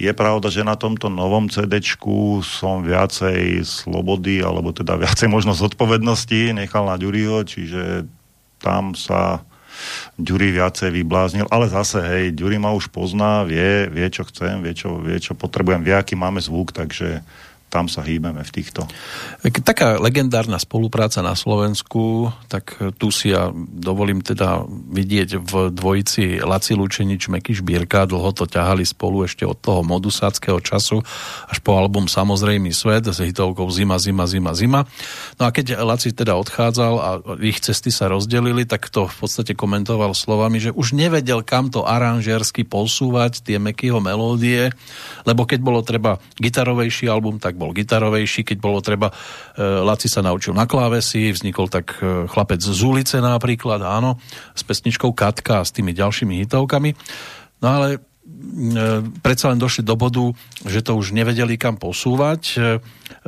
Je 0.00 0.10
pravda, 0.16 0.48
že 0.48 0.64
na 0.64 0.80
tomto 0.80 1.12
novom 1.12 1.52
CD 1.52 1.78
som 2.40 2.80
viacej 2.80 3.60
slobody, 3.62 4.40
alebo 4.40 4.72
teda 4.72 4.96
viacej 4.96 5.28
možnosť 5.28 5.76
zodpovednosti 5.76 6.56
nechal 6.56 6.88
na 6.88 6.96
Ďuriho, 6.96 7.44
čiže 7.44 8.08
tam 8.60 8.96
sa 8.96 9.44
Ďuri 10.20 10.52
viacej 10.52 10.92
vybláznil, 10.92 11.46
ale 11.48 11.72
zase, 11.72 12.04
hej, 12.04 12.24
Ďuri 12.36 12.60
ma 12.60 12.72
už 12.76 12.92
pozná, 12.92 13.44
vie, 13.48 13.88
vie, 13.88 14.06
čo 14.12 14.28
chcem, 14.28 14.60
vie, 14.60 14.76
čo, 14.76 15.00
vie, 15.00 15.16
čo 15.16 15.32
potrebujem, 15.32 15.80
vie, 15.80 15.96
aký 15.96 16.12
máme 16.16 16.40
zvuk, 16.40 16.72
takže 16.76 17.24
tam 17.70 17.86
sa 17.86 18.02
hýbeme 18.02 18.42
v 18.42 18.50
týchto. 18.50 18.90
Taká 19.62 20.02
legendárna 20.02 20.58
spolupráca 20.58 21.22
na 21.22 21.38
Slovensku, 21.38 22.34
tak 22.50 22.74
tu 22.98 23.14
si 23.14 23.30
ja 23.30 23.54
dovolím 23.54 24.18
teda 24.20 24.66
vidieť 24.68 25.38
v 25.38 25.52
dvojici 25.70 26.42
Laci 26.42 26.74
Lučenič, 26.74 27.30
Meky 27.30 27.62
Šbírka, 27.62 28.10
dlho 28.10 28.34
to 28.34 28.50
ťahali 28.50 28.82
spolu 28.82 29.30
ešte 29.30 29.46
od 29.46 29.54
toho 29.54 29.86
modusáckého 29.86 30.58
času 30.58 30.98
až 31.46 31.58
po 31.62 31.78
album 31.78 32.10
Samozrejmý 32.10 32.74
svet 32.74 33.06
s 33.06 33.22
hitovkou 33.22 33.70
Zima, 33.70 34.02
zima, 34.02 34.26
zima, 34.26 34.50
zima. 34.50 34.80
No 35.38 35.46
a 35.46 35.54
keď 35.54 35.78
Laci 35.78 36.10
teda 36.10 36.34
odchádzal 36.34 36.94
a 36.98 37.10
ich 37.38 37.62
cesty 37.62 37.94
sa 37.94 38.10
rozdelili, 38.10 38.66
tak 38.66 38.90
to 38.90 39.06
v 39.06 39.14
podstate 39.14 39.54
komentoval 39.54 40.10
slovami, 40.10 40.58
že 40.58 40.74
už 40.74 40.98
nevedel, 40.98 41.46
kam 41.46 41.70
to 41.70 41.86
aranžersky 41.86 42.66
posúvať, 42.66 43.46
tie 43.46 43.62
Mekyho 43.62 44.02
melódie, 44.02 44.74
lebo 45.22 45.46
keď 45.46 45.60
bolo 45.62 45.86
treba 45.86 46.18
gitarovejší 46.40 47.06
album, 47.06 47.38
tak 47.38 47.59
bol 47.60 47.76
gitarovejší, 47.76 48.48
keď 48.48 48.56
bolo 48.56 48.80
treba, 48.80 49.12
e, 49.12 49.14
Laci 49.60 50.08
sa 50.08 50.24
naučil 50.24 50.56
na 50.56 50.64
klávesi, 50.64 51.28
vznikol 51.28 51.68
tak 51.68 52.00
e, 52.00 52.24
chlapec 52.24 52.64
z 52.64 52.80
ulice 52.80 53.20
napríklad, 53.20 53.84
áno, 53.84 54.16
s 54.56 54.64
pesničkou 54.64 55.12
Katka 55.12 55.60
a 55.60 55.66
s 55.68 55.76
tými 55.76 55.92
ďalšími 55.92 56.40
hitovkami. 56.48 56.96
No 57.60 57.68
ale 57.68 57.88
e, 57.92 57.98
predsa 59.20 59.52
len 59.52 59.60
došli 59.60 59.84
do 59.84 59.92
bodu, 60.00 60.32
že 60.64 60.80
to 60.80 60.96
už 60.96 61.12
nevedeli 61.12 61.60
kam 61.60 61.76
posúvať. 61.76 62.56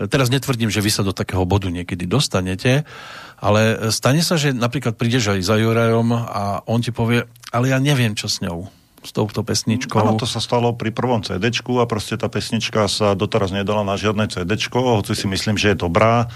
Teraz 0.09 0.33
netvrdím, 0.33 0.73
že 0.73 0.81
vy 0.81 0.89
sa 0.89 1.05
do 1.05 1.13
takého 1.13 1.45
bodu 1.45 1.69
niekedy 1.69 2.09
dostanete, 2.09 2.89
ale 3.37 3.93
stane 3.93 4.25
sa, 4.25 4.41
že 4.41 4.57
napríklad 4.57 4.97
prídeš 4.97 5.37
aj 5.37 5.45
za 5.45 5.61
Jurajom 5.61 6.09
a 6.17 6.65
on 6.65 6.81
ti 6.81 6.95
povie, 6.95 7.29
ale 7.53 7.69
ja 7.69 7.77
neviem, 7.77 8.17
čo 8.17 8.31
s 8.31 8.41
ňou 8.41 8.82
s 9.03 9.11
touto 9.11 9.43
pesničkou. 9.43 9.99
Áno, 9.99 10.15
to 10.15 10.25
sa 10.25 10.39
stalo 10.39 10.71
pri 10.73 10.95
prvom 10.95 11.21
CD 11.27 11.51
a 11.51 11.85
proste 11.91 12.15
tá 12.15 12.31
pesnička 12.31 12.87
sa 12.87 13.19
doteraz 13.19 13.51
nedala 13.51 13.83
na 13.83 13.99
žiadne 13.99 14.31
CD, 14.31 14.55
hoci 14.71 15.13
si 15.19 15.27
myslím, 15.27 15.59
že 15.59 15.75
je 15.75 15.83
dobrá. 15.83 16.31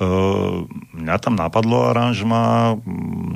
Uh, 0.00 0.64
mňa 0.96 1.16
tam 1.20 1.36
napadlo 1.36 1.92
aranžma, 1.92 2.76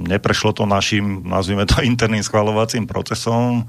neprešlo 0.08 0.56
to 0.56 0.64
našim, 0.64 1.20
nazvime 1.28 1.68
to 1.68 1.84
interným 1.90 2.24
schvalovacím 2.24 2.88
procesom, 2.88 3.68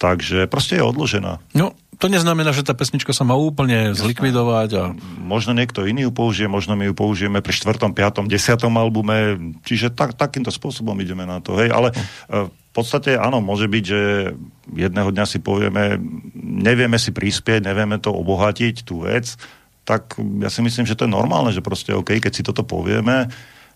takže 0.00 0.48
proste 0.48 0.80
je 0.80 0.84
odložená. 0.84 1.44
No, 1.52 1.76
to 2.00 2.06
neznamená, 2.08 2.56
že 2.56 2.64
tá 2.64 2.72
pesnička 2.72 3.12
sa 3.12 3.22
má 3.22 3.36
úplne 3.36 3.92
zlikvidovať. 3.92 4.70
A... 4.74 4.82
Možno 5.20 5.52
niekto 5.52 5.84
iný 5.84 6.08
ju 6.08 6.12
použije, 6.12 6.48
možno 6.48 6.72
my 6.72 6.88
ju 6.88 6.94
použijeme 6.96 7.44
pri 7.44 7.52
4., 7.52 7.92
5., 7.92 8.26
10. 8.26 8.80
albume, 8.80 9.18
čiže 9.62 9.92
tak, 9.92 10.16
takýmto 10.16 10.48
spôsobom 10.48 10.96
ideme 10.98 11.28
na 11.28 11.44
to. 11.44 11.54
Hej, 11.60 11.68
ale 11.70 11.92
uh, 11.92 12.48
v 12.48 12.72
podstate 12.72 13.20
áno, 13.20 13.44
môže 13.44 13.68
byť, 13.68 13.84
že 13.84 14.32
jedného 14.72 15.12
dňa 15.12 15.26
si 15.28 15.38
povieme, 15.44 16.00
nevieme 16.40 16.96
si 16.96 17.12
prispieť, 17.12 17.60
nevieme 17.68 18.00
to 18.00 18.08
obohatiť, 18.08 18.88
tú 18.88 19.04
vec, 19.04 19.36
tak 19.84 20.16
ja 20.16 20.48
si 20.48 20.64
myslím, 20.64 20.88
že 20.88 20.96
to 20.96 21.04
je 21.04 21.12
normálne, 21.12 21.52
že 21.52 21.60
proste 21.60 21.92
OK, 21.92 22.16
keď 22.22 22.32
si 22.32 22.46
toto 22.46 22.64
povieme, 22.64 23.28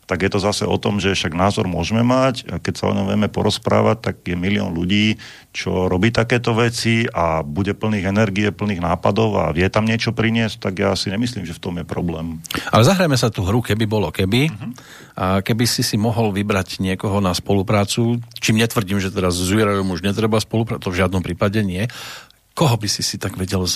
tak 0.06 0.22
je 0.22 0.30
to 0.30 0.38
zase 0.38 0.62
o 0.62 0.78
tom, 0.78 1.02
že 1.02 1.18
však 1.18 1.34
názor 1.34 1.66
môžeme 1.66 2.06
mať 2.06 2.46
a 2.46 2.54
keď 2.62 2.74
sa 2.78 2.84
o 2.90 2.96
ňom 2.96 3.10
vieme 3.10 3.26
porozprávať, 3.26 3.96
tak 4.00 4.16
je 4.22 4.38
milión 4.38 4.70
ľudí, 4.70 5.18
čo 5.50 5.90
robí 5.90 6.14
takéto 6.14 6.54
veci 6.54 7.10
a 7.10 7.42
bude 7.42 7.74
plných 7.74 8.06
energie, 8.06 8.54
plných 8.54 8.80
nápadov 8.80 9.34
a 9.34 9.50
vie 9.50 9.66
tam 9.66 9.82
niečo 9.82 10.14
priniesť, 10.14 10.62
tak 10.62 10.78
ja 10.78 10.94
si 10.94 11.10
nemyslím, 11.10 11.42
že 11.42 11.58
v 11.58 11.62
tom 11.62 11.74
je 11.82 11.84
problém. 11.84 12.38
Ale 12.70 12.86
zahrajme 12.86 13.18
sa 13.18 13.34
tú 13.34 13.42
hru, 13.42 13.58
keby 13.58 13.84
bolo 13.90 14.14
keby. 14.14 14.46
Uh-huh. 14.46 14.70
A 15.18 15.26
keby 15.42 15.66
si 15.66 15.82
si 15.82 15.98
mohol 15.98 16.30
vybrať 16.30 16.78
niekoho 16.78 17.18
na 17.18 17.34
spoluprácu, 17.34 18.22
čím 18.38 18.62
netvrdím, 18.62 19.02
že 19.02 19.10
teraz 19.10 19.34
s 19.34 19.48
Jurajom 19.50 19.90
už 19.90 20.06
netreba 20.06 20.38
spolupracovať, 20.38 20.84
to 20.86 20.92
v 20.94 20.98
žiadnom 21.02 21.22
prípade 21.24 21.58
nie, 21.66 21.90
koho 22.54 22.78
by 22.78 22.86
si 22.86 23.02
si 23.02 23.18
tak 23.18 23.34
vedel 23.34 23.66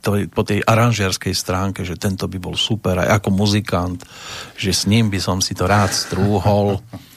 to, 0.00 0.24
po 0.32 0.42
tej 0.46 0.64
aranžerskej 0.64 1.34
stránke, 1.36 1.84
že 1.84 2.00
tento 2.00 2.24
by 2.30 2.38
bol 2.40 2.56
super 2.56 2.96
aj 3.02 3.20
ako 3.20 3.28
muzikant, 3.34 4.00
že 4.56 4.72
s 4.72 4.88
ním 4.88 5.12
by 5.12 5.20
som 5.20 5.38
si 5.44 5.52
to 5.52 5.68
rád 5.68 5.92
strúhol. 5.92 6.78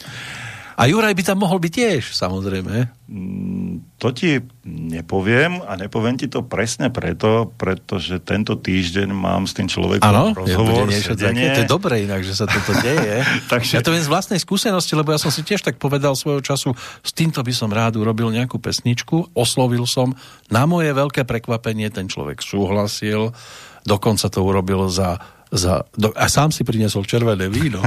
A 0.75 0.91
Juraj 0.91 1.15
by 1.15 1.23
tam 1.23 1.39
mohol 1.39 1.63
byť 1.63 1.71
tiež, 1.71 2.03
samozrejme. 2.11 2.91
Mm, 3.07 3.95
to 3.95 4.11
ti 4.11 4.43
nepoviem 4.67 5.63
a 5.63 5.79
nepoviem 5.79 6.19
ti 6.19 6.27
to 6.27 6.43
presne 6.43 6.91
preto, 6.91 7.47
pretože 7.55 8.19
tento 8.19 8.59
týždeň 8.59 9.07
mám 9.07 9.47
s 9.47 9.55
tým 9.55 9.71
človekom 9.71 10.03
ano, 10.03 10.35
rozhovor. 10.35 10.91
Také, 10.91 11.55
to 11.55 11.63
je 11.63 11.71
dobré 11.71 12.03
inak, 12.03 12.27
že 12.27 12.35
sa 12.35 12.43
toto 12.43 12.75
deje. 12.83 13.23
Takže... 13.51 13.79
Ja 13.79 13.85
to 13.87 13.95
viem 13.95 14.03
z 14.03 14.11
vlastnej 14.11 14.39
skúsenosti, 14.43 14.99
lebo 14.99 15.15
ja 15.15 15.19
som 15.19 15.31
si 15.31 15.47
tiež 15.47 15.63
tak 15.63 15.79
povedal 15.79 16.11
svojho 16.11 16.43
času, 16.43 16.75
s 16.99 17.11
týmto 17.15 17.39
by 17.39 17.53
som 17.55 17.71
rád 17.71 17.95
urobil 17.95 18.27
nejakú 18.35 18.59
pesničku, 18.59 19.31
oslovil 19.31 19.87
som, 19.87 20.11
na 20.51 20.67
moje 20.67 20.91
veľké 20.91 21.23
prekvapenie 21.23 21.87
ten 21.87 22.11
človek 22.11 22.43
súhlasil, 22.43 23.31
dokonca 23.87 24.27
to 24.27 24.43
urobil 24.43 24.91
za 24.91 25.23
za, 25.55 25.87
do, 25.95 26.11
a 26.13 26.27
sám 26.27 26.51
si 26.51 26.67
priniesol 26.67 27.07
červené 27.07 27.47
víno. 27.47 27.79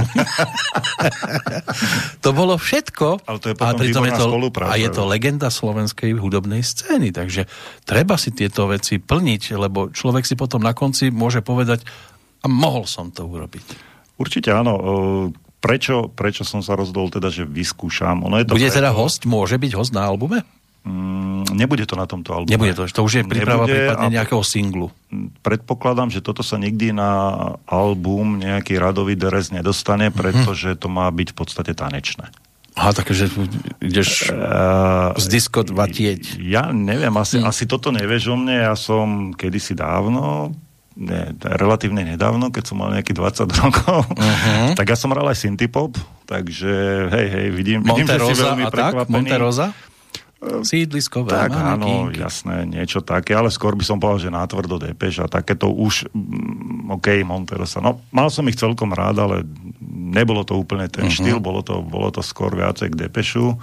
to 2.25 2.29
bolo 2.33 2.57
všetko. 2.57 3.23
Ale 3.29 3.37
to 3.37 3.53
je 3.53 3.55
a 3.55 3.71
je 3.85 3.93
to, 3.93 4.25
A 4.65 4.75
je 4.75 4.89
to 4.89 5.03
legenda 5.05 5.47
slovenskej 5.53 6.17
hudobnej 6.17 6.65
scény, 6.65 7.13
takže 7.13 7.45
treba 7.85 8.17
si 8.17 8.33
tieto 8.33 8.65
veci 8.67 8.97
plniť, 8.97 9.43
lebo 9.55 9.93
človek 9.93 10.25
si 10.25 10.33
potom 10.33 10.65
na 10.65 10.73
konci 10.73 11.13
môže 11.13 11.45
povedať, 11.45 11.85
a 12.39 12.47
mohol 12.47 12.87
som 12.89 13.11
to 13.13 13.27
urobiť. 13.27 13.65
Určite 14.19 14.51
áno. 14.51 14.73
Prečo, 15.59 16.07
prečo 16.07 16.47
som 16.47 16.63
sa 16.63 16.79
rozhodol 16.79 17.11
teda, 17.11 17.27
že 17.27 17.43
vyskúšam? 17.43 18.23
Ono 18.23 18.39
je 18.39 18.47
to 18.47 18.55
Bude 18.55 18.71
preto... 18.71 18.79
teda 18.79 18.95
host, 18.95 19.27
môže 19.27 19.59
byť 19.59 19.71
host 19.75 19.91
na 19.91 20.07
albume? 20.07 20.47
Mm, 20.87 21.51
nebude 21.51 21.83
to 21.83 21.99
na 21.99 22.07
tomto 22.07 22.31
albume. 22.31 22.55
Nebude 22.55 22.79
to, 22.79 22.87
to 22.87 23.01
už 23.03 23.13
je 23.19 23.23
príprava 23.27 23.67
nebude, 23.67 23.75
prípadne 23.75 24.07
nejakého 24.15 24.39
singlu. 24.39 24.87
Predpokladám, 25.41 26.13
že 26.13 26.21
toto 26.21 26.45
sa 26.45 26.61
nikdy 26.61 26.93
na 26.93 27.11
album 27.65 28.37
nejaký 28.37 28.77
radový 28.77 29.17
deres 29.17 29.49
nedostane, 29.49 30.13
mhm. 30.13 30.15
pretože 30.15 30.69
to 30.77 30.87
má 30.87 31.09
byť 31.09 31.33
v 31.33 31.37
podstate 31.37 31.71
tanečné. 31.73 32.29
Aha, 32.79 32.95
takže 32.95 33.27
ideš 33.83 34.31
uh, 34.31 35.11
z 35.19 35.25
disko 35.27 35.67
vatieť. 35.67 36.39
Ja 36.39 36.71
neviem, 36.71 37.11
asi, 37.19 37.35
hmm. 37.35 37.51
asi 37.51 37.67
toto 37.67 37.91
nevieš 37.91 38.31
o 38.31 38.39
mne. 38.39 38.71
Ja 38.71 38.75
som 38.79 39.35
kedysi 39.35 39.75
dávno, 39.75 40.55
ne, 40.95 41.35
relatívne 41.43 42.07
nedávno, 42.07 42.51
keď 42.55 42.63
som 42.71 42.79
mal 42.79 42.95
nejaký 42.95 43.11
20 43.11 43.51
rokov, 43.51 44.07
uh-huh. 44.07 44.71
tak 44.79 44.85
ja 44.91 44.95
som 44.95 45.11
hral 45.11 45.27
aj 45.27 45.43
synthpop, 45.43 45.99
takže 46.23 46.71
hej, 47.11 47.27
hej, 47.27 47.47
vidím, 47.51 47.83
vidím 47.83 48.07
že 48.07 48.19
si 48.31 48.43
veľmi 48.47 48.71
prekvapený. 48.71 49.07
Tak? 49.07 49.11
Monterosa? 49.11 49.67
Sídliskové. 50.39 51.35
Tak 51.35 51.51
áno, 51.51 52.07
jasné, 52.15 52.63
niečo 52.63 53.03
také, 53.03 53.35
ale 53.35 53.51
skôr 53.51 53.75
by 53.75 53.83
som 53.83 53.99
povedal, 53.99 54.23
že 54.23 54.31
nátvrdo 54.31 54.79
Depeš 54.79 55.19
a 55.19 55.27
takéto 55.27 55.67
už, 55.67 56.07
mm, 56.15 56.95
OK, 56.95 57.11
Monterosa. 57.27 57.83
No, 57.83 57.99
mal 58.15 58.31
som 58.31 58.47
ich 58.47 58.55
celkom 58.55 58.95
rád, 58.95 59.19
ale 59.19 59.43
nebolo 59.83 60.47
to 60.47 60.55
úplne 60.55 60.87
ten 60.87 61.11
uh-huh. 61.11 61.17
štýl, 61.19 61.43
bolo 61.43 61.59
to, 61.59 61.83
bolo 61.83 62.07
to 62.07 62.23
skôr 62.23 62.55
viacej 62.55 62.95
k 62.95 62.99
Depešu. 63.03 63.59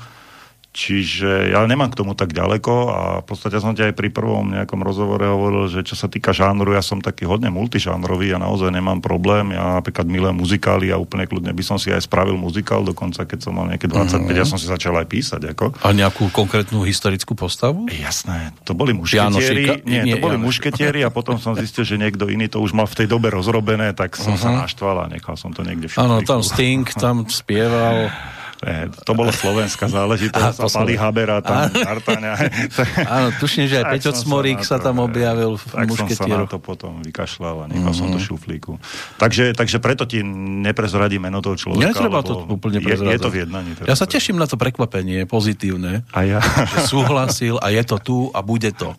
Čiže 0.77 1.57
ja 1.57 1.65
nemám 1.65 1.89
k 1.89 2.05
tomu 2.05 2.13
tak 2.13 2.37
ďaleko 2.37 2.75
a 2.93 3.03
v 3.25 3.25
podstate 3.25 3.57
som 3.65 3.73
ti 3.73 3.81
aj 3.81 3.97
pri 3.97 4.13
prvom 4.13 4.53
nejakom 4.53 4.85
rozhovore 4.85 5.25
hovoril, 5.25 5.73
že 5.73 5.81
čo 5.81 5.97
sa 5.97 6.05
týka 6.05 6.37
žánru, 6.37 6.77
ja 6.77 6.85
som 6.85 7.01
taký 7.01 7.25
hodne 7.25 7.49
multižánrový 7.49 8.37
a 8.37 8.39
naozaj 8.45 8.77
nemám 8.77 9.01
problém. 9.01 9.57
Ja 9.57 9.81
napríklad 9.81 10.05
milujem 10.05 10.37
muzikály 10.37 10.93
a 10.93 11.01
úplne 11.01 11.25
kľudne 11.25 11.57
by 11.57 11.65
som 11.65 11.81
si 11.81 11.89
aj 11.89 12.05
spravil 12.05 12.37
muzikál, 12.37 12.85
dokonca 12.85 13.25
keď 13.25 13.39
som 13.41 13.57
mal 13.57 13.73
nejaké 13.73 13.89
25, 13.89 14.21
mm-hmm. 14.21 14.37
ja 14.37 14.45
som 14.45 14.61
si 14.61 14.69
začal 14.69 14.93
aj 15.01 15.09
písať. 15.09 15.41
Ako. 15.57 15.81
A 15.81 15.97
nejakú 15.97 16.29
konkrétnu 16.29 16.85
historickú 16.85 17.33
postavu? 17.33 17.89
Jasné, 17.89 18.53
to 18.69 18.77
boli 18.77 18.93
mušketieri. 18.93 19.81
Nie, 19.89 20.05
nie, 20.05 20.13
to 20.13 20.21
boli 20.21 20.37
mušketieri 20.37 21.01
a 21.01 21.09
potom 21.09 21.41
som 21.41 21.57
zistil, 21.57 21.89
že 21.89 21.97
niekto 21.97 22.29
iný 22.29 22.53
to 22.53 22.61
už 22.61 22.77
mal 22.77 22.85
v 22.85 23.01
tej 23.01 23.09
dobe 23.09 23.33
rozrobené, 23.33 23.97
tak 23.97 24.13
som 24.21 24.37
uh-huh. 24.37 24.45
sa 24.45 24.53
mhm. 24.53 24.59
naštval 24.69 24.97
a 25.01 25.05
nechal 25.09 25.41
som 25.41 25.57
to 25.57 25.65
niekde 25.65 25.89
v 25.89 25.97
Áno, 25.97 26.21
tam 26.21 26.45
Sting 26.45 26.85
tam 27.01 27.25
spieval. 27.33 28.13
Ne, 28.65 28.89
to 29.05 29.13
bolo 29.13 29.29
slovenská 29.29 29.85
záležitosť 29.85 30.57
a, 30.57 30.65
a 30.65 30.69
Pali 30.73 30.97
Habera 30.97 31.45
tam 31.45 31.69
Tartáňa. 31.69 32.33
Áno, 33.17 33.29
tuším, 33.37 33.69
že 33.69 33.85
aj 33.85 34.01
Peťo 34.01 34.17
Smorík 34.17 34.65
sa, 34.65 34.81
tam 34.81 35.05
objavil 35.05 35.61
v 35.61 35.65
Tak 35.77 35.89
som 35.93 36.09
sa 36.09 36.25
na 36.25 36.49
to 36.49 36.57
potom 36.57 37.05
vykašľal 37.05 37.57
a 37.63 37.65
nechal 37.69 37.93
mm-hmm. 37.93 38.01
som 38.01 38.09
to 38.09 38.21
mhm. 38.21 38.25
šuflíku. 38.25 38.73
Takže, 39.21 39.53
takže 39.53 39.77
preto 39.77 40.09
ti 40.09 40.25
neprezradí 40.65 41.21
meno 41.21 41.45
toho 41.45 41.61
človeka. 41.61 41.93
Netreba 41.93 42.25
to 42.25 42.49
úplne 42.49 42.81
prezradzať. 42.81 43.13
Je, 43.13 43.19
je 43.21 43.21
to 43.21 43.31
v 43.31 43.37
jednaní. 43.45 43.71
Ja 43.85 43.97
sa 43.97 44.09
teším 44.09 44.41
na 44.41 44.49
to 44.49 44.57
prekvapenie, 44.57 45.29
pozitívne. 45.29 46.09
A 46.17 46.25
ja. 46.25 46.41
Že 46.41 46.79
súhlasil 46.89 47.55
a 47.61 47.69
je 47.69 47.83
to 47.85 47.97
tu 48.01 48.19
a 48.33 48.41
bude 48.41 48.73
to. 48.73 48.97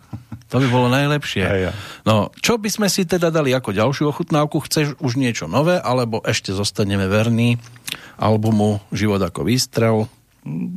To 0.48 0.64
by 0.64 0.68
bolo 0.72 0.88
najlepšie. 0.88 1.44
A 1.44 1.56
ja. 1.60 1.72
No, 2.08 2.32
čo 2.40 2.56
by 2.56 2.72
sme 2.72 2.88
si 2.88 3.04
teda 3.04 3.28
dali 3.28 3.52
ako 3.52 3.76
ďalšiu 3.76 4.08
ochutnávku? 4.08 4.64
Chceš 4.64 4.96
už 5.04 5.20
niečo 5.20 5.52
nové, 5.52 5.76
alebo 5.76 6.24
ešte 6.24 6.56
zostaneme 6.56 7.04
verní 7.12 7.60
albumu 8.18 8.82
Život 8.92 9.22
ako 9.28 9.48
výstrel? 9.48 10.08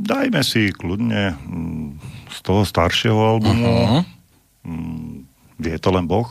Dajme 0.05 0.43
si 0.43 0.75
kľudne 0.75 1.39
mm, 1.39 1.89
z 2.31 2.39
toho 2.43 2.67
staršieho 2.67 3.21
albumu 3.39 3.71
uh-huh. 3.71 4.03
Vie 5.61 5.77
to 5.77 5.93
len 5.93 6.09
Boh. 6.09 6.29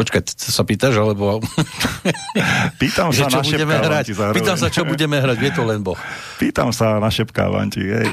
Počkaj, 0.00 0.32
sa 0.32 0.64
pýtaš, 0.64 0.96
alebo... 0.96 1.44
Pýtam 2.80 3.12
sa 3.16 3.28
čo 3.28 3.44
budeme 3.44 3.76
hrať. 3.76 4.16
Pýtam 4.32 4.56
sa, 4.56 4.72
čo 4.72 4.82
budeme 4.92 5.20
hrať, 5.20 5.36
vie 5.36 5.52
to 5.52 5.60
len 5.68 5.84
Boh. 5.84 6.00
Pýtam 6.40 6.72
sa, 6.72 6.96
našepkávam 6.96 7.68
ti, 7.68 7.84
hej. 7.84 8.08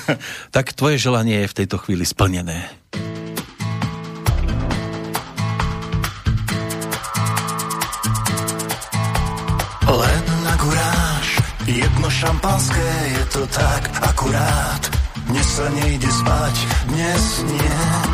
tak 0.56 0.72
tvoje 0.72 0.96
želanie 0.96 1.44
je 1.44 1.52
v 1.52 1.56
tejto 1.60 1.76
chvíli 1.76 2.08
splnené. 2.08 2.72
Šampanské, 12.16 12.90
je 13.12 13.24
to 13.32 13.42
tak 13.46 13.82
akurát. 14.00 14.82
Dnes 15.28 15.44
sa 15.44 15.68
nejde 15.68 16.08
spať, 16.08 16.54
dnes 16.88 17.24
nie. 17.44 18.05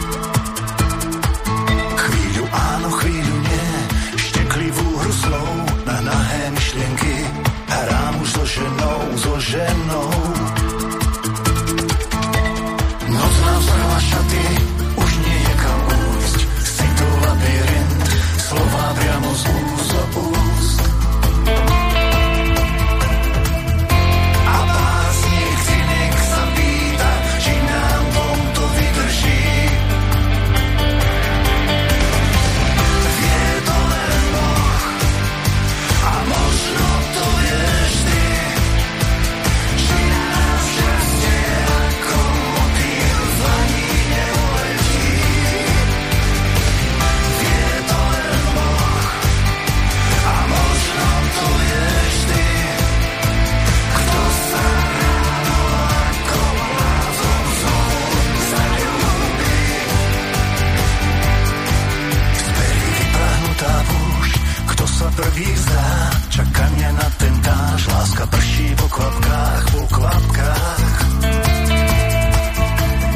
hvízda 65.32 65.84
Čaká 66.32 66.64
mňa 66.76 66.90
na 66.96 67.08
ten 67.20 67.34
dáš, 67.40 67.80
Láska 67.88 68.24
prší 68.28 68.66
po 68.76 68.86
kvapkách, 68.88 69.62
po 69.72 69.82
kvapkách. 69.92 70.80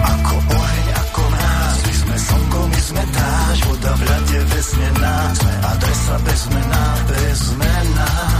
Ako 0.06 0.34
oheň, 0.36 0.86
ako 0.96 1.22
nás 1.32 1.76
My 1.86 1.94
sme 1.96 2.16
slnko, 2.16 2.60
my 2.68 2.80
sme 2.80 3.02
dáž 3.12 3.56
Voda 3.68 3.92
v 3.96 4.02
ľade 4.04 4.38
vesnená 4.52 5.16
Sme 5.36 5.54
adresa 5.64 6.16
bez 6.24 6.42
mena, 6.52 6.84
bez 7.08 7.40
mena. 7.56 8.35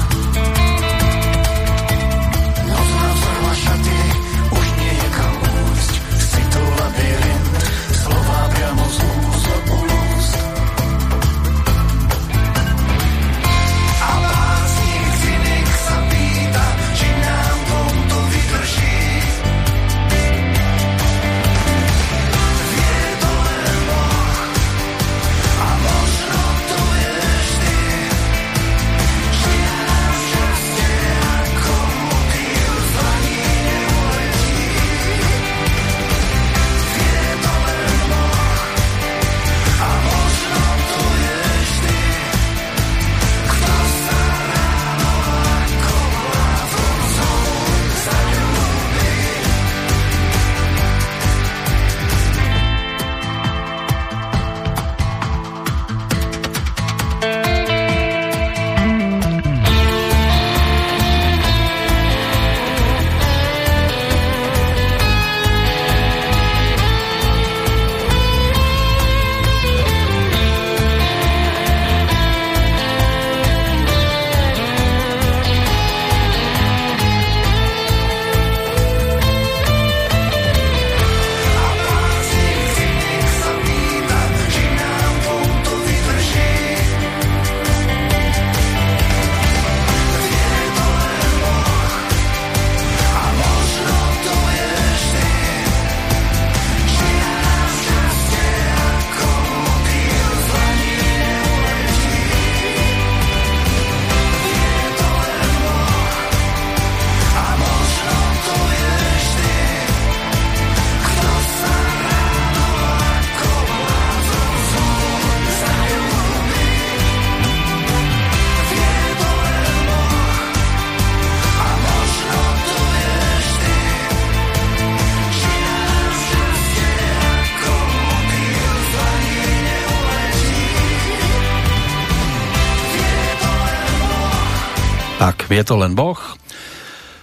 Vie 135.46 135.62
to 135.62 135.78
len 135.78 135.94
Boh. 135.94 136.18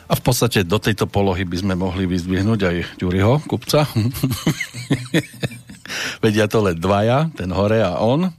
A 0.07 0.13
v 0.13 0.21
podstate 0.21 0.67
do 0.67 0.77
tejto 0.77 1.07
polohy 1.07 1.47
by 1.47 1.57
sme 1.57 1.73
mohli 1.79 2.05
vyzdvihnúť 2.05 2.59
aj 2.59 2.77
Ďuriho, 2.99 3.47
kupca. 3.47 3.87
Vedia 6.23 6.45
to 6.51 6.59
len 6.63 6.77
dvaja, 6.77 7.31
ten 7.33 7.49
hore 7.49 7.81
a 7.81 7.97
on, 8.03 8.29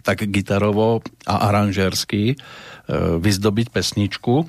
tak 0.00 0.24
gitarovo 0.26 1.04
a 1.28 1.52
aranžersky 1.52 2.32
e, 2.32 2.34
vyzdobiť 3.20 3.68
pesničku. 3.68 4.34
E, 4.40 4.44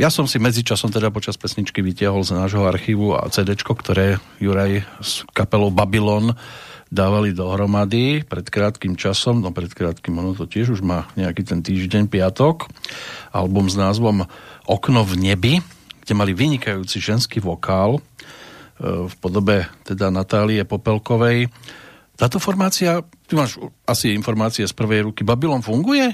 ja 0.00 0.08
som 0.08 0.24
si 0.24 0.40
medzičasom 0.40 0.88
teda 0.88 1.12
počas 1.12 1.36
pesničky 1.36 1.84
vytiahol 1.84 2.24
z 2.24 2.36
nášho 2.36 2.64
archívu 2.64 3.14
a 3.14 3.28
CD, 3.28 3.54
ktoré 3.54 4.16
Juraj 4.40 4.88
s 5.04 5.22
kapelou 5.36 5.68
Babylon 5.68 6.32
dávali 6.90 7.30
dohromady 7.30 8.26
pred 8.26 8.50
krátkým 8.50 8.98
časom, 8.98 9.38
no 9.38 9.54
pred 9.54 9.70
krátkým, 9.70 10.18
ono 10.18 10.34
to 10.34 10.50
tiež 10.50 10.74
už 10.74 10.82
má 10.82 11.06
nejaký 11.14 11.46
ten 11.46 11.62
týždeň, 11.62 12.10
piatok, 12.10 12.66
album 13.30 13.70
s 13.70 13.78
názvom 13.78 14.26
Okno 14.66 15.06
v 15.06 15.14
nebi, 15.18 15.54
kde 16.02 16.12
mali 16.18 16.34
vynikajúci 16.34 16.98
ženský 16.98 17.38
vokál 17.38 17.98
e, 17.98 18.00
v 19.06 19.14
podobe 19.22 19.70
teda 19.86 20.10
Natálie 20.10 20.66
Popelkovej. 20.66 21.46
Táto 22.18 22.42
formácia, 22.42 23.00
ty 23.30 23.38
máš 23.38 23.56
asi 23.86 24.10
informácie 24.12 24.66
z 24.66 24.74
prvej 24.74 25.06
ruky, 25.08 25.22
Babylon 25.22 25.62
funguje? 25.62 26.10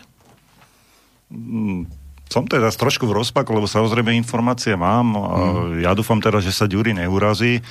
Mm, 1.32 1.88
som 2.28 2.44
teda 2.44 2.68
trošku 2.68 3.08
v 3.08 3.16
rozpaku, 3.16 3.56
lebo 3.56 3.64
samozrejme 3.64 4.12
informácie 4.12 4.76
mám. 4.76 5.16
Mm. 5.16 5.82
Ja 5.82 5.96
dúfam 5.96 6.20
teda, 6.20 6.44
že 6.44 6.52
sa 6.52 6.68
Ďuri 6.68 6.92
neurazí. 6.92 7.64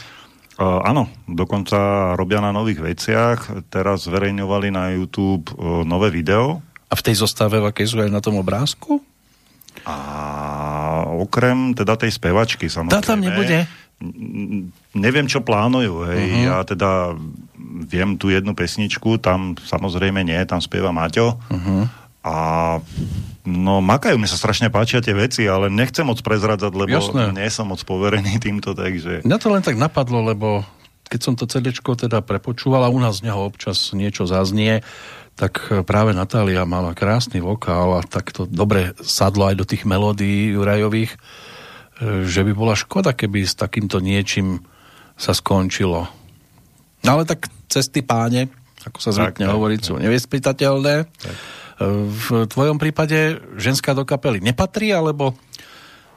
Uh, 0.55 0.79
áno, 0.87 1.11
dokonca 1.27 2.15
robia 2.15 2.39
na 2.39 2.55
nových 2.55 2.79
veciach. 2.79 3.67
Teraz 3.67 4.07
zverejňovali 4.07 4.71
na 4.71 4.95
YouTube 4.95 5.51
uh, 5.51 5.83
nové 5.83 6.07
video. 6.15 6.63
A 6.87 6.95
v 6.95 7.05
tej 7.11 7.19
zostave, 7.19 7.59
v 7.59 7.67
akej 7.67 7.87
sú 7.91 7.99
aj 7.99 8.07
na 8.07 8.23
tom 8.23 8.39
obrázku? 8.39 9.03
A 9.83 9.95
okrem 11.19 11.75
teda 11.75 11.99
tej 11.99 12.15
spevačky, 12.15 12.71
samozrejme. 12.71 13.03
Tá 13.03 13.03
tam 13.03 13.19
nebude? 13.19 13.67
Neviem, 14.95 15.27
čo 15.27 15.43
plánujú. 15.43 16.07
Hej. 16.07 16.23
Uh-huh. 16.23 16.45
Ja 16.47 16.55
teda 16.63 17.19
viem 17.83 18.15
tú 18.15 18.31
jednu 18.31 18.55
pesničku, 18.55 19.19
tam 19.19 19.59
samozrejme 19.59 20.23
nie, 20.23 20.39
tam 20.47 20.63
spieva 20.63 20.95
Maťo. 20.95 21.35
Uh-huh. 21.51 21.83
A 22.25 22.35
no 23.45 23.85
makajú, 23.85 24.17
mi 24.17 24.25
sa 24.25 24.33
strašne 24.33 24.73
páčia 24.73 24.97
tie 24.97 25.13
veci, 25.13 25.45
ale 25.45 25.69
nechcem 25.69 26.01
moc 26.01 26.17
prezradzať, 26.25 26.73
lebo 26.73 26.97
Jasné. 26.97 27.37
nie 27.37 27.49
som 27.53 27.69
moc 27.69 27.77
poverený 27.85 28.41
týmto, 28.45 28.73
takže... 28.73 29.21
Mňa 29.21 29.37
to 29.37 29.53
len 29.53 29.61
tak 29.61 29.77
napadlo, 29.77 30.25
lebo 30.25 30.65
keď 31.05 31.19
som 31.21 31.37
to 31.37 31.45
CD 31.45 31.69
teda 31.69 32.25
prepočúval 32.25 32.81
a 32.81 32.89
u 32.89 32.97
nás 32.97 33.21
z 33.21 33.29
neho 33.29 33.45
občas 33.45 33.93
niečo 33.93 34.25
zaznie, 34.25 34.81
tak 35.37 35.69
práve 35.85 36.17
Natália 36.17 36.65
mala 36.65 36.97
krásny 36.97 37.43
vokál 37.43 37.99
a 37.99 38.01
tak 38.01 38.33
to 38.33 38.49
dobre 38.49 38.97
sadlo 39.05 39.51
aj 39.51 39.55
do 39.61 39.65
tých 39.67 39.85
melódií 39.85 40.55
Jurajových, 40.57 41.13
e, 41.13 41.19
že 42.25 42.41
by 42.41 42.51
bola 42.55 42.73
škoda, 42.73 43.13
keby 43.13 43.45
s 43.45 43.53
takýmto 43.53 44.01
niečím 44.01 44.65
sa 45.19 45.37
skončilo. 45.37 46.09
No 47.05 47.09
ale 47.19 47.27
tak 47.29 47.51
cesty 47.69 48.01
páne, 48.01 48.49
ako 48.81 48.97
sa 48.97 49.11
zvykne 49.13 49.45
hovoriť, 49.45 49.79
sú 49.83 49.93
nevyspytateľné. 50.01 50.95
Tak 51.05 51.35
v 51.83 52.47
tvojom 52.47 52.79
prípade 52.79 53.43
ženská 53.59 53.91
do 53.91 54.07
kapely 54.07 54.39
nepatrí, 54.39 54.95
alebo 54.95 55.35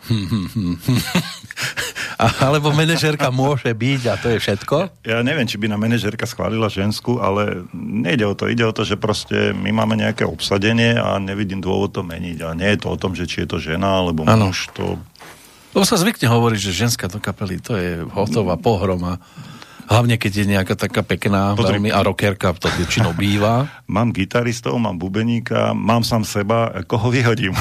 alebo 2.46 2.72
manažerka 2.74 3.30
môže 3.30 3.70
byť 3.70 4.02
a 4.10 4.14
to 4.18 4.28
je 4.34 4.38
všetko? 4.38 4.76
Ja 5.06 5.22
neviem, 5.26 5.46
či 5.46 5.58
by 5.58 5.68
na 5.70 5.78
manažerka 5.78 6.26
schválila 6.26 6.68
žensku, 6.70 7.18
ale 7.18 7.64
nejde 7.74 8.26
o 8.26 8.34
to. 8.34 8.50
Ide 8.50 8.64
o 8.66 8.72
to, 8.74 8.84
že 8.86 8.96
proste 8.98 9.52
my 9.54 9.72
máme 9.74 9.96
nejaké 9.98 10.26
obsadenie 10.26 10.98
a 10.98 11.18
nevidím 11.18 11.60
dôvod 11.62 11.94
to 11.94 12.02
meniť. 12.06 12.38
A 12.46 12.54
nie 12.54 12.70
je 12.74 12.78
to 12.82 12.88
o 12.94 13.00
tom, 13.00 13.14
že 13.14 13.26
či 13.26 13.44
je 13.44 13.48
to 13.50 13.58
žena 13.58 14.02
alebo 14.02 14.24
ano. 14.26 14.50
muž. 14.50 14.70
To... 14.78 14.98
Lebo 15.74 15.84
sa 15.84 15.98
zvykne 15.98 16.28
hovoriť, 16.30 16.58
že 16.58 16.80
ženská 16.86 17.10
do 17.10 17.20
kapely 17.22 17.60
to 17.62 17.76
je 17.78 18.02
hotová 18.14 18.56
pohroma. 18.58 19.18
Hlavne, 19.88 20.20
keď 20.20 20.32
je 20.32 20.46
nejaká 20.52 20.76
taká 20.76 21.00
pekná 21.00 21.56
Pozri, 21.56 21.80
veľmi 21.80 21.88
a 21.88 22.04
rockerka, 22.04 22.52
to 22.60 22.68
väčšinou 22.76 23.16
býva. 23.16 23.72
Mám 23.88 24.12
gitaristov, 24.12 24.76
mám 24.76 25.00
bubeníka, 25.00 25.72
mám 25.72 26.04
sám 26.04 26.28
seba, 26.28 26.84
koho 26.84 27.08
vyhodím? 27.08 27.56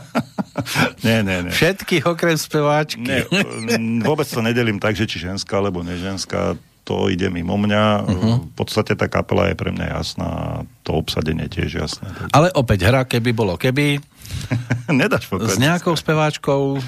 nie, 1.06 1.18
nie, 1.26 1.50
nie. 1.50 1.50
Všetkých 1.50 2.06
okrem 2.06 2.38
speváčky. 2.38 3.02
Nie, 3.02 3.26
vôbec 4.06 4.30
to 4.30 4.38
nedelím 4.38 4.78
tak, 4.78 4.94
že 4.94 5.10
či 5.10 5.18
ženská 5.18 5.58
alebo 5.58 5.82
neženská, 5.82 6.54
to 6.86 7.10
ide 7.10 7.26
mimo 7.26 7.58
mňa. 7.58 7.84
Uh-huh. 8.06 8.34
V 8.46 8.54
podstate 8.54 8.94
tá 8.94 9.10
kapela 9.10 9.50
je 9.50 9.58
pre 9.58 9.74
mňa 9.74 9.86
jasná, 9.98 10.62
to 10.86 10.94
obsadenie 10.94 11.50
tiež 11.50 11.82
jasné. 11.82 12.06
Ale 12.30 12.54
opäť 12.54 12.86
hra, 12.86 13.02
keby 13.02 13.34
bolo 13.34 13.58
keby. 13.58 13.98
Nedáš 14.90 15.26
S 15.26 15.58
nejakou 15.58 15.98
speváčkou 15.98 16.78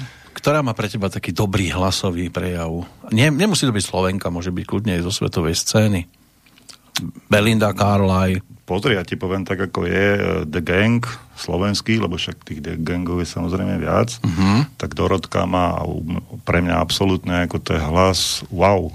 ktorá 0.45 0.61
má 0.61 0.77
pre 0.77 0.85
teba 0.85 1.09
taký 1.09 1.33
dobrý 1.33 1.73
hlasový 1.73 2.29
prejav? 2.29 2.85
Nie, 3.09 3.33
nemusí 3.33 3.65
to 3.65 3.73
byť 3.73 3.81
Slovenka, 3.81 4.29
môže 4.29 4.53
byť 4.53 4.61
kľudne 4.69 4.93
aj 4.93 5.09
zo 5.09 5.09
svetovej 5.09 5.57
scény. 5.57 6.05
Belinda 7.25 7.73
Carlyle. 7.73 8.45
Pozri, 8.61 8.93
ja 8.93 9.01
ti 9.01 9.17
poviem 9.17 9.41
tak, 9.41 9.65
ako 9.65 9.89
je 9.89 10.05
eh, 10.13 10.21
The 10.45 10.61
Gang 10.61 11.01
slovenský, 11.33 11.97
lebo 11.97 12.21
však 12.21 12.45
tých 12.45 12.61
The 12.61 12.77
Gangov 12.77 13.25
je 13.25 13.29
samozrejme 13.33 13.81
viac, 13.81 14.21
uh-huh. 14.21 14.69
tak 14.77 14.93
Dorotka 14.93 15.49
má 15.49 15.81
pre 16.45 16.61
mňa 16.61 16.77
absolútne 16.77 17.49
ako 17.49 17.57
to 17.65 17.73
je 17.73 17.81
hlas 17.81 18.45
wow, 18.53 18.93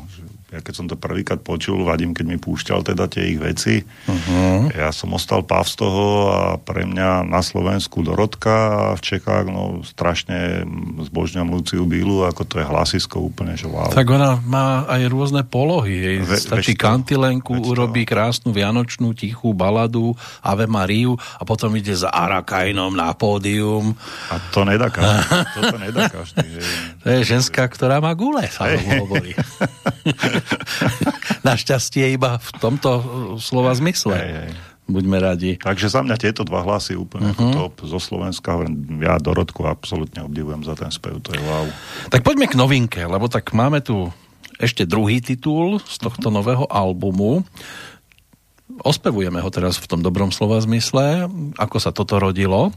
ja 0.51 0.59
keď 0.59 0.75
som 0.75 0.87
to 0.91 0.99
prvýkrát 0.99 1.39
počul, 1.39 1.87
vadím, 1.87 2.11
keď 2.11 2.27
mi 2.27 2.35
púšťal 2.35 2.83
teda 2.83 3.07
tie 3.07 3.31
ich 3.31 3.39
veci. 3.39 3.87
Uh-huh. 3.87 4.67
Ja 4.75 4.91
som 4.91 5.15
ostal 5.15 5.47
páv 5.47 5.71
z 5.71 5.79
toho 5.79 6.07
a 6.27 6.43
pre 6.59 6.83
mňa 6.83 7.23
na 7.23 7.39
Slovensku 7.39 8.03
Dorotka 8.03 8.91
a 8.91 8.99
v 8.99 9.03
Čechách 9.03 9.47
no 9.47 9.87
strašne 9.87 10.67
zbožňujem 11.07 11.49
Luciu 11.55 11.87
Bílu, 11.87 12.27
ako 12.27 12.43
to 12.43 12.59
je 12.59 12.67
hlasisko 12.67 13.23
úplne, 13.23 13.55
že 13.55 13.71
wow. 13.71 13.95
Tak 13.95 14.11
ona 14.11 14.43
má 14.43 14.91
aj 14.91 15.07
rôzne 15.07 15.47
polohy. 15.47 15.95
Jej 16.03 16.19
Ve, 16.27 16.37
stačí 16.43 16.75
kantilenku, 16.75 17.55
urobí 17.71 18.03
krásnu 18.03 18.51
vianočnú 18.51 19.15
tichú 19.15 19.55
baladu 19.55 20.19
Ave 20.43 20.67
Mariu 20.67 21.15
a 21.39 21.47
potom 21.47 21.71
ide 21.79 21.95
za 21.95 22.11
Arakajnom 22.11 22.91
na 22.91 23.15
pódium. 23.15 23.95
A 24.35 24.43
to 24.51 24.67
nedá 24.67 24.91
každý. 24.91 25.31
to 25.71 25.79
nedá 25.79 26.03
každý. 26.11 26.49
To 27.01 27.07
je 27.07 27.19
ženská, 27.23 27.71
ktorá 27.71 28.03
má 28.03 28.11
gule, 28.19 28.51
sa 28.51 28.67
hey. 28.67 28.99
hovorí. 28.99 29.31
Našťastie 31.49 32.15
iba 32.15 32.37
v 32.41 32.51
tomto 32.59 32.91
uh, 32.91 33.03
slova 33.41 33.73
zmysle. 33.77 34.15
Hej, 34.17 34.33
hej. 34.45 34.53
Buďme 34.91 35.23
radi. 35.23 35.55
Takže 35.63 35.87
za 35.87 36.03
mňa 36.03 36.17
tieto 36.19 36.43
dva 36.43 36.67
hlasy 36.67 36.99
úplne 36.99 37.31
uh-huh. 37.31 37.55
top 37.55 37.75
zo 37.87 38.03
Slovenska. 38.03 38.59
Ja 38.99 39.23
Dorotku 39.23 39.63
absolútne 39.63 40.27
obdivujem 40.27 40.67
za 40.67 40.75
ten 40.75 40.91
spev, 40.91 41.23
to 41.23 41.31
je 41.31 41.39
wow. 41.39 41.71
Tak 42.11 42.27
poďme 42.27 42.51
k 42.51 42.59
novinke, 42.59 42.99
lebo 43.07 43.31
tak 43.31 43.55
máme 43.55 43.79
tu 43.87 44.11
ešte 44.59 44.83
druhý 44.85 45.23
titul 45.23 45.79
z 45.79 45.97
tohto 46.03 46.29
uh-huh. 46.29 46.43
nového 46.43 46.67
albumu. 46.67 47.47
Ospevujeme 48.83 49.39
ho 49.39 49.51
teraz 49.51 49.79
v 49.79 49.87
tom 49.87 50.01
dobrom 50.03 50.35
slova 50.35 50.59
zmysle. 50.59 51.31
Ako 51.55 51.79
sa 51.79 51.95
toto 51.95 52.19
rodilo? 52.19 52.75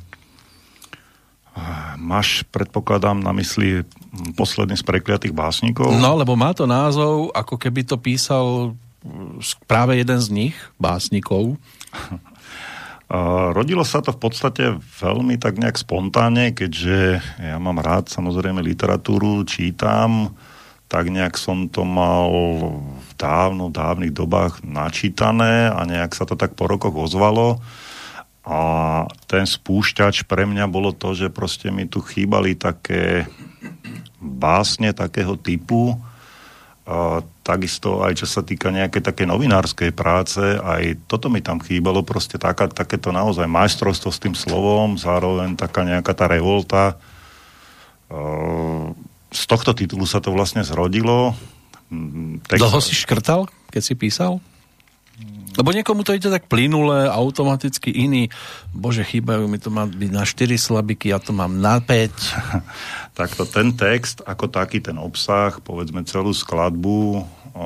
Máš, 2.04 2.44
predpokladám, 2.52 3.24
na 3.24 3.32
mysli 3.40 3.88
posledný 4.36 4.76
z 4.76 4.84
prekliatých 4.84 5.32
básnikov? 5.32 5.88
No, 5.96 6.20
lebo 6.20 6.36
má 6.36 6.52
to 6.52 6.68
názov, 6.68 7.32
ako 7.32 7.56
keby 7.56 7.88
to 7.88 7.96
písal 7.96 8.76
práve 9.64 9.96
jeden 9.96 10.20
z 10.20 10.28
nich, 10.32 10.56
básnikov. 10.76 11.56
Rodilo 13.54 13.86
sa 13.86 14.02
to 14.02 14.10
v 14.12 14.20
podstate 14.20 14.64
veľmi 15.00 15.38
tak 15.38 15.62
nejak 15.62 15.78
spontánne, 15.78 16.52
keďže 16.52 17.22
ja 17.40 17.58
mám 17.62 17.80
rád 17.80 18.10
samozrejme 18.10 18.60
literatúru, 18.60 19.46
čítam, 19.46 20.34
tak 20.90 21.14
nejak 21.14 21.38
som 21.38 21.70
to 21.70 21.86
mal 21.86 22.30
v 23.00 23.12
dávno, 23.18 23.70
dávnych 23.70 24.14
dobách 24.14 24.66
načítané 24.66 25.70
a 25.70 25.86
nejak 25.86 26.18
sa 26.18 26.26
to 26.26 26.34
tak 26.34 26.58
po 26.58 26.66
rokoch 26.66 26.94
ozvalo. 26.94 27.62
A 28.44 28.60
ten 29.32 29.48
spúšťač 29.48 30.28
pre 30.28 30.44
mňa 30.44 30.68
bolo 30.68 30.92
to, 30.92 31.16
že 31.16 31.32
proste 31.32 31.72
mi 31.72 31.88
tu 31.88 32.04
chýbali 32.04 32.60
také 32.60 33.24
básne 34.20 34.92
takého 34.92 35.40
typu, 35.40 35.96
a 36.84 37.24
takisto 37.48 38.04
aj 38.04 38.20
čo 38.20 38.28
sa 38.28 38.44
týka 38.44 38.68
nejaké 38.68 39.00
také 39.00 39.24
novinárskej 39.24 39.96
práce, 39.96 40.44
aj 40.44 41.08
toto 41.08 41.32
mi 41.32 41.40
tam 41.40 41.64
chýbalo, 41.64 42.04
proste 42.04 42.36
taká, 42.36 42.68
takéto 42.68 43.16
naozaj 43.16 43.48
majstrovstvo 43.48 44.12
s 44.12 44.20
tým 44.20 44.36
slovom, 44.36 45.00
zároveň 45.00 45.56
taká 45.56 45.88
nejaká 45.88 46.12
tá 46.12 46.28
revolta. 46.28 47.00
Z 49.32 49.44
tohto 49.48 49.72
titulu 49.72 50.04
sa 50.04 50.20
to 50.20 50.36
vlastne 50.36 50.60
zrodilo. 50.68 51.32
Text... 52.52 52.60
Dlho 52.60 52.80
si 52.84 52.92
škrtal, 52.92 53.48
keď 53.72 53.82
si 53.88 53.96
písal? 53.96 54.44
Lebo 55.54 55.70
niekomu 55.70 56.02
to 56.02 56.18
ide 56.18 56.34
tak 56.34 56.50
plynule, 56.50 57.06
automaticky 57.10 57.94
iný. 57.94 58.34
Bože, 58.74 59.06
chýbajú 59.06 59.46
mi 59.46 59.62
to 59.62 59.70
má 59.70 59.86
byť 59.86 60.12
na 60.12 60.26
4 60.26 60.58
slabiky, 60.58 61.14
ja 61.14 61.22
to 61.22 61.30
mám 61.36 61.62
na 61.62 61.78
5. 61.78 61.90
Takto 63.20 63.46
ten 63.46 63.78
text, 63.78 64.26
ako 64.26 64.50
taký 64.50 64.82
ten 64.82 64.98
obsah, 64.98 65.62
povedzme 65.62 66.02
celú 66.10 66.34
skladbu, 66.34 67.22
o, 67.54 67.66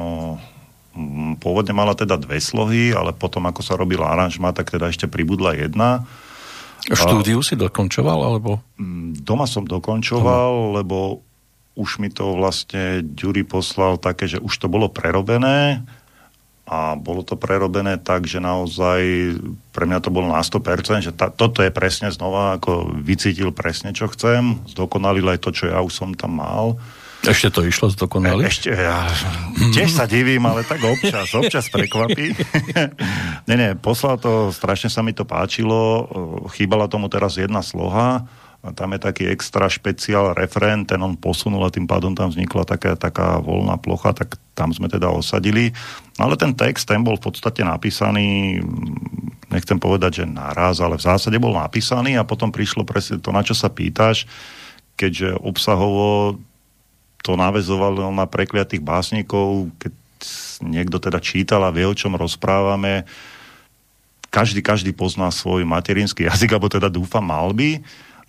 pôvodne 1.39 1.71
mala 1.71 1.95
teda 1.95 2.19
dve 2.19 2.43
slohy, 2.43 2.91
ale 2.91 3.15
potom 3.15 3.47
ako 3.47 3.63
sa 3.63 3.79
robil 3.79 4.03
aranžma, 4.03 4.51
tak 4.51 4.75
teda 4.75 4.91
ešte 4.91 5.07
pribudla 5.07 5.55
jedna. 5.55 6.03
Štúdiu 6.88 7.39
si 7.43 7.55
dokončoval, 7.55 8.19
alebo? 8.19 8.59
Mm, 8.75 9.23
doma 9.23 9.47
som 9.47 9.63
dokončoval, 9.63 10.51
Doma. 10.51 10.73
lebo 10.83 10.97
už 11.77 12.01
mi 12.01 12.09
to 12.09 12.33
vlastne 12.33 13.05
Ďuri 13.05 13.45
poslal 13.45 14.01
také, 14.01 14.25
že 14.25 14.41
už 14.41 14.53
to 14.57 14.67
bolo 14.67 14.89
prerobené 14.89 15.85
a 16.68 16.99
bolo 16.99 17.24
to 17.24 17.39
prerobené 17.39 17.95
tak, 17.95 18.28
že 18.28 18.43
naozaj 18.43 18.99
pre 19.72 19.88
mňa 19.88 20.03
to 20.03 20.11
bolo 20.11 20.28
na 20.28 20.43
100%, 20.43 20.99
že 20.99 21.15
ta, 21.15 21.32
toto 21.32 21.63
je 21.63 21.72
presne 21.72 22.11
znova, 22.11 22.59
ako 22.59 22.91
vycítil 22.99 23.55
presne, 23.55 23.95
čo 23.95 24.11
chcem, 24.11 24.59
zdokonalil 24.68 25.24
aj 25.32 25.39
to, 25.39 25.55
čo 25.55 25.72
ja 25.72 25.80
už 25.80 25.95
som 25.95 26.11
tam 26.11 26.43
mal. 26.43 26.76
Ešte 27.24 27.49
to 27.49 27.63
išlo 27.63 27.88
zdokonali? 27.88 28.43
E, 28.43 28.51
ešte, 28.51 28.70
ja 28.76 29.07
tiež 29.72 29.95
sa 29.95 30.05
divím, 30.05 30.43
ale 30.43 30.68
tak 30.68 30.84
občas, 30.84 31.32
občas 31.34 31.72
prekvapí. 31.72 32.36
nie, 33.47 33.55
nie, 33.55 33.72
poslal 33.80 34.20
to, 34.20 34.51
strašne 34.51 34.91
sa 34.91 34.99
mi 34.99 35.15
to 35.15 35.24
páčilo, 35.24 36.05
chýbala 36.51 36.91
tomu 36.91 37.07
teraz 37.07 37.39
jedna 37.39 37.63
sloha, 37.63 38.28
tam 38.76 38.89
je 38.97 38.99
taký 38.99 39.24
extra 39.32 39.70
špeciál 39.70 40.36
refrén, 40.36 40.84
ten 40.84 40.99
on 40.99 41.16
posunul 41.16 41.64
a 41.64 41.72
tým 41.72 41.88
pádom 41.88 42.12
tam 42.18 42.34
vznikla 42.34 42.68
taká, 42.68 42.97
taká 42.97 43.39
voľná 43.39 43.78
plocha, 43.80 44.12
tak 44.12 44.36
tam 44.58 44.74
sme 44.74 44.89
teda 44.91 45.08
osadili. 45.14 45.72
Ale 46.18 46.36
ten 46.36 46.51
text, 46.51 46.89
ten 46.89 46.99
bol 47.05 47.16
v 47.16 47.32
podstate 47.32 47.62
napísaný, 47.64 48.60
nechcem 49.47 49.78
povedať, 49.78 50.24
že 50.24 50.26
naraz, 50.26 50.82
ale 50.84 50.97
v 50.97 51.05
zásade 51.05 51.38
bol 51.38 51.55
napísaný 51.55 52.18
a 52.18 52.28
potom 52.28 52.51
prišlo 52.51 52.84
presne 52.84 53.22
to, 53.22 53.30
na 53.32 53.45
čo 53.45 53.53
sa 53.53 53.70
pýtaš, 53.72 54.28
keďže 54.97 55.38
obsahovo 55.39 56.41
to 57.22 57.38
navezovalo 57.38 58.10
na 58.10 58.26
prekliatých 58.26 58.82
básnikov, 58.82 59.70
keď 59.78 59.93
niekto 60.66 60.97
teda 60.97 61.22
čítal 61.22 61.62
a 61.62 61.70
vie, 61.70 61.86
o 61.86 61.93
čom 61.93 62.18
rozprávame, 62.18 63.05
každý, 64.34 64.60
každý 64.60 64.91
pozná 64.91 65.30
svoj 65.30 65.64
materinský 65.64 66.28
jazyk, 66.28 66.58
alebo 66.58 66.68
teda 66.68 66.89
dúfam, 66.91 67.24
mal 67.24 67.53
by 67.53 67.80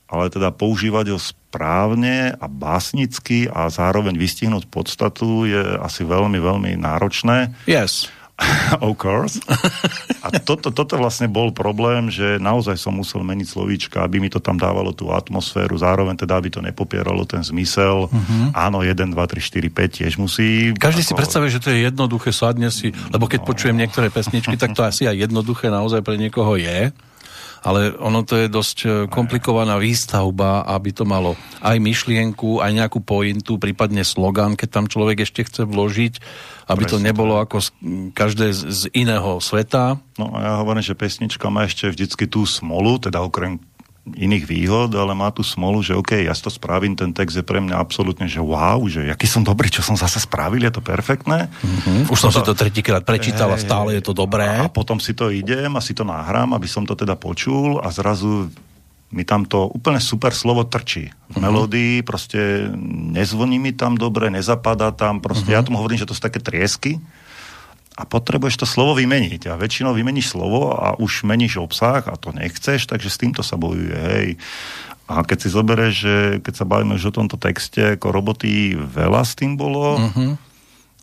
ale 0.08 0.32
teda 0.32 0.48
používať 0.50 1.12
ho 1.12 1.18
správne 1.20 2.32
a 2.36 2.46
básnicky 2.48 3.44
a 3.48 3.68
zároveň 3.68 4.16
vystihnúť 4.16 4.68
podstatu 4.72 5.44
je 5.44 5.60
asi 5.80 6.02
veľmi, 6.04 6.40
veľmi 6.40 6.70
náročné. 6.80 7.52
Yes. 7.68 8.08
of 8.86 8.94
course. 8.94 9.42
A 10.22 10.30
toto, 10.38 10.70
toto 10.70 10.94
vlastne 10.94 11.26
bol 11.26 11.50
problém, 11.50 12.06
že 12.06 12.38
naozaj 12.38 12.78
som 12.78 12.94
musel 12.94 13.26
meniť 13.26 13.46
slovíčka, 13.50 13.98
aby 14.06 14.22
mi 14.22 14.30
to 14.30 14.38
tam 14.38 14.54
dávalo 14.54 14.94
tú 14.94 15.10
atmosféru, 15.10 15.74
zároveň 15.74 16.14
teda, 16.14 16.38
aby 16.38 16.48
to 16.48 16.62
nepopieralo 16.62 17.26
ten 17.26 17.42
zmysel. 17.42 18.06
Uh-huh. 18.06 18.48
Áno, 18.54 18.86
1, 18.86 18.94
2, 18.94 19.10
3, 19.10 19.42
4, 19.42 19.74
5 19.74 19.98
tiež 19.98 20.12
musí. 20.22 20.70
Každý 20.78 21.02
ako... 21.02 21.08
si 21.10 21.18
predstavuje, 21.18 21.50
že 21.50 21.62
to 21.62 21.68
je 21.74 21.78
jednoduché, 21.90 22.30
sadne 22.30 22.70
si, 22.70 22.94
lebo 23.10 23.26
keď 23.26 23.42
no. 23.42 23.46
počujem 23.50 23.76
niektoré 23.76 24.06
pesničky, 24.14 24.54
tak 24.54 24.78
to 24.78 24.86
asi 24.86 25.10
aj 25.10 25.18
jednoduché 25.18 25.66
naozaj 25.74 26.06
pre 26.06 26.14
niekoho 26.14 26.54
je 26.54 26.94
ale 27.68 27.92
ono 28.00 28.24
to 28.24 28.40
je 28.40 28.48
dosť 28.48 28.78
e, 28.80 28.88
komplikovaná 29.12 29.76
výstavba, 29.76 30.64
aby 30.64 30.88
to 30.96 31.04
malo 31.04 31.36
aj 31.60 31.76
myšlienku, 31.76 32.64
aj 32.64 32.72
nejakú 32.72 33.04
pointu, 33.04 33.60
prípadne 33.60 34.08
slogan, 34.08 34.56
keď 34.56 34.68
tam 34.72 34.86
človek 34.88 35.28
ešte 35.28 35.44
chce 35.44 35.68
vložiť, 35.68 36.14
aby 36.72 36.88
Presne. 36.88 36.92
to 36.96 37.04
nebolo 37.04 37.36
ako 37.36 37.60
z, 37.60 37.68
každé 38.16 38.56
z, 38.56 38.60
z 38.72 38.82
iného 38.96 39.36
sveta. 39.44 40.00
No 40.16 40.32
a 40.32 40.38
ja 40.40 40.52
hovorím, 40.64 40.80
že 40.80 40.96
pesnička 40.96 41.52
má 41.52 41.68
ešte 41.68 41.92
vždycky 41.92 42.24
tú 42.24 42.48
smolu, 42.48 42.96
teda 42.96 43.20
okrem 43.20 43.60
iných 44.14 44.44
výhod, 44.48 44.94
ale 44.94 45.12
má 45.12 45.28
tu 45.28 45.42
smolu, 45.44 45.84
že 45.84 45.92
OK, 45.92 46.16
ja 46.24 46.32
to 46.32 46.48
spravím, 46.48 46.94
ten 46.94 47.12
text 47.12 47.36
je 47.36 47.44
pre 47.44 47.58
mňa 47.58 47.76
absolútne, 47.76 48.24
že 48.30 48.40
wow, 48.40 48.80
že 48.88 49.08
aký 49.10 49.26
som 49.28 49.44
dobrý, 49.44 49.68
čo 49.68 49.84
som 49.84 49.98
zase 49.98 50.22
spravil, 50.22 50.64
je 50.64 50.72
to 50.72 50.80
perfektné. 50.80 51.50
Mm-hmm. 51.50 52.12
Už 52.12 52.18
som 52.18 52.32
si 52.32 52.40
to 52.40 52.56
tretíkrát 52.56 53.04
prečítal 53.04 53.52
a 53.52 53.58
stále 53.58 53.98
je 53.98 54.02
to 54.04 54.16
dobré. 54.16 54.46
A 54.46 54.72
potom 54.72 55.02
si 55.02 55.12
to 55.12 55.28
idem 55.28 55.74
a 55.76 55.84
si 55.84 55.92
to 55.92 56.06
nahrám, 56.06 56.54
aby 56.56 56.70
som 56.70 56.86
to 56.86 56.96
teda 56.96 57.18
počul 57.18 57.82
a 57.82 57.92
zrazu 57.92 58.48
mi 59.08 59.24
tam 59.24 59.48
to 59.48 59.72
úplne 59.72 60.00
super 60.04 60.36
slovo 60.36 60.68
trčí. 60.68 61.08
V 61.08 61.12
uh-huh. 61.12 61.40
melódii 61.40 62.04
proste 62.04 62.68
nezvoní 63.12 63.56
mi 63.56 63.72
tam 63.72 63.96
dobre, 63.96 64.28
nezapadá 64.28 64.92
tam, 64.92 65.24
proste 65.24 65.48
uh-huh. 65.48 65.60
ja 65.60 65.64
tomu 65.64 65.80
hovorím, 65.80 66.00
že 66.00 66.08
to 66.08 66.12
sú 66.12 66.20
také 66.20 66.40
triesky, 66.44 67.00
a 67.98 68.06
potrebuješ 68.06 68.62
to 68.62 68.66
slovo 68.70 68.94
vymeniť. 68.94 69.50
A 69.50 69.58
väčšinou 69.58 69.90
vymeníš 69.90 70.38
slovo 70.38 70.70
a 70.70 70.94
už 71.02 71.26
meníš 71.26 71.58
obsah 71.58 72.06
a 72.06 72.14
to 72.14 72.30
nechceš, 72.30 72.86
takže 72.86 73.10
s 73.10 73.18
týmto 73.18 73.42
sa 73.42 73.58
bojuje. 73.58 73.98
Hej. 73.98 74.28
A 75.10 75.26
keď 75.26 75.38
si 75.42 75.48
zoberieš, 75.50 75.94
že 75.98 76.14
keď 76.46 76.54
sa 76.54 76.68
bavíme 76.68 76.94
už 76.94 77.10
o 77.10 77.16
tomto 77.18 77.34
texte, 77.34 77.98
ako 77.98 78.14
roboty 78.14 78.78
veľa 78.78 79.26
s 79.26 79.34
tým 79.34 79.58
bolo, 79.58 79.98
uh-huh. 79.98 80.38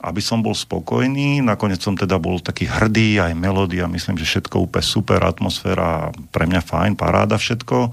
aby 0.08 0.22
som 0.24 0.40
bol 0.40 0.56
spokojný, 0.56 1.44
nakoniec 1.44 1.84
som 1.84 2.00
teda 2.00 2.16
bol 2.16 2.40
taký 2.40 2.70
hrdý, 2.70 3.20
aj 3.20 3.34
melódia, 3.36 3.92
myslím, 3.92 4.16
že 4.16 4.30
všetko 4.30 4.70
úplne 4.70 4.86
super, 4.86 5.20
atmosféra, 5.26 6.16
pre 6.32 6.48
mňa 6.48 6.62
fajn, 6.64 6.92
paráda 6.96 7.36
všetko. 7.36 7.92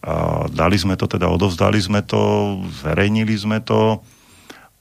A 0.00 0.12
dali 0.48 0.76
sme 0.78 0.94
to, 0.94 1.10
teda 1.10 1.26
odovzdali 1.26 1.80
sme 1.82 2.04
to, 2.06 2.56
zverejnili 2.84 3.34
sme 3.34 3.58
to 3.64 4.04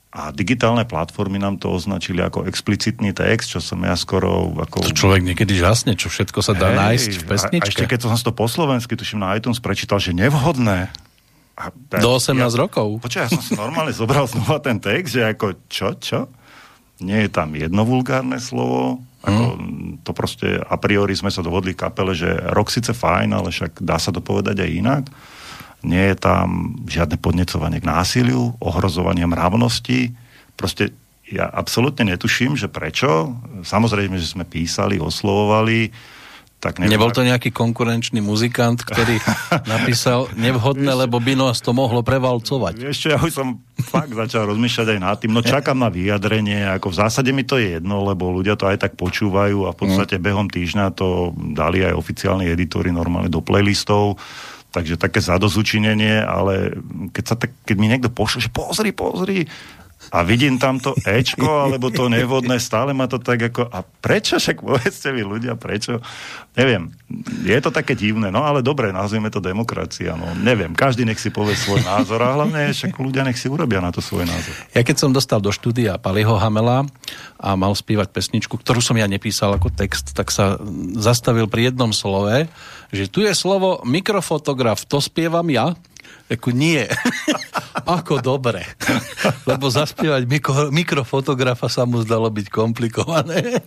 a 0.10 0.34
digitálne 0.34 0.90
platformy 0.90 1.38
nám 1.38 1.62
to 1.62 1.70
označili 1.70 2.26
ako 2.26 2.50
explicitný 2.50 3.14
text, 3.14 3.54
čo 3.54 3.62
som 3.62 3.78
ja 3.86 3.94
skoro... 3.94 4.50
Ako... 4.58 4.82
To 4.82 4.90
človek 4.90 5.22
niekedy 5.22 5.54
žasne, 5.54 5.94
čo 5.94 6.10
všetko 6.10 6.42
sa 6.42 6.58
dá 6.58 6.74
hey, 6.74 6.78
nájsť 6.82 7.12
v 7.14 7.24
pesničke. 7.30 7.62
A, 7.62 7.70
a 7.70 7.70
ešte 7.70 7.86
keď 7.86 8.00
som 8.10 8.18
to 8.18 8.34
po 8.34 8.50
slovensky, 8.50 8.98
tuším 8.98 9.22
na 9.22 9.38
iTunes, 9.38 9.62
prečítal, 9.62 10.02
že 10.02 10.18
nevhodné. 10.18 10.90
A, 11.54 11.70
Do 12.02 12.18
18 12.18 12.42
ja, 12.42 12.50
rokov. 12.58 13.06
Počkaj, 13.06 13.22
ja 13.22 13.30
som 13.30 13.44
si 13.46 13.54
normálne 13.54 13.94
zobral 13.94 14.26
znova 14.26 14.58
ten 14.58 14.82
text, 14.82 15.14
že 15.14 15.30
ako 15.30 15.70
čo, 15.70 15.94
čo? 16.02 16.20
Nie 17.06 17.30
je 17.30 17.32
tam 17.32 17.54
jedno 17.54 17.86
vulgárne 17.86 18.42
slovo, 18.42 19.06
ako, 19.22 19.44
hmm. 19.62 20.02
to 20.02 20.12
proste 20.18 20.58
a 20.58 20.76
priori 20.82 21.14
sme 21.14 21.30
sa 21.30 21.46
dohodli 21.46 21.78
kapele, 21.78 22.18
že 22.18 22.34
rok 22.50 22.74
síce 22.74 22.98
fajn, 22.98 23.30
ale 23.30 23.54
však 23.54 23.78
dá 23.86 24.02
sa 24.02 24.10
to 24.10 24.26
povedať 24.26 24.58
aj 24.66 24.72
inak 24.74 25.04
nie 25.84 26.12
je 26.12 26.16
tam 26.20 26.76
žiadne 26.88 27.16
podnecovanie 27.20 27.80
k 27.80 27.90
násiliu, 27.90 28.56
ohrozovanie 28.60 29.24
mravnosti. 29.24 30.12
Proste 30.60 30.92
ja 31.30 31.48
absolútne 31.48 32.10
netuším, 32.16 32.58
že 32.58 32.68
prečo. 32.68 33.38
Samozrejme, 33.64 34.18
že 34.18 34.28
sme 34.28 34.44
písali, 34.44 34.98
oslovovali, 34.98 35.94
tak 36.60 36.84
neviem, 36.84 37.00
Nebol 37.00 37.16
to 37.16 37.24
nejaký 37.24 37.56
konkurenčný 37.56 38.20
muzikant, 38.20 38.84
ktorý 38.84 39.16
napísal 39.80 40.28
nevhodné, 40.36 40.92
lebo 40.92 41.16
by 41.24 41.40
nás 41.40 41.64
to 41.64 41.72
mohlo 41.72 42.04
prevalcovať. 42.04 42.84
Ešte 42.84 43.16
ja 43.16 43.18
už 43.18 43.32
som 43.32 43.64
fakt 43.80 44.12
začal 44.12 44.52
rozmýšľať 44.52 44.88
aj 44.92 45.00
nad 45.00 45.16
tým. 45.24 45.32
No 45.32 45.40
čakám 45.40 45.80
na 45.80 45.88
vyjadrenie, 45.88 46.68
ako 46.68 46.92
v 46.92 47.00
zásade 47.00 47.32
mi 47.32 47.48
to 47.48 47.56
je 47.56 47.80
jedno, 47.80 48.04
lebo 48.04 48.28
ľudia 48.36 48.60
to 48.60 48.68
aj 48.68 48.76
tak 48.76 49.00
počúvajú 49.00 49.72
a 49.72 49.72
v 49.72 49.80
podstate 49.80 50.20
behom 50.20 50.52
týždňa 50.52 50.92
to 51.00 51.32
dali 51.56 51.88
aj 51.88 51.96
oficiálni 51.96 52.52
editory 52.52 52.92
normálne 52.92 53.32
do 53.32 53.40
playlistov 53.40 54.20
Takže 54.70 55.02
také 55.02 55.18
zadozučinenie, 55.18 56.22
ale 56.22 56.78
keď, 57.10 57.24
sa 57.26 57.36
tak, 57.36 57.50
keď 57.66 57.76
mi 57.82 57.90
niekto 57.90 58.14
pošle, 58.14 58.46
že 58.46 58.54
pozri, 58.54 58.94
pozri, 58.94 59.50
a 60.10 60.26
vidím 60.26 60.58
tam 60.58 60.82
to 60.82 60.98
Ečko, 60.98 61.70
alebo 61.70 61.94
to 61.94 62.10
nevhodné, 62.10 62.58
stále 62.58 62.94
ma 62.98 63.06
to 63.06 63.22
tak 63.22 63.54
ako, 63.54 63.70
a 63.70 63.86
prečo, 63.86 64.42
však 64.42 64.62
povedzte 64.62 65.14
mi 65.14 65.22
ľudia, 65.22 65.54
prečo? 65.54 66.02
Neviem, 66.58 66.92
je 67.46 67.58
to 67.62 67.70
také 67.70 67.94
divné, 67.94 68.34
no 68.34 68.42
ale 68.42 68.66
dobre, 68.66 68.90
nazvime 68.90 69.30
to 69.30 69.40
demokracia, 69.40 70.18
no 70.18 70.34
neviem, 70.34 70.74
každý 70.74 71.06
nech 71.06 71.22
si 71.22 71.30
povie 71.30 71.54
svoj 71.54 71.86
názor 71.86 72.20
a 72.26 72.36
hlavne 72.36 72.74
však 72.74 72.98
ľudia 72.98 73.22
nech 73.24 73.38
si 73.38 73.48
urobia 73.48 73.80
na 73.80 73.94
to 73.94 74.02
svoj 74.02 74.26
názor. 74.26 74.54
Ja 74.74 74.82
keď 74.82 74.98
som 74.98 75.14
dostal 75.14 75.40
do 75.40 75.54
štúdia 75.54 76.02
Paliho 76.02 76.36
Hamela 76.36 76.90
a 77.40 77.56
mal 77.56 77.72
spívať 77.72 78.12
pesničku, 78.12 78.60
ktorú 78.60 78.82
som 78.82 78.98
ja 78.98 79.08
nepísal 79.08 79.56
ako 79.56 79.72
text, 79.72 80.18
tak 80.18 80.34
sa 80.34 80.60
zastavil 80.98 81.48
pri 81.48 81.72
jednom 81.72 81.94
slove, 81.94 82.50
že 82.90 83.06
tu 83.06 83.22
je 83.22 83.32
slovo 83.38 83.86
mikrofotograf, 83.86 84.84
to 84.90 84.98
spievam 84.98 85.46
ja. 85.54 85.78
Ako 86.30 86.54
nie. 86.54 86.86
Ako 88.00 88.22
dobre. 88.22 88.62
Lebo 89.50 89.74
zaspievať 89.74 90.30
mikro, 90.30 90.70
mikrofotografa 90.70 91.66
sa 91.66 91.90
mu 91.90 92.06
zdalo 92.06 92.30
byť 92.30 92.48
komplikované. 92.54 93.66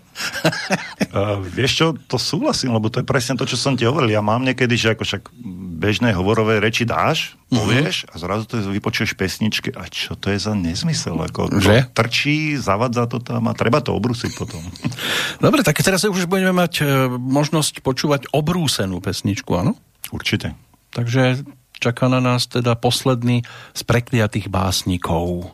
uh, 1.10 1.42
vieš 1.42 1.72
čo, 1.74 1.86
to 2.06 2.22
súhlasím, 2.22 2.70
lebo 2.70 2.86
to 2.86 3.02
je 3.02 3.06
presne 3.06 3.34
to, 3.34 3.42
čo 3.42 3.58
som 3.58 3.74
ti 3.74 3.82
hovoril. 3.82 4.14
Ja 4.14 4.22
mám 4.22 4.46
niekedy, 4.46 4.78
že 4.78 4.94
ako 4.94 5.02
však 5.02 5.22
bežné 5.82 6.14
hovorové 6.14 6.62
reči 6.62 6.86
dáš, 6.86 7.34
mhm. 7.50 7.58
povieš 7.58 7.96
mm-hmm. 8.06 8.12
a 8.14 8.22
zrazu 8.22 8.42
to 8.46 8.54
vypočuješ 8.62 9.18
pesničky 9.18 9.74
a 9.74 9.82
čo 9.90 10.14
to 10.14 10.30
je 10.30 10.38
za 10.38 10.54
nezmysel? 10.54 11.18
Ako 11.18 11.50
že? 11.58 11.90
trčí, 11.90 12.54
zavadza 12.62 13.10
to 13.10 13.18
tam 13.18 13.50
a 13.50 13.58
treba 13.58 13.82
to 13.82 13.90
obrúsiť 13.90 14.38
potom. 14.38 14.62
Dobre, 15.42 15.66
tak 15.66 15.82
teraz 15.82 16.06
už 16.06 16.30
budeme 16.30 16.54
mať 16.54 16.72
e, 16.78 17.10
možnosť 17.10 17.82
počúvať 17.82 18.30
obrúsenú 18.30 19.02
pesničku, 19.02 19.50
áno? 19.58 19.74
Určite. 20.14 20.54
Takže 20.94 21.42
čaká 21.82 22.06
na 22.06 22.22
nás 22.22 22.46
teda 22.46 22.78
posledný 22.78 23.42
z 23.74 23.82
prekliatých 23.82 24.46
básnikov. 24.46 25.50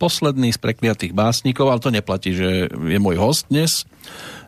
Posledný 0.00 0.56
z 0.56 0.58
prekliatých 0.58 1.12
básnikov, 1.12 1.68
ale 1.68 1.84
to 1.84 1.92
neplatí, 1.92 2.32
že 2.32 2.72
je 2.72 2.98
môj 2.98 3.20
host 3.20 3.52
dnes, 3.52 3.84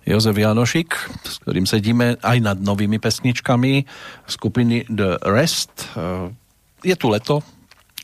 Jozef 0.09 0.35
Janošik, 0.35 0.97
s 1.23 1.45
ktorým 1.45 1.69
sedíme 1.69 2.17
aj 2.25 2.39
nad 2.41 2.59
novými 2.59 2.97
pesničkami 2.97 3.85
skupiny 4.27 4.89
The 4.89 5.21
Rest. 5.29 5.93
E, 5.95 6.33
je 6.83 6.97
tu 6.97 7.07
leto, 7.13 7.45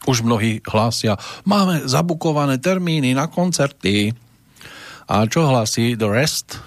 už 0.07 0.23
mnohí 0.23 0.63
hlásia, 0.63 1.19
máme 1.43 1.89
zabukované 1.89 2.63
termíny 2.63 3.17
na 3.17 3.27
koncerty. 3.27 4.15
A 5.09 5.25
čo 5.27 5.49
hlási 5.49 5.99
The 5.99 6.09
Rest? 6.13 6.61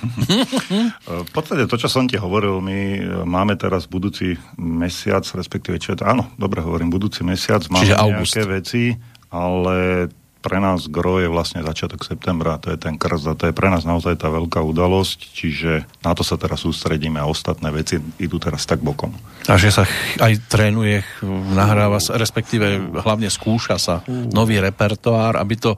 v 1.28 1.30
podstate 1.34 1.68
to, 1.68 1.76
čo 1.76 1.88
som 1.90 2.08
ti 2.08 2.16
hovoril, 2.16 2.64
my 2.64 2.78
máme 3.28 3.58
teraz 3.60 3.84
budúci 3.84 4.38
mesiac, 4.56 5.26
respektíve 5.36 5.76
čo 5.76 5.92
je 5.92 6.00
to, 6.00 6.08
áno, 6.08 6.32
dobre 6.40 6.64
hovorím, 6.64 6.88
budúci 6.88 7.20
mesiac 7.20 7.60
máme 7.68 7.84
Čiže 7.84 7.96
nejaké 8.00 8.42
veci, 8.48 8.84
ale 9.28 10.08
pre 10.40 10.56
nás 10.56 10.88
gro 10.88 11.20
je 11.20 11.28
vlastne 11.28 11.60
začiatok 11.60 12.00
septembra, 12.00 12.56
to 12.56 12.72
je 12.72 12.80
ten 12.80 12.96
krst 12.96 13.26
a 13.28 13.36
to 13.36 13.52
je 13.52 13.54
pre 13.54 13.68
nás 13.68 13.84
naozaj 13.84 14.16
tá 14.16 14.32
veľká 14.32 14.64
udalosť, 14.64 15.18
čiže 15.36 15.84
na 16.00 16.16
to 16.16 16.24
sa 16.24 16.40
teraz 16.40 16.64
sústredíme 16.64 17.20
a 17.20 17.28
ostatné 17.28 17.68
veci 17.68 18.00
idú 18.16 18.40
teraz 18.40 18.64
tak 18.64 18.80
bokom. 18.80 19.12
A 19.44 19.60
že 19.60 19.68
sa 19.68 19.84
aj 20.16 20.48
trénuje, 20.48 21.04
nahráva 21.52 22.00
sa, 22.00 22.16
respektíve 22.16 22.96
hlavne 23.04 23.28
skúša 23.28 23.76
sa 23.76 24.00
nový 24.08 24.64
repertoár, 24.64 25.36
aby 25.36 25.54
to 25.60 25.76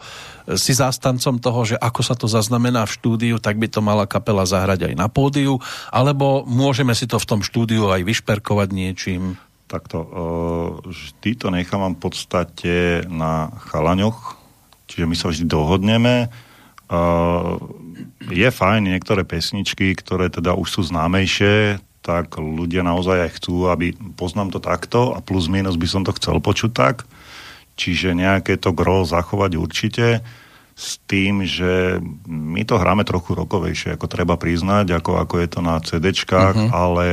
si 0.58 0.74
zástancom 0.74 1.38
toho, 1.38 1.60
že 1.74 1.76
ako 1.78 2.00
sa 2.02 2.14
to 2.18 2.26
zaznamená 2.30 2.86
v 2.86 2.94
štúdiu, 2.94 3.36
tak 3.38 3.58
by 3.58 3.66
to 3.70 3.82
mala 3.82 4.06
kapela 4.06 4.46
zahrať 4.46 4.90
aj 4.90 4.94
na 4.94 5.06
pódiu, 5.06 5.58
alebo 5.90 6.46
môžeme 6.46 6.94
si 6.94 7.06
to 7.10 7.18
v 7.18 7.28
tom 7.28 7.40
štúdiu 7.42 7.90
aj 7.90 8.02
vyšperkovať 8.02 8.68
niečím? 8.70 9.38
Takto, 9.70 9.98
e, 10.04 10.08
vždy 10.90 11.30
to 11.38 11.48
nechávam 11.48 11.96
v 11.96 12.02
podstate 12.02 12.74
na 13.08 13.48
chalaňoch, 13.70 14.41
čiže 14.93 15.09
my 15.09 15.16
sa 15.16 15.32
vždy 15.32 15.49
dohodneme. 15.49 16.28
Je 18.28 18.49
fajn 18.53 18.93
niektoré 18.93 19.24
pesničky, 19.24 19.97
ktoré 19.97 20.28
teda 20.28 20.53
už 20.53 20.68
sú 20.68 20.80
známejšie, 20.84 21.80
tak 22.05 22.36
ľudia 22.36 22.84
naozaj 22.84 23.30
aj 23.30 23.30
chcú, 23.40 23.72
aby 23.72 23.97
poznám 24.18 24.53
to 24.53 24.61
takto 24.61 25.16
a 25.16 25.24
plus 25.24 25.49
minus 25.49 25.80
by 25.80 25.88
som 25.88 26.03
to 26.05 26.12
chcel 26.18 26.43
počuť 26.43 26.70
tak. 26.74 27.09
Čiže 27.78 28.12
nejaké 28.12 28.61
to 28.61 28.76
gro 28.76 29.09
zachovať 29.09 29.57
určite 29.57 30.07
s 30.76 30.99
tým, 31.09 31.47
že 31.47 32.03
my 32.28 32.66
to 32.66 32.76
hráme 32.76 33.07
trochu 33.07 33.32
rokovejšie, 33.38 33.97
ako 33.97 34.07
treba 34.11 34.34
priznať, 34.36 34.93
ako, 34.99 35.20
ako 35.20 35.34
je 35.40 35.49
to 35.49 35.61
na 35.62 35.76
CDčkách, 35.80 36.57
uh-huh. 36.59 36.74
ale 36.74 37.07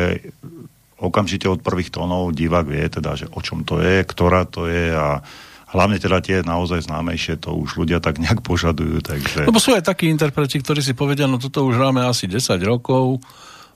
okamžite 0.99 1.47
od 1.47 1.63
prvých 1.63 1.93
tónov 1.93 2.35
divák 2.35 2.67
vie 2.67 2.83
teda, 2.91 3.15
že 3.15 3.31
o 3.31 3.39
čom 3.39 3.63
to 3.63 3.79
je, 3.79 4.03
ktorá 4.03 4.43
to 4.43 4.67
je 4.67 4.91
a 4.91 5.23
hlavne 5.69 6.01
teda 6.01 6.17
tie 6.19 6.41
naozaj 6.41 6.89
známejšie, 6.89 7.37
to 7.37 7.53
už 7.53 7.77
ľudia 7.77 8.01
tak 8.01 8.17
nejak 8.17 8.41
požadujú. 8.41 9.05
Takže... 9.05 9.45
Lebo 9.45 9.61
sú 9.61 9.77
aj 9.77 9.85
takí 9.85 10.09
interpreti, 10.09 10.57
ktorí 10.57 10.81
si 10.81 10.97
povedia, 10.97 11.29
no 11.29 11.37
toto 11.37 11.65
už 11.65 11.77
hráme 11.77 12.01
asi 12.05 12.25
10 12.25 12.57
rokov 12.65 13.21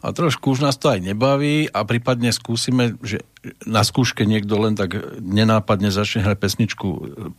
a 0.04 0.12
trošku 0.12 0.52
už 0.52 0.68
nás 0.68 0.76
to 0.76 0.92
aj 0.92 1.00
nebaví 1.00 1.72
a 1.72 1.88
prípadne 1.88 2.36
skúsime, 2.36 3.00
že 3.00 3.24
na 3.64 3.88
skúške 3.88 4.28
niekto 4.28 4.60
len 4.60 4.76
tak 4.76 5.00
nenápadne 5.24 5.96
začne 5.96 6.28
hrať 6.28 6.38
pesničku 6.44 6.88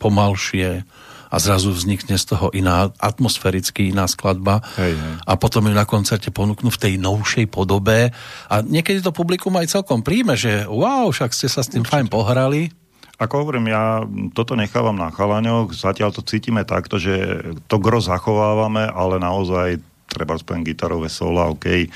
pomalšie 0.01 0.81
a 1.29 1.35
zrazu 1.37 1.69
vznikne 1.69 2.17
z 2.17 2.25
toho 2.25 2.49
iná, 2.57 2.89
atmosféricky 2.97 3.93
iná 3.93 4.09
skladba 4.09 4.65
hej, 4.81 4.97
hej. 4.97 5.13
a 5.25 5.33
potom 5.37 5.65
ju 5.69 5.73
na 5.77 5.85
koncerte 5.85 6.33
ponúknú 6.33 6.73
v 6.73 6.81
tej 6.81 6.93
novšej 6.97 7.45
podobe 7.53 8.09
a 8.49 8.55
niekedy 8.65 9.01
to 9.01 9.13
publikum 9.13 9.53
aj 9.61 9.69
celkom 9.69 10.01
príjme, 10.01 10.33
že 10.33 10.65
wow, 10.65 11.13
však 11.13 11.37
ste 11.37 11.45
sa 11.45 11.61
s 11.61 11.69
tým 11.69 11.85
Určite. 11.85 11.93
fajn 11.93 12.07
pohrali. 12.09 12.73
Ako 13.15 13.47
hovorím, 13.47 13.71
ja 13.71 14.03
toto 14.35 14.59
nechávam 14.59 14.99
na 14.99 15.07
chalaňoch, 15.07 15.71
zatiaľ 15.71 16.11
to 16.11 16.21
cítime 16.23 16.67
takto, 16.67 16.99
že 16.99 17.43
to 17.71 17.79
gro 17.79 18.03
zachovávame, 18.03 18.91
ale 18.91 19.23
naozaj 19.23 19.79
treba 20.05 20.35
spojem 20.39 20.63
gitarové 20.63 21.07
sola, 21.11 21.51
OK, 21.51 21.87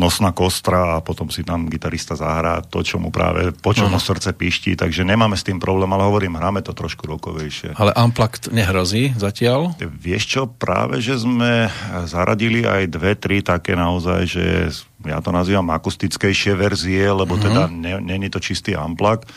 nosná 0.00 0.32
kostra 0.32 0.96
a 0.96 1.04
potom 1.04 1.28
si 1.28 1.44
tam 1.44 1.68
gitarista 1.68 2.16
zahrá 2.16 2.64
to, 2.64 2.80
čo 2.80 2.96
mu 2.96 3.12
práve 3.12 3.52
po 3.52 3.76
čom 3.76 3.92
uh-huh. 3.92 4.00
srdce 4.00 4.32
píšti, 4.32 4.72
takže 4.72 5.04
nemáme 5.04 5.36
s 5.36 5.44
tým 5.44 5.60
problém, 5.60 5.88
ale 5.92 6.08
hovorím, 6.08 6.40
hráme 6.40 6.64
to 6.64 6.72
trošku 6.72 7.04
rokovejšie. 7.04 7.76
Ale 7.76 7.92
Unplugged 7.92 8.48
nehrozí 8.56 9.12
zatiaľ? 9.20 9.76
Vieš 9.76 10.24
čo, 10.24 10.42
práve, 10.48 11.04
že 11.04 11.20
sme 11.20 11.68
zaradili 12.08 12.64
aj 12.64 12.88
dve, 12.88 13.12
tri 13.20 13.44
také 13.44 13.76
naozaj, 13.76 14.20
že 14.24 14.72
ja 15.04 15.20
to 15.20 15.28
nazývam 15.28 15.68
akustickejšie 15.76 16.56
verzie, 16.56 17.04
lebo 17.12 17.36
uh-huh. 17.36 17.44
teda 17.44 17.62
není 18.00 18.32
to 18.32 18.40
čistý 18.40 18.72
Unplugged 18.72 19.28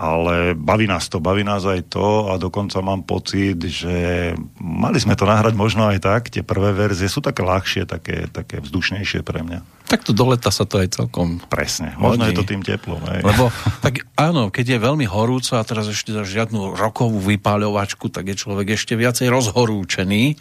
ale 0.00 0.56
baví 0.56 0.88
nás 0.88 1.12
to, 1.12 1.20
baví 1.20 1.44
nás 1.44 1.68
aj 1.68 1.92
to 1.92 2.32
a 2.32 2.40
dokonca 2.40 2.80
mám 2.80 3.04
pocit, 3.04 3.60
že 3.60 4.32
mali 4.56 4.96
sme 4.96 5.12
to 5.12 5.28
nahrať 5.28 5.52
možno 5.52 5.92
aj 5.92 6.00
tak, 6.00 6.32
tie 6.32 6.40
prvé 6.40 6.72
verzie 6.72 7.04
sú 7.04 7.20
také 7.20 7.44
ľahšie, 7.44 7.84
také, 7.84 8.24
také 8.32 8.64
vzdušnejšie 8.64 9.20
pre 9.20 9.44
mňa. 9.44 9.60
Tak 9.92 10.08
to 10.08 10.16
do 10.16 10.32
leta 10.32 10.48
sa 10.48 10.64
to 10.64 10.80
aj 10.80 10.96
celkom... 10.96 11.44
Presne, 11.52 11.92
možno 12.00 12.24
hodí. 12.24 12.32
je 12.32 12.38
to 12.40 12.48
tým 12.48 12.64
teplom. 12.64 13.04
Aj. 13.04 13.20
Lebo 13.20 13.52
tak 13.84 14.08
áno, 14.16 14.48
keď 14.48 14.80
je 14.80 14.86
veľmi 14.88 15.04
horúco 15.04 15.60
a 15.60 15.66
teraz 15.68 15.84
ešte 15.92 16.16
žiadnu 16.16 16.80
rokovú 16.80 17.20
vypáľovačku, 17.20 18.08
tak 18.08 18.32
je 18.32 18.40
človek 18.40 18.80
ešte 18.80 18.96
viacej 18.96 19.28
rozhorúčený. 19.28 20.40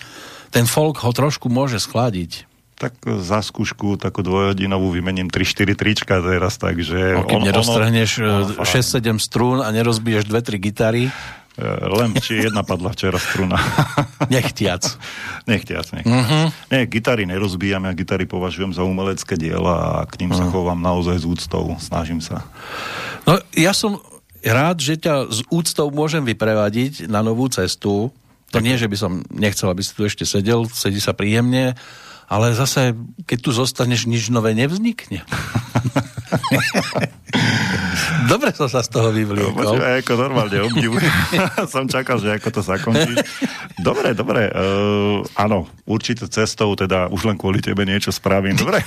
Ten 0.55 0.65
folk 0.65 1.03
ho 1.03 1.11
trošku 1.11 1.51
môže 1.51 1.83
schladiť 1.83 2.48
tak 2.79 2.95
za 3.03 3.43
skúšku 3.43 3.99
takú 3.99 4.23
dvojhodinovú 4.23 4.95
vymením 4.95 5.27
3-4 5.27 5.75
trička 5.75 6.15
teraz, 6.23 6.55
takže... 6.55 7.19
No, 7.19 7.27
keď 7.27 7.51
neroztrhneš 7.51 8.11
6-7 8.63 9.19
strún 9.19 9.59
a 9.59 9.67
nerozbiješ 9.75 10.31
2-3 10.31 10.63
gitary... 10.63 11.11
E, 11.59 11.67
len 11.91 12.15
či 12.23 12.39
jedna 12.39 12.63
padla 12.63 12.95
včera 12.95 13.19
struna. 13.19 13.59
Nechtiac. 14.31 14.95
nechtiac, 15.43 15.91
nechtiac. 15.91 16.23
Uh-huh. 16.23 16.47
Nie, 16.71 16.87
gitary 16.87 17.27
nerozbijam, 17.27 17.83
ja 17.83 17.91
gitary 17.91 18.23
považujem 18.23 18.71
za 18.71 18.87
umelecké 18.87 19.35
diela 19.35 19.99
a 19.99 20.07
k 20.07 20.23
ním 20.23 20.31
uh-huh. 20.31 20.39
sa 20.39 20.45
mhm. 20.47 20.51
chovám 20.55 20.79
naozaj 20.79 21.19
s 21.19 21.25
úctou, 21.27 21.75
snažím 21.83 22.23
sa. 22.23 22.47
No, 23.27 23.35
ja 23.51 23.75
som 23.75 23.99
rád, 24.39 24.79
že 24.79 24.95
ťa 24.95 25.27
s 25.27 25.43
úctou 25.51 25.91
môžem 25.91 26.23
vyprevadiť 26.23 27.11
na 27.11 27.19
novú 27.19 27.51
cestu. 27.51 28.15
To 28.55 28.57
nie, 28.63 28.79
že 28.79 28.87
by 28.87 28.97
som 28.97 29.11
nechcel, 29.29 29.67
aby 29.69 29.83
si 29.83 29.91
tu 29.93 30.07
ešte 30.07 30.23
sedel, 30.23 30.65
sedí 30.71 30.97
sa 30.97 31.13
príjemne, 31.13 31.75
ale 32.29 32.53
zase, 32.53 32.93
keď 33.25 33.39
tu 33.41 33.49
zostaneš, 33.49 34.05
nič 34.05 34.29
nové 34.29 34.53
nevznikne. 34.53 35.25
Dobre 38.29 38.53
som 38.53 38.69
sa 38.69 38.85
z 38.85 38.89
toho 38.93 39.09
vyvliekol. 39.09 39.57
No, 39.57 39.81
ako 39.81 40.13
normálne 40.13 40.61
obdivujem. 40.61 41.09
som 41.73 41.89
čakal, 41.89 42.21
že 42.21 42.37
ako 42.37 42.47
to 42.53 42.61
zakončíš. 42.61 43.17
Dobre, 43.81 44.13
dobre. 44.13 44.53
Uh, 44.53 45.25
áno, 45.33 45.65
určite 45.89 46.29
cestou, 46.29 46.77
teda 46.77 47.09
už 47.09 47.25
len 47.25 47.37
kvôli 47.41 47.57
tebe 47.63 47.81
niečo 47.89 48.13
spravím. 48.13 48.53
Dobre? 48.53 48.85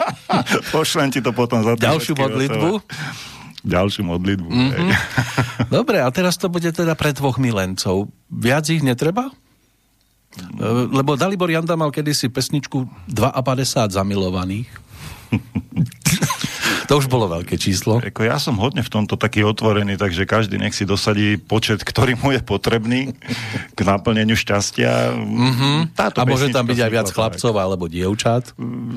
Pošlem 0.74 1.12
ti 1.12 1.20
to 1.20 1.36
potom 1.36 1.60
za 1.60 1.76
Ďalšiu 1.76 2.16
modlitbu? 2.16 2.80
Ďalšiu 3.60 4.02
modlitbu. 4.08 4.48
Mm-hmm. 4.48 4.88
Dobre, 5.68 6.00
a 6.00 6.08
teraz 6.08 6.40
to 6.40 6.48
bude 6.48 6.72
teda 6.72 6.96
pre 6.96 7.12
dvoch 7.12 7.36
milencov. 7.36 8.08
Viac 8.32 8.64
ich 8.72 8.80
netreba? 8.80 9.28
Lebo 10.90 11.18
Dalibor 11.18 11.50
Janda 11.50 11.74
mal 11.74 11.90
kedysi 11.90 12.30
pesničku 12.30 12.86
52 13.10 13.90
zamilovaných. 13.90 14.70
to 16.90 16.98
už 16.98 17.06
bolo 17.06 17.30
veľké 17.30 17.54
číslo. 17.54 18.02
Eko 18.02 18.26
ja 18.26 18.38
som 18.42 18.58
hodne 18.58 18.82
v 18.82 18.90
tomto 18.90 19.14
taký 19.14 19.46
otvorený, 19.46 19.94
takže 19.94 20.26
každý 20.26 20.58
nech 20.58 20.74
si 20.74 20.82
dosadí 20.82 21.38
počet, 21.38 21.82
ktorý 21.86 22.18
mu 22.18 22.34
je 22.34 22.42
potrebný 22.42 23.14
k 23.74 23.80
naplneniu 23.86 24.34
šťastia. 24.34 25.14
Mm-hmm. 25.14 25.76
Táto 25.94 26.18
A 26.22 26.26
môže 26.26 26.50
tam 26.50 26.66
byť 26.66 26.78
aj 26.82 26.90
viac 26.90 27.08
chlapcov 27.14 27.52
tak. 27.54 27.62
alebo 27.62 27.86
dievčat? 27.86 28.54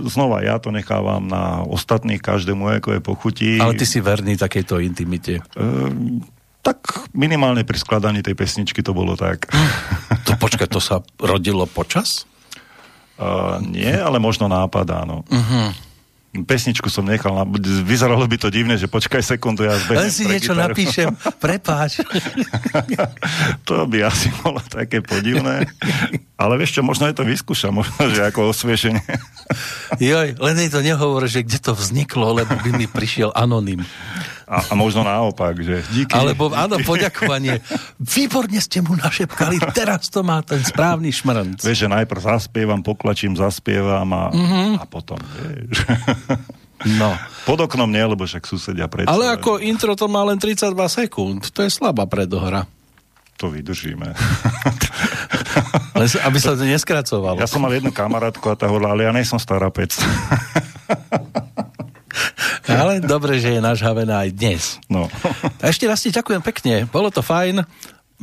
Znova, 0.10 0.42
ja 0.42 0.58
to 0.58 0.74
nechávam 0.74 1.30
na 1.30 1.62
ostatných, 1.66 2.22
každému 2.22 2.82
ako 2.82 2.98
je 2.98 3.02
pochutí. 3.02 3.50
Ale 3.62 3.78
ty 3.78 3.86
si 3.86 4.02
verný 4.02 4.42
takejto 4.42 4.82
intimite. 4.82 5.46
Ehm, 5.54 6.26
tak 6.64 6.80
minimálne 7.12 7.68
pri 7.68 7.76
skladaní 7.76 8.24
tej 8.24 8.40
pesničky 8.40 8.80
to 8.80 8.96
bolo 8.96 9.20
tak. 9.20 9.52
To 10.24 10.40
počkaj, 10.40 10.72
to 10.72 10.80
sa 10.80 11.04
rodilo 11.20 11.68
počas? 11.68 12.24
Uh, 13.20 13.60
nie, 13.60 13.92
ale 13.92 14.18
možno 14.18 14.48
nápad, 14.48 14.88
áno. 15.04 15.28
Uh-huh. 15.28 15.70
Pesničku 16.34 16.90
som 16.90 17.06
nechal, 17.06 17.30
na... 17.30 17.46
vyzeralo 17.86 18.26
by 18.26 18.42
to 18.42 18.50
divne, 18.50 18.74
že 18.74 18.90
počkaj 18.90 19.22
sekundu, 19.22 19.70
ja 19.70 19.78
zbehnem 19.78 20.02
Len 20.02 20.10
si 20.10 20.26
niečo 20.26 20.58
gitaru. 20.58 20.66
napíšem, 20.66 21.10
prepáč. 21.38 22.02
to 23.70 23.86
by 23.86 24.10
asi 24.10 24.34
bolo 24.42 24.58
také 24.66 25.06
podivné. 25.06 25.70
Ale 26.34 26.58
vieš 26.58 26.80
čo, 26.80 26.82
možno 26.82 27.06
je 27.06 27.14
to 27.14 27.22
vyskúša, 27.22 27.70
možno, 27.70 28.10
že 28.10 28.26
ako 28.26 28.50
osviešenie. 28.50 29.06
Joj, 30.02 30.34
len 30.42 30.56
jej 30.58 30.74
to 30.74 30.82
nehovor, 30.82 31.30
že 31.30 31.46
kde 31.46 31.62
to 31.62 31.78
vzniklo, 31.78 32.34
lebo 32.34 32.58
by 32.66 32.70
mi 32.82 32.90
prišiel 32.90 33.30
anonym. 33.38 33.86
A, 34.54 34.62
a 34.70 34.74
možno 34.78 35.02
naopak, 35.02 35.58
že 35.58 35.82
díky. 35.90 36.14
Alebo 36.14 36.54
áno, 36.54 36.78
poďakovanie. 36.86 37.58
Výborne 37.98 38.62
ste 38.62 38.86
mu 38.86 38.94
našepkali, 38.94 39.58
teraz 39.74 40.14
to 40.14 40.22
má 40.22 40.46
ten 40.46 40.62
správny 40.62 41.10
šmrnc. 41.10 41.66
Vieš, 41.66 41.86
že 41.86 41.90
najprv 41.90 42.22
zaspievam, 42.22 42.86
poklačím, 42.86 43.34
zaspievam 43.34 44.06
a, 44.14 44.30
mm-hmm. 44.30 44.70
a 44.78 44.84
potom, 44.86 45.18
vieš. 45.18 45.82
No. 46.84 47.16
Pod 47.48 47.64
oknom 47.64 47.88
nie, 47.88 48.04
lebo 48.04 48.28
však 48.28 48.44
susedia 48.44 48.92
predsa. 48.92 49.08
Ale 49.08 49.32
ako 49.32 49.64
intro 49.64 49.96
to 49.96 50.12
má 50.12 50.20
len 50.28 50.36
32 50.36 50.76
sekúnd. 50.92 51.48
To 51.56 51.64
je 51.64 51.72
slabá 51.72 52.04
predohra. 52.04 52.68
To 53.40 53.48
vydržíme. 53.48 54.12
Aby 56.28 56.38
sa 56.44 56.60
to 56.60 56.68
neskracovalo. 56.68 57.40
Ja 57.40 57.48
som 57.48 57.64
mal 57.64 57.72
jednu 57.72 57.96
kamarátku 57.96 58.44
a 58.52 58.56
tá 58.60 58.68
hovorila, 58.68 58.92
ale 58.92 59.08
ja 59.08 59.16
nejsem 59.16 59.40
stará 59.40 59.72
pec. 59.72 59.96
Ale 62.68 63.04
dobre, 63.04 63.40
že 63.40 63.58
je 63.58 63.62
náš 63.62 63.84
Havena 63.84 64.24
aj 64.24 64.30
dnes. 64.36 64.62
No. 64.88 65.12
A 65.64 65.70
ešte 65.72 65.88
raz 65.88 66.00
ti 66.00 66.12
ďakujem 66.12 66.42
pekne, 66.44 66.74
bolo 66.88 67.12
to 67.12 67.20
fajn. 67.20 67.64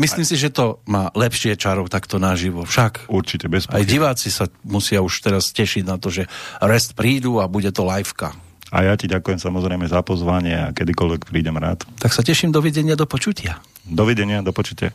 Myslím 0.01 0.25
si, 0.25 0.41
že 0.41 0.49
to 0.49 0.81
má 0.89 1.13
lepšie 1.13 1.61
čarov 1.61 1.93
takto 1.93 2.17
naživo. 2.17 2.65
Však 2.65 3.11
Určite, 3.13 3.53
bez 3.53 3.69
aj 3.69 3.85
pochyb. 3.85 3.91
diváci 3.91 4.33
sa 4.33 4.49
musia 4.65 5.05
už 5.05 5.13
teraz 5.21 5.53
tešiť 5.53 5.85
na 5.85 6.01
to, 6.01 6.09
že 6.09 6.25
rest 6.65 6.97
prídu 6.97 7.37
a 7.37 7.45
bude 7.45 7.69
to 7.69 7.85
liveka. 7.85 8.33
A 8.71 8.87
ja 8.87 8.95
ti 8.95 9.11
ďakujem 9.11 9.43
samozrejme 9.43 9.85
za 9.91 10.01
pozvanie 10.01 10.55
a 10.55 10.73
kedykoľvek 10.73 11.27
prídem 11.27 11.59
rád. 11.59 11.85
Tak 11.99 12.15
sa 12.15 12.23
teším, 12.23 12.55
dovidenia, 12.55 12.95
do 12.95 13.05
počutia. 13.05 13.59
Dovidenia, 13.83 14.47
do 14.47 14.55
počutia. 14.55 14.95